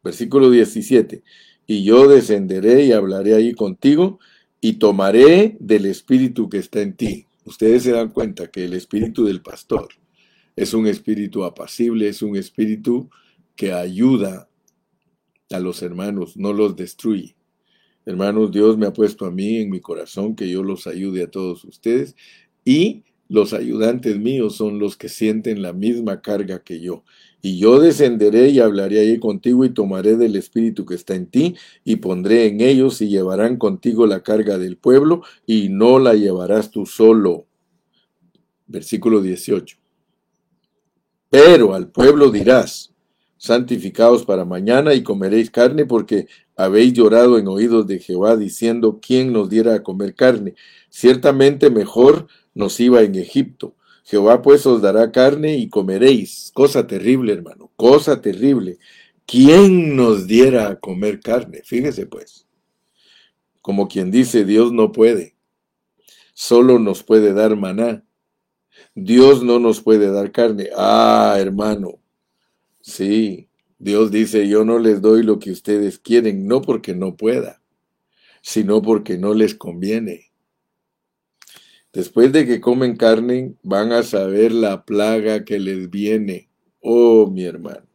Versículo 0.05 0.51
17. 0.51 1.23
Y 1.67 1.83
yo 1.83 2.07
descenderé 2.07 2.85
y 2.85 2.93
hablaré 2.93 3.35
ahí 3.35 3.55
contigo 3.55 4.21
y 4.61 4.75
tomaré 4.75 5.57
del 5.59 5.87
espíritu 5.87 6.49
que 6.49 6.59
está 6.59 6.83
en 6.83 6.95
ti. 6.95 7.27
Ustedes 7.45 7.83
se 7.83 7.93
dan 7.93 8.11
cuenta 8.11 8.51
que 8.51 8.65
el 8.65 8.75
espíritu 8.75 9.25
del 9.25 9.43
pastor 9.43 9.89
es 10.57 10.75
un 10.75 10.87
espíritu 10.87 11.45
apacible, 11.45 12.09
es 12.09 12.23
un 12.23 12.37
espíritu 12.37 13.11
que 13.57 13.73
ayuda 13.73 14.49
a 15.51 15.59
los 15.59 15.83
hermanos, 15.83 16.37
no 16.37 16.53
los 16.53 16.77
destruye. 16.77 17.35
Hermanos, 18.07 18.53
Dios 18.53 18.77
me 18.77 18.87
ha 18.87 18.93
puesto 18.93 19.25
a 19.25 19.31
mí 19.31 19.57
en 19.57 19.71
mi 19.71 19.81
corazón 19.81 20.37
que 20.37 20.49
yo 20.49 20.63
los 20.63 20.87
ayude 20.87 21.23
a 21.23 21.31
todos 21.31 21.65
ustedes 21.65 22.15
y 22.65 23.05
los 23.29 23.53
ayudantes 23.53 24.19
míos 24.19 24.57
son 24.57 24.79
los 24.79 24.97
que 24.97 25.09
sienten 25.09 25.63
la 25.63 25.73
misma 25.73 26.21
carga 26.21 26.63
que 26.63 26.81
yo. 26.81 27.05
Y 27.41 27.59
yo 27.59 27.79
descenderé 27.79 28.49
y 28.49 28.61
hablaré 28.61 29.01
ahí 29.01 29.19
contigo 29.19 29.65
y 29.65 29.71
tomaré 29.71 30.17
del 30.17 30.37
espíritu 30.37 30.87
que 30.87 30.95
está 30.95 31.15
en 31.15 31.27
ti 31.27 31.55
y 31.85 31.97
pondré 31.97 32.47
en 32.47 32.61
ellos 32.61 33.03
y 33.03 33.09
llevarán 33.09 33.57
contigo 33.57 34.07
la 34.07 34.23
carga 34.23 34.57
del 34.57 34.77
pueblo 34.77 35.23
y 35.47 35.69
no 35.69 35.99
la 35.99 36.15
llevarás 36.15 36.71
tú 36.71 36.87
solo. 36.87 37.47
Versículo 38.67 39.21
18. 39.21 39.77
Pero 41.29 41.75
al 41.75 41.89
pueblo 41.89 42.31
dirás, 42.31 42.95
santificados 43.37 44.25
para 44.25 44.47
mañana 44.47 44.95
y 44.95 45.03
comeréis 45.03 45.51
carne 45.51 45.85
porque 45.85 46.29
habéis 46.57 46.95
llorado 46.95 47.39
en 47.39 47.49
oídos 47.49 47.87
de 47.87 47.99
Jehová 47.99 48.37
diciendo, 48.37 49.01
¿quién 49.07 49.35
nos 49.35 49.51
diera 49.51 49.75
a 49.75 49.83
comer 49.83 50.15
carne? 50.15 50.55
Ciertamente 50.89 51.69
mejor 51.69 52.27
nos 52.55 52.79
iba 52.81 53.03
en 53.03 53.15
Egipto. 53.17 53.75
Jehová 54.05 54.43
pues 54.43 54.67
os 54.67 54.83
dará 54.83 55.11
carne 55.13 55.57
y 55.57 55.69
comeréis. 55.69 56.51
Cosa 56.55 56.87
terrible, 56.87 57.33
hermano, 57.33 57.71
cosa 57.77 58.21
terrible. 58.21 58.79
¿Quién 59.27 59.97
nos 59.97 60.27
diera 60.27 60.69
a 60.69 60.81
comer 60.81 61.21
carne? 61.21 61.63
Fíjese 61.65 62.07
pues. 62.07 62.47
Como 63.63 63.89
quien 63.89 64.11
dice, 64.11 64.45
Dios 64.45 64.73
no 64.73 64.93
puede. 64.93 65.35
Solo 66.35 66.79
nos 66.79 67.03
puede 67.03 67.33
dar 67.33 67.57
maná. 67.57 68.05
Dios 68.95 69.43
no 69.43 69.59
nos 69.59 69.81
puede 69.81 70.11
dar 70.11 70.33
carne. 70.33 70.69
Ah, 70.77 71.37
hermano, 71.39 72.01
Sí, 72.87 73.49
Dios 73.79 74.11
dice, 74.11 74.47
yo 74.47 74.63
no 74.67 74.79
les 74.79 75.01
doy 75.01 75.23
lo 75.23 75.39
que 75.39 75.51
ustedes 75.51 75.99
quieren, 75.99 76.47
no 76.47 76.61
porque 76.61 76.95
no 76.95 77.17
pueda, 77.17 77.63
sino 78.43 78.83
porque 78.83 79.17
no 79.17 79.33
les 79.33 79.55
conviene. 79.55 80.33
Después 81.95 82.33
de 82.33 82.45
que 82.45 82.61
comen 82.61 82.97
carne, 82.97 83.55
van 83.63 83.93
a 83.93 84.03
saber 84.03 84.51
la 84.51 84.85
plaga 84.85 85.45
que 85.45 85.61
les 85.61 85.89
viene. 85.91 86.49
Oh, 86.81 87.31
mi 87.31 87.45
hermano. 87.45 87.87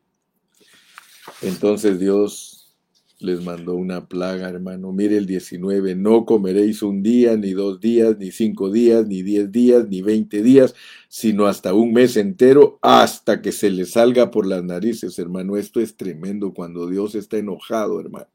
Entonces 1.42 2.00
Dios 2.00 2.78
les 3.20 3.44
mandó 3.44 3.76
una 3.76 4.08
plaga, 4.08 4.48
hermano. 4.48 4.94
Mire 4.94 5.18
el 5.18 5.26
19, 5.26 5.96
no 5.96 6.26
comeréis 6.26 6.82
un 6.82 7.04
día, 7.04 7.36
ni 7.36 7.52
dos 7.52 7.82
días, 7.82 8.18
ni 8.18 8.32
cinco 8.32 8.72
días, 8.72 9.06
ni 9.06 9.22
diez 9.22 9.52
días, 9.52 9.86
ni 9.90 10.02
veinte 10.02 10.42
días, 10.42 10.76
sino 11.10 11.46
hasta 11.46 11.74
un 11.74 11.92
mes 11.92 12.16
entero, 12.16 12.80
hasta 12.82 13.42
que 13.42 13.52
se 13.52 13.70
les 13.70 13.92
salga 13.92 14.32
por 14.32 14.48
las 14.48 14.64
narices, 14.64 15.20
hermano. 15.20 15.58
Esto 15.58 15.82
es 15.82 15.98
tremendo 15.98 16.54
cuando 16.54 16.88
Dios 16.88 17.16
está 17.16 17.38
enojado, 17.38 18.00
hermano. 18.00 18.30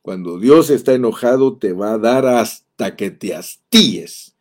Cuando 0.00 0.40
Dios 0.40 0.70
está 0.70 0.94
enojado, 0.94 1.58
te 1.58 1.74
va 1.74 1.92
a 1.92 1.98
dar 1.98 2.26
hasta 2.26 2.96
que 2.96 3.10
te 3.10 3.34
hastíes. 3.34 4.31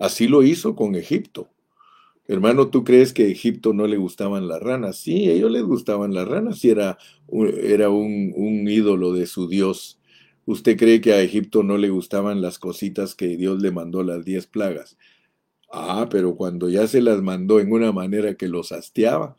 Así 0.00 0.26
lo 0.26 0.42
hizo 0.42 0.74
con 0.74 0.96
Egipto. 0.96 1.50
Hermano, 2.28 2.68
¿tú 2.70 2.84
crees 2.84 3.12
que 3.12 3.24
a 3.24 3.28
Egipto 3.28 3.74
no 3.74 3.86
le 3.86 3.96
gustaban 3.98 4.48
las 4.48 4.60
ranas? 4.62 4.98
Sí, 4.98 5.28
a 5.28 5.32
ellos 5.32 5.50
les 5.50 5.64
gustaban 5.64 6.14
las 6.14 6.28
ranas 6.28 6.64
era, 6.64 6.98
era 7.62 7.90
un, 7.90 8.32
un 8.36 8.68
ídolo 8.68 9.12
de 9.12 9.26
su 9.26 9.48
Dios. 9.48 10.00
¿Usted 10.46 10.76
cree 10.78 11.00
que 11.00 11.12
a 11.12 11.22
Egipto 11.22 11.62
no 11.62 11.78
le 11.78 11.90
gustaban 11.90 12.42
las 12.42 12.58
cositas 12.58 13.14
que 13.14 13.36
Dios 13.36 13.62
le 13.62 13.72
mandó 13.72 14.02
las 14.02 14.24
diez 14.24 14.46
plagas? 14.46 14.98
Ah, 15.72 16.08
pero 16.10 16.36
cuando 16.36 16.68
ya 16.68 16.86
se 16.88 17.02
las 17.02 17.22
mandó 17.22 17.60
en 17.60 17.72
una 17.72 17.92
manera 17.92 18.34
que 18.34 18.48
los 18.48 18.72
hastiaba, 18.72 19.36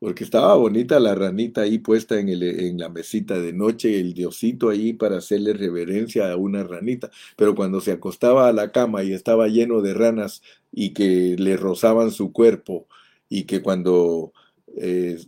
porque 0.00 0.24
estaba 0.24 0.54
bonita 0.56 0.98
la 0.98 1.14
ranita 1.14 1.60
ahí 1.60 1.78
puesta 1.78 2.18
en, 2.18 2.30
el, 2.30 2.42
en 2.42 2.78
la 2.78 2.88
mesita 2.88 3.38
de 3.38 3.52
noche, 3.52 4.00
el 4.00 4.14
diosito 4.14 4.70
ahí 4.70 4.94
para 4.94 5.18
hacerle 5.18 5.52
reverencia 5.52 6.32
a 6.32 6.36
una 6.36 6.64
ranita. 6.64 7.10
Pero 7.36 7.54
cuando 7.54 7.82
se 7.82 7.92
acostaba 7.92 8.48
a 8.48 8.52
la 8.52 8.72
cama 8.72 9.04
y 9.04 9.12
estaba 9.12 9.46
lleno 9.48 9.82
de 9.82 9.92
ranas 9.94 10.42
y 10.72 10.94
que 10.94 11.36
le 11.38 11.56
rozaban 11.58 12.10
su 12.12 12.32
cuerpo 12.32 12.88
y 13.28 13.44
que 13.44 13.60
cuando 13.60 14.32
eh, 14.76 15.18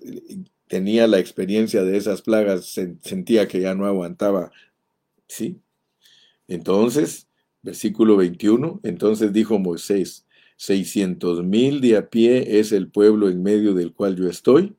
tenía 0.68 1.07
la 1.07 1.18
experiencia 1.18 1.85
de 1.85 1.99
esas 1.99 2.23
plagas 2.23 2.64
sentía 3.03 3.47
que 3.49 3.61
ya 3.61 3.75
no 3.75 3.87
aguantaba, 3.87 4.53
¿sí? 5.29 5.61
Entonces, 6.49 7.29
versículo 7.62 8.16
21, 8.16 8.81
entonces 8.85 9.35
dijo 9.35 9.59
Moisés, 9.59 10.27
seiscientos 10.63 11.43
mil 11.43 11.81
de 11.81 11.97
a 11.97 12.09
pie 12.09 12.61
es 12.61 12.71
el 12.71 12.89
pueblo 12.89 13.29
en 13.29 13.43
medio 13.43 13.75
del 13.75 13.93
cual 13.93 14.15
yo 14.15 14.29
estoy, 14.29 14.77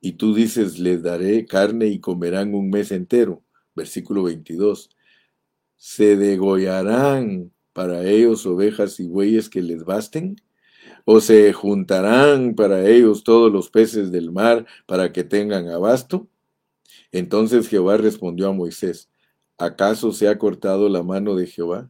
y 0.00 0.14
tú 0.14 0.34
dices, 0.34 0.80
les 0.80 1.00
daré 1.00 1.46
carne 1.46 1.86
y 1.86 2.00
comerán 2.00 2.54
un 2.56 2.70
mes 2.70 2.90
entero. 2.90 3.40
Versículo 3.76 4.24
22. 4.24 4.90
¿Se 5.76 6.16
degollarán 6.16 7.52
para 7.72 8.04
ellos 8.04 8.44
ovejas 8.46 8.98
y 8.98 9.06
bueyes 9.06 9.48
que 9.48 9.62
les 9.62 9.84
basten? 9.84 10.40
¿O 11.04 11.20
se 11.20 11.52
juntarán 11.52 12.56
para 12.56 12.88
ellos 12.88 13.22
todos 13.22 13.52
los 13.52 13.70
peces 13.70 14.10
del 14.10 14.32
mar 14.32 14.66
para 14.86 15.12
que 15.12 15.22
tengan 15.22 15.68
abasto? 15.68 16.26
Entonces 17.12 17.68
Jehová 17.68 17.96
respondió 17.96 18.48
a 18.48 18.52
Moisés, 18.52 19.08
¿acaso 19.56 20.10
se 20.10 20.26
ha 20.26 20.36
cortado 20.36 20.88
la 20.88 21.04
mano 21.04 21.36
de 21.36 21.46
Jehová? 21.46 21.88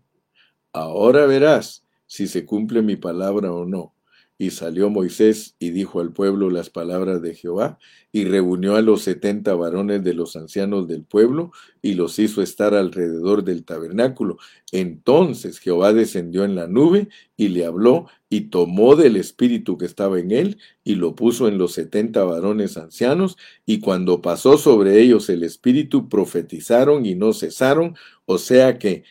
Ahora 0.75 1.25
verás 1.25 1.83
si 2.13 2.27
se 2.27 2.45
cumple 2.45 2.83
mi 2.83 2.97
palabra 2.97 3.51
o 3.53 3.65
no. 3.65 3.95
Y 4.37 4.51
salió 4.51 4.91
Moisés 4.91 5.57
y 5.59 5.71
dijo 5.71 5.99
al 5.99 6.13
pueblo 6.13 6.51
las 6.51 6.69
palabras 6.69 7.23
de 7.23 7.35
Jehová, 7.35 7.79
y 8.13 8.25
reunió 8.25 8.77
a 8.77 8.83
los 8.83 9.01
setenta 9.01 9.55
varones 9.55 10.05
de 10.05 10.13
los 10.13 10.37
ancianos 10.37 10.89
del 10.89 11.05
pueblo, 11.05 11.53
y 11.81 11.95
los 11.95 12.19
hizo 12.19 12.43
estar 12.43 12.75
alrededor 12.75 13.45
del 13.45 13.65
tabernáculo. 13.65 14.37
Entonces 14.73 15.59
Jehová 15.59 15.95
descendió 15.95 16.45
en 16.45 16.55
la 16.55 16.67
nube, 16.67 17.09
y 17.35 17.49
le 17.49 17.65
habló, 17.65 18.09
y 18.29 18.51
tomó 18.51 18.95
del 18.95 19.17
espíritu 19.17 19.79
que 19.79 19.87
estaba 19.87 20.21
en 20.21 20.33
él, 20.33 20.59
y 20.85 20.97
lo 20.97 21.15
puso 21.15 21.49
en 21.49 21.57
los 21.57 21.73
setenta 21.73 22.25
varones 22.25 22.77
ancianos, 22.77 23.39
y 23.65 23.81
cuando 23.81 24.21
pasó 24.21 24.59
sobre 24.59 25.01
ellos 25.01 25.31
el 25.31 25.45
espíritu, 25.45 26.11
profetizaron 26.11 27.07
y 27.07 27.15
no 27.15 27.33
cesaron, 27.33 27.95
o 28.27 28.37
sea 28.37 28.79
que 28.79 29.05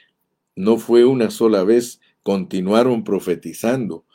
no 0.56 0.78
fue 0.78 1.04
una 1.04 1.32
sola 1.32 1.64
vez, 1.64 2.01
continuaron 2.24 3.04
profetizando. 3.04 4.06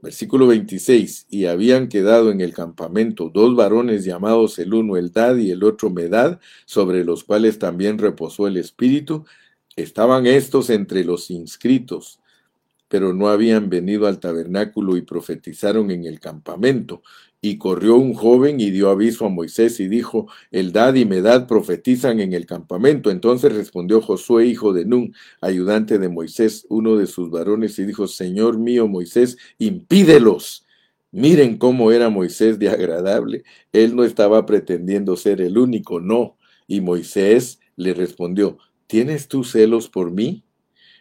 Versículo 0.00 0.46
26. 0.46 1.26
Y 1.28 1.46
habían 1.46 1.88
quedado 1.88 2.30
en 2.30 2.40
el 2.40 2.52
campamento 2.52 3.30
dos 3.32 3.56
varones 3.56 4.04
llamados 4.04 4.58
el 4.58 4.74
uno 4.74 4.96
Eldad 4.96 5.36
y 5.36 5.50
el 5.50 5.64
otro 5.64 5.90
Medad, 5.90 6.40
sobre 6.66 7.04
los 7.04 7.24
cuales 7.24 7.58
también 7.58 7.98
reposó 7.98 8.46
el 8.46 8.56
Espíritu. 8.56 9.24
Estaban 9.76 10.26
estos 10.26 10.70
entre 10.70 11.04
los 11.04 11.30
inscritos 11.30 12.20
pero 12.88 13.12
no 13.12 13.28
habían 13.28 13.68
venido 13.68 14.06
al 14.06 14.18
tabernáculo 14.18 14.96
y 14.96 15.02
profetizaron 15.02 15.90
en 15.90 16.04
el 16.04 16.20
campamento. 16.20 17.02
Y 17.40 17.58
corrió 17.58 17.96
un 17.96 18.14
joven 18.14 18.60
y 18.60 18.70
dio 18.70 18.90
aviso 18.90 19.24
a 19.24 19.28
Moisés 19.28 19.78
y 19.78 19.86
dijo, 19.86 20.26
Eldad 20.50 20.94
y 20.94 21.04
Medad 21.04 21.46
profetizan 21.46 22.18
en 22.18 22.32
el 22.32 22.46
campamento. 22.46 23.10
Entonces 23.10 23.52
respondió 23.54 24.00
Josué, 24.00 24.46
hijo 24.46 24.72
de 24.72 24.84
Nun, 24.84 25.14
ayudante 25.40 25.98
de 25.98 26.08
Moisés, 26.08 26.66
uno 26.68 26.96
de 26.96 27.06
sus 27.06 27.30
varones, 27.30 27.78
y 27.78 27.84
dijo, 27.84 28.08
Señor 28.08 28.58
mío 28.58 28.88
Moisés, 28.88 29.36
impídelos. 29.58 30.66
Miren 31.12 31.58
cómo 31.58 31.92
era 31.92 32.08
Moisés 32.08 32.58
de 32.58 32.70
agradable. 32.70 33.44
Él 33.72 33.94
no 33.94 34.04
estaba 34.04 34.44
pretendiendo 34.44 35.16
ser 35.16 35.40
el 35.40 35.58
único, 35.58 36.00
no. 36.00 36.36
Y 36.66 36.80
Moisés 36.80 37.60
le 37.76 37.94
respondió, 37.94 38.58
¿tienes 38.88 39.28
tú 39.28 39.44
celos 39.44 39.88
por 39.88 40.10
mí? 40.10 40.44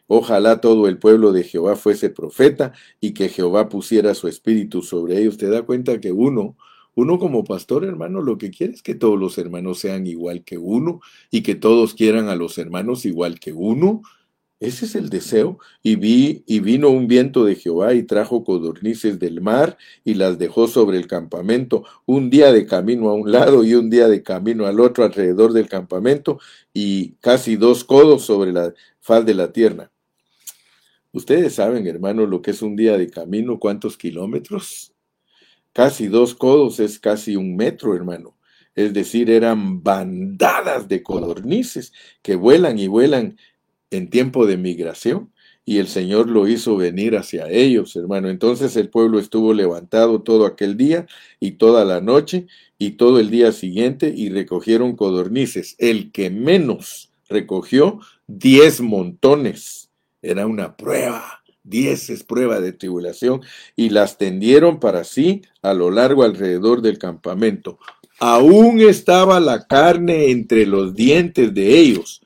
Ojalá 0.07 0.61
todo 0.61 0.87
el 0.87 0.97
pueblo 0.97 1.33
de 1.33 1.43
Jehová 1.43 1.75
fuese 1.75 2.09
profeta 2.09 2.73
y 3.01 3.13
que 3.13 3.29
Jehová 3.29 3.67
pusiera 3.69 4.15
su 4.15 4.27
espíritu 4.27 4.81
sobre 4.81 5.19
ellos. 5.19 5.37
Te 5.37 5.49
da 5.49 5.63
cuenta 5.63 5.99
que 5.99 6.13
uno, 6.13 6.55
uno 6.95 7.19
como 7.19 7.43
pastor 7.43 7.83
hermano, 7.83 8.21
lo 8.21 8.37
que 8.37 8.49
quiere 8.49 8.73
es 8.73 8.81
que 8.81 8.95
todos 8.95 9.19
los 9.19 9.37
hermanos 9.37 9.79
sean 9.79 10.07
igual 10.07 10.43
que 10.43 10.57
uno 10.57 11.01
y 11.29 11.43
que 11.43 11.55
todos 11.55 11.93
quieran 11.93 12.29
a 12.29 12.35
los 12.35 12.57
hermanos 12.57 13.05
igual 13.05 13.39
que 13.39 13.51
uno. 13.51 14.01
Ese 14.59 14.85
es 14.85 14.95
el 14.95 15.09
deseo. 15.09 15.59
Y 15.83 15.97
vi, 15.97 16.43
y 16.47 16.61
vino 16.61 16.89
un 16.89 17.07
viento 17.07 17.43
de 17.45 17.55
Jehová 17.55 17.93
y 17.93 18.03
trajo 18.03 18.43
codornices 18.43 19.19
del 19.19 19.41
mar 19.41 19.77
y 20.03 20.15
las 20.15 20.39
dejó 20.39 20.67
sobre 20.67 20.97
el 20.97 21.07
campamento, 21.07 21.83
un 22.05 22.29
día 22.29 22.51
de 22.51 22.65
camino 22.65 23.09
a 23.09 23.13
un 23.13 23.31
lado 23.31 23.63
y 23.63 23.75
un 23.75 23.89
día 23.89 24.07
de 24.07 24.23
camino 24.23 24.65
al 24.65 24.79
otro 24.79 25.03
alrededor 25.03 25.53
del 25.53 25.69
campamento, 25.69 26.39
y 26.73 27.11
casi 27.21 27.55
dos 27.57 27.83
codos 27.83 28.23
sobre 28.25 28.51
la 28.53 28.73
faz 28.99 29.25
de 29.25 29.33
la 29.35 29.51
tierra. 29.51 29.91
Ustedes 31.17 31.55
saben, 31.55 31.87
hermano, 31.87 32.27
lo 32.27 32.43
que 32.43 32.51
es 32.51 32.61
un 32.61 32.75
día 32.75 32.95
de 32.95 33.09
camino, 33.09 33.57
cuántos 33.57 33.97
kilómetros. 33.97 34.93
Casi 35.73 36.09
dos 36.09 36.35
codos 36.35 36.79
es 36.79 36.99
casi 36.99 37.35
un 37.35 37.55
metro, 37.55 37.95
hermano. 37.95 38.37
Es 38.75 38.93
decir, 38.93 39.31
eran 39.31 39.81
bandadas 39.81 40.87
de 40.87 41.01
codornices 41.01 41.91
que 42.21 42.35
vuelan 42.35 42.77
y 42.77 42.85
vuelan 42.85 43.35
en 43.89 44.11
tiempo 44.11 44.45
de 44.45 44.57
migración. 44.57 45.33
Y 45.65 45.79
el 45.79 45.87
Señor 45.87 46.29
lo 46.29 46.47
hizo 46.47 46.77
venir 46.77 47.17
hacia 47.17 47.49
ellos, 47.49 47.95
hermano. 47.95 48.29
Entonces 48.29 48.75
el 48.75 48.89
pueblo 48.89 49.17
estuvo 49.17 49.55
levantado 49.55 50.21
todo 50.21 50.45
aquel 50.45 50.77
día 50.77 51.07
y 51.39 51.53
toda 51.53 51.83
la 51.83 51.99
noche 51.99 52.45
y 52.77 52.91
todo 52.91 53.19
el 53.19 53.31
día 53.31 53.53
siguiente 53.53 54.13
y 54.15 54.29
recogieron 54.29 54.95
codornices. 54.95 55.73
El 55.79 56.11
que 56.11 56.29
menos 56.29 57.11
recogió 57.27 58.01
diez 58.27 58.81
montones 58.81 59.86
era 60.21 60.47
una 60.47 60.75
prueba. 60.75 61.43
Diez 61.63 62.09
es 62.09 62.23
prueba 62.23 62.61
de 62.61 62.71
tribulación 62.71 63.41
y 63.75 63.89
las 63.89 64.17
tendieron 64.17 64.79
para 64.79 65.03
sí 65.03 65.41
a 65.61 65.73
lo 65.73 65.91
largo 65.91 66.23
alrededor 66.23 66.81
del 66.81 66.97
campamento. 66.97 67.77
Aún 68.19 68.79
estaba 68.79 69.39
la 69.39 69.67
carne 69.67 70.31
entre 70.31 70.65
los 70.65 70.95
dientes 70.95 71.53
de 71.53 71.77
ellos 71.77 72.21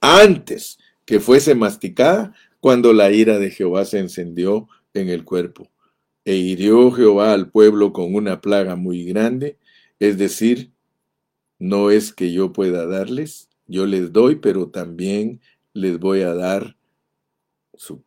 antes 0.00 0.78
que 1.06 1.18
fuese 1.18 1.54
masticada 1.54 2.34
cuando 2.60 2.92
la 2.92 3.10
ira 3.10 3.38
de 3.38 3.50
Jehová 3.50 3.84
se 3.84 3.98
encendió 3.98 4.68
en 4.92 5.08
el 5.08 5.24
cuerpo. 5.24 5.70
E 6.24 6.36
hirió 6.36 6.90
Jehová 6.92 7.32
al 7.32 7.50
pueblo 7.50 7.92
con 7.92 8.14
una 8.14 8.40
plaga 8.40 8.76
muy 8.76 9.04
grande, 9.04 9.58
es 9.98 10.16
decir, 10.18 10.70
no 11.58 11.90
es 11.90 12.12
que 12.12 12.32
yo 12.32 12.52
pueda 12.52 12.86
darles, 12.86 13.48
yo 13.66 13.86
les 13.86 14.12
doy, 14.12 14.36
pero 14.36 14.68
también 14.68 15.40
les 15.72 15.98
voy 15.98 16.22
a 16.22 16.34
dar 16.34 16.76
su, 17.76 18.02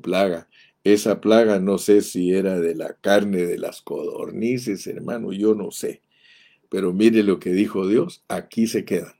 plaga. 0.00 0.48
Esa 0.84 1.20
plaga 1.20 1.60
no 1.60 1.78
sé 1.78 2.00
si 2.00 2.32
era 2.32 2.58
de 2.58 2.74
la 2.74 2.94
carne 2.94 3.44
de 3.44 3.58
las 3.58 3.82
codornices, 3.82 4.86
hermano, 4.86 5.32
yo 5.32 5.54
no 5.54 5.70
sé. 5.70 6.02
Pero 6.68 6.92
mire 6.92 7.22
lo 7.22 7.38
que 7.38 7.52
dijo 7.52 7.86
Dios, 7.86 8.24
aquí 8.28 8.66
se 8.66 8.84
quedan. 8.84 9.14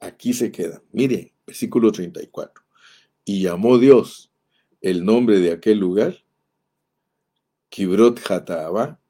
Aquí 0.00 0.32
se 0.32 0.50
quedan. 0.50 0.82
Mire, 0.92 1.32
versículo 1.46 1.92
34. 1.92 2.62
Y 3.24 3.42
llamó 3.42 3.78
Dios 3.78 4.32
el 4.80 5.04
nombre 5.04 5.40
de 5.40 5.52
aquel 5.52 5.78
lugar, 5.78 6.24
Kibrot 7.68 8.20
Hataabá, 8.30 9.00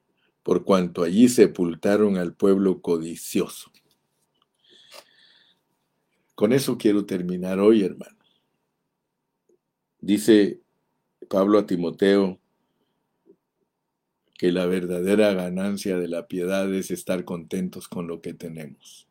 por 0.43 0.64
cuanto 0.64 1.03
allí 1.03 1.28
sepultaron 1.28 2.16
al 2.16 2.34
pueblo 2.34 2.80
codicioso. 2.80 3.70
Con 6.34 6.53
eso 6.53 6.78
quiero 6.78 7.05
terminar 7.05 7.59
hoy, 7.59 7.82
hermano. 7.82 8.18
Dice 10.01 10.61
Pablo 11.28 11.59
a 11.59 11.66
Timoteo 11.66 12.38
que 14.38 14.53
la 14.53 14.66
verdadera 14.66 15.34
ganancia 15.34 15.99
de 15.99 16.07
la 16.07 16.28
piedad 16.28 16.72
es 16.72 16.92
estar 16.92 17.24
contentos 17.24 17.88
con 17.88 18.07
lo 18.07 18.20
que 18.20 18.34
tenemos. 18.34 19.09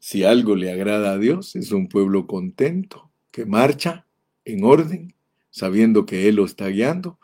Si 0.00 0.24
algo 0.24 0.56
le 0.56 0.72
agrada 0.72 1.12
a 1.12 1.18
Dios, 1.18 1.54
es 1.56 1.70
un 1.72 1.88
pueblo 1.88 2.26
contento, 2.26 3.12
que 3.30 3.44
marcha 3.44 4.06
en 4.46 4.64
orden, 4.64 5.14
sabiendo 5.50 6.06
que 6.06 6.28
Él 6.28 6.36
lo 6.36 6.46
está 6.46 6.68
guiando. 6.68 7.20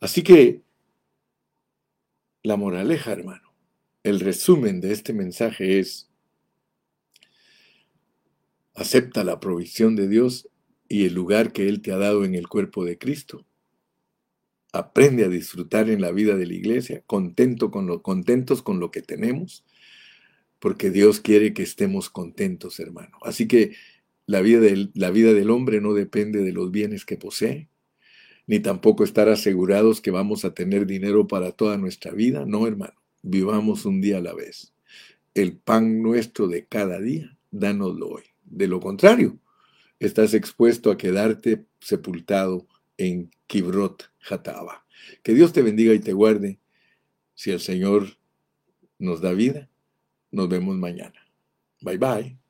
Así 0.00 0.22
que 0.22 0.62
la 2.44 2.56
moraleja, 2.56 3.12
hermano, 3.12 3.52
el 4.04 4.20
resumen 4.20 4.80
de 4.80 4.92
este 4.92 5.12
mensaje 5.12 5.80
es, 5.80 6.08
acepta 8.74 9.24
la 9.24 9.40
provisión 9.40 9.96
de 9.96 10.08
Dios 10.08 10.48
y 10.92 11.06
el 11.06 11.14
lugar 11.14 11.54
que 11.54 11.70
Él 11.70 11.80
te 11.80 11.90
ha 11.90 11.96
dado 11.96 12.22
en 12.22 12.34
el 12.34 12.48
cuerpo 12.48 12.84
de 12.84 12.98
Cristo. 12.98 13.46
Aprende 14.74 15.24
a 15.24 15.28
disfrutar 15.28 15.88
en 15.88 16.02
la 16.02 16.12
vida 16.12 16.36
de 16.36 16.44
la 16.44 16.52
iglesia, 16.52 17.02
contento 17.06 17.70
con 17.70 17.86
lo, 17.86 18.02
contentos 18.02 18.60
con 18.60 18.78
lo 18.78 18.90
que 18.90 19.00
tenemos, 19.00 19.64
porque 20.58 20.90
Dios 20.90 21.20
quiere 21.20 21.54
que 21.54 21.62
estemos 21.62 22.10
contentos, 22.10 22.78
hermano. 22.78 23.16
Así 23.22 23.48
que 23.48 23.72
la 24.26 24.42
vida, 24.42 24.60
del, 24.60 24.90
la 24.92 25.10
vida 25.10 25.32
del 25.32 25.48
hombre 25.48 25.80
no 25.80 25.94
depende 25.94 26.42
de 26.42 26.52
los 26.52 26.70
bienes 26.70 27.06
que 27.06 27.16
posee, 27.16 27.70
ni 28.46 28.60
tampoco 28.60 29.02
estar 29.02 29.30
asegurados 29.30 30.02
que 30.02 30.10
vamos 30.10 30.44
a 30.44 30.52
tener 30.52 30.84
dinero 30.84 31.26
para 31.26 31.52
toda 31.52 31.78
nuestra 31.78 32.12
vida. 32.12 32.44
No, 32.44 32.66
hermano, 32.66 33.00
vivamos 33.22 33.86
un 33.86 34.02
día 34.02 34.18
a 34.18 34.22
la 34.22 34.34
vez. 34.34 34.74
El 35.32 35.56
pan 35.56 36.02
nuestro 36.02 36.48
de 36.48 36.66
cada 36.66 37.00
día, 37.00 37.38
dánoslo 37.50 38.08
hoy. 38.10 38.24
De 38.44 38.66
lo 38.66 38.78
contrario, 38.78 39.38
estás 40.06 40.34
expuesto 40.34 40.90
a 40.90 40.96
quedarte 40.96 41.66
sepultado 41.80 42.66
en 42.96 43.30
Kibrot 43.46 44.10
Hataba. 44.28 44.84
Que 45.22 45.34
Dios 45.34 45.52
te 45.52 45.62
bendiga 45.62 45.94
y 45.94 46.00
te 46.00 46.12
guarde. 46.12 46.58
Si 47.34 47.50
el 47.50 47.60
Señor 47.60 48.18
nos 48.98 49.20
da 49.20 49.32
vida, 49.32 49.68
nos 50.30 50.48
vemos 50.48 50.76
mañana. 50.76 51.26
Bye 51.80 51.98
bye. 51.98 52.41